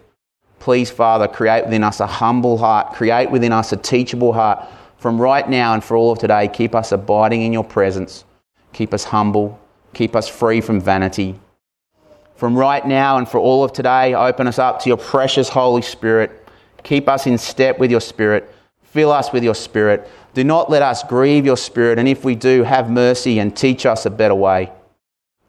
Please, 0.61 0.93
Father, 0.93 1.27
create 1.27 1.65
within 1.65 1.83
us 1.83 1.99
a 1.99 2.07
humble 2.07 2.57
heart, 2.57 2.95
create 2.95 3.33
within 3.33 3.53
us 3.53 3.73
a 3.73 3.77
teachable 3.77 4.33
heart. 4.33 4.65
From 4.99 5.21
right 5.21 5.49
now 5.49 5.75
and 5.75 5.83
for 5.83 5.97
all 5.97 6.13
of 6.13 6.21
today, 6.21 6.47
keep 6.47 6.73
us 6.73 6.93
abiding 6.93 7.43
in 7.43 7.53
your 7.53 7.65
presence. 7.65 8.25
Keep 8.73 8.95
us 8.95 9.03
humble. 9.03 9.59
Keep 9.93 10.15
us 10.15 10.29
free 10.29 10.61
from 10.61 10.81
vanity. 10.81 11.37
From 12.37 12.57
right 12.57 12.87
now 12.87 13.19
and 13.19 13.29
for 13.29 13.39
all 13.39 13.65
of 13.65 13.73
today, 13.73 14.15
open 14.15 14.47
us 14.47 14.61
up 14.61 14.81
to 14.83 14.89
your 14.89 14.99
precious 14.99 15.49
Holy 15.49 15.83
Spirit. 15.83 16.49
Keep 16.85 17.09
us 17.09 17.27
in 17.27 17.37
step 17.39 17.81
with 17.81 17.91
your 17.91 18.01
Spirit. 18.01 18.55
Fill 18.85 19.11
us 19.11 19.33
with 19.33 19.43
your 19.43 19.57
Spirit. 19.57 20.09
Do 20.39 20.45
not 20.45 20.70
let 20.70 20.82
us 20.82 21.03
grieve 21.03 21.45
your 21.45 21.57
Spirit, 21.57 21.99
and 21.99 22.07
if 22.07 22.24
we 22.24 22.36
do, 22.36 22.62
have 22.62 22.89
mercy 22.89 23.41
and 23.41 23.57
teach 23.57 23.84
us 23.84 24.07
a 24.07 24.11
better 24.11 24.36
way. 24.36 24.70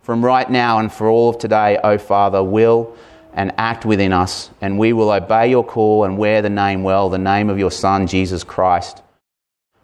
From 0.01 0.25
right 0.25 0.49
now 0.49 0.79
and 0.79 0.91
for 0.91 1.07
all 1.07 1.29
of 1.29 1.37
today, 1.37 1.77
O 1.83 1.99
Father, 1.99 2.43
will 2.43 2.97
and 3.31 3.53
act 3.59 3.85
within 3.85 4.11
us, 4.11 4.49
and 4.61 4.79
we 4.79 4.91
will 4.93 5.11
obey 5.11 5.47
your 5.47 5.63
call 5.63 6.05
and 6.05 6.17
wear 6.17 6.41
the 6.41 6.49
name 6.49 6.81
well, 6.81 7.07
the 7.07 7.19
name 7.19 7.51
of 7.51 7.59
your 7.59 7.69
Son, 7.69 8.07
Jesus 8.07 8.43
Christ. 8.43 9.03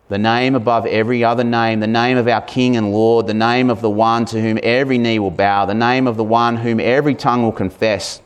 The 0.10 0.18
name 0.18 0.56
above 0.56 0.88
every 0.88 1.24
other 1.24 1.44
name, 1.44 1.82
the 1.82 1.86
name 1.86 2.18
of 2.18 2.28
our 2.28 2.42
King 2.42 2.76
and 2.76 2.92
Lord, 2.92 3.28
the 3.28 3.36
name 3.36 3.70
of 3.70 3.82
the 3.82 3.92
one 3.92 4.26
to 4.26 4.42
whom 4.42 4.58
every 4.64 4.98
knee 4.98 5.20
will 5.20 5.30
bow, 5.30 5.68
the 5.68 5.76
name 5.76 6.08
of 6.08 6.18
the 6.18 6.24
one 6.24 6.58
whom 6.58 6.80
every 6.80 7.14
tongue 7.14 7.44
will 7.44 7.52
confess, 7.52 8.24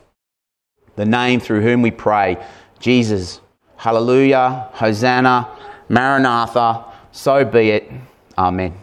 the 0.96 1.04
name 1.04 1.40
through 1.40 1.60
whom 1.60 1.82
we 1.82 1.90
pray, 1.90 2.42
Jesus. 2.78 3.42
Hallelujah, 3.76 4.70
Hosanna. 4.72 5.59
Maranatha, 5.90 6.84
so 7.10 7.44
be 7.44 7.70
it. 7.70 7.90
Amen. 8.38 8.74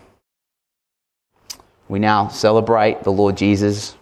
We 1.88 2.00
now 2.00 2.28
celebrate 2.28 3.04
the 3.04 3.14
Lord 3.14 3.38
Jesus, 3.38 3.96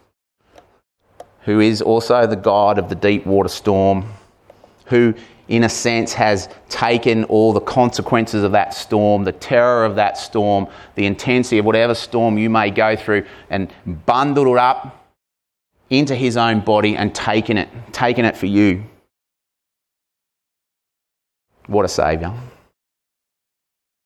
who 1.42 1.60
is 1.60 1.84
also 1.84 2.26
the 2.26 2.36
God 2.36 2.80
of 2.80 2.90
the 2.90 2.96
deep 2.96 3.28
water 3.28 3.48
storm, 3.48 4.12
who, 4.88 5.14
in 5.48 5.64
a 5.64 5.70
sense, 5.70 6.14
has 6.14 6.50
taken 6.68 7.26
all 7.26 7.54
the 7.54 7.60
consequences 7.60 8.44
of 8.44 8.54
that 8.54 8.74
storm, 8.74 9.24
the 9.24 9.32
terror 9.32 9.86
of 9.86 9.96
that 9.98 10.18
storm, 10.18 10.68
the 10.96 11.06
intensity 11.06 11.60
of 11.60 11.66
whatever 11.66 11.94
storm 11.94 12.40
you 12.40 12.50
may 12.50 12.72
go 12.72 12.96
through, 12.96 13.24
and 13.52 13.72
bundled 14.08 14.48
it 14.48 14.58
up 14.58 15.06
into 15.92 16.16
his 16.16 16.38
own 16.38 16.60
body 16.62 16.98
and 16.98 17.14
taken 17.14 17.60
it, 17.60 17.70
taken 17.92 18.26
it 18.26 18.36
for 18.36 18.48
you. 18.48 18.84
What 21.68 21.86
a 21.86 21.88
Saviour. 21.88 22.36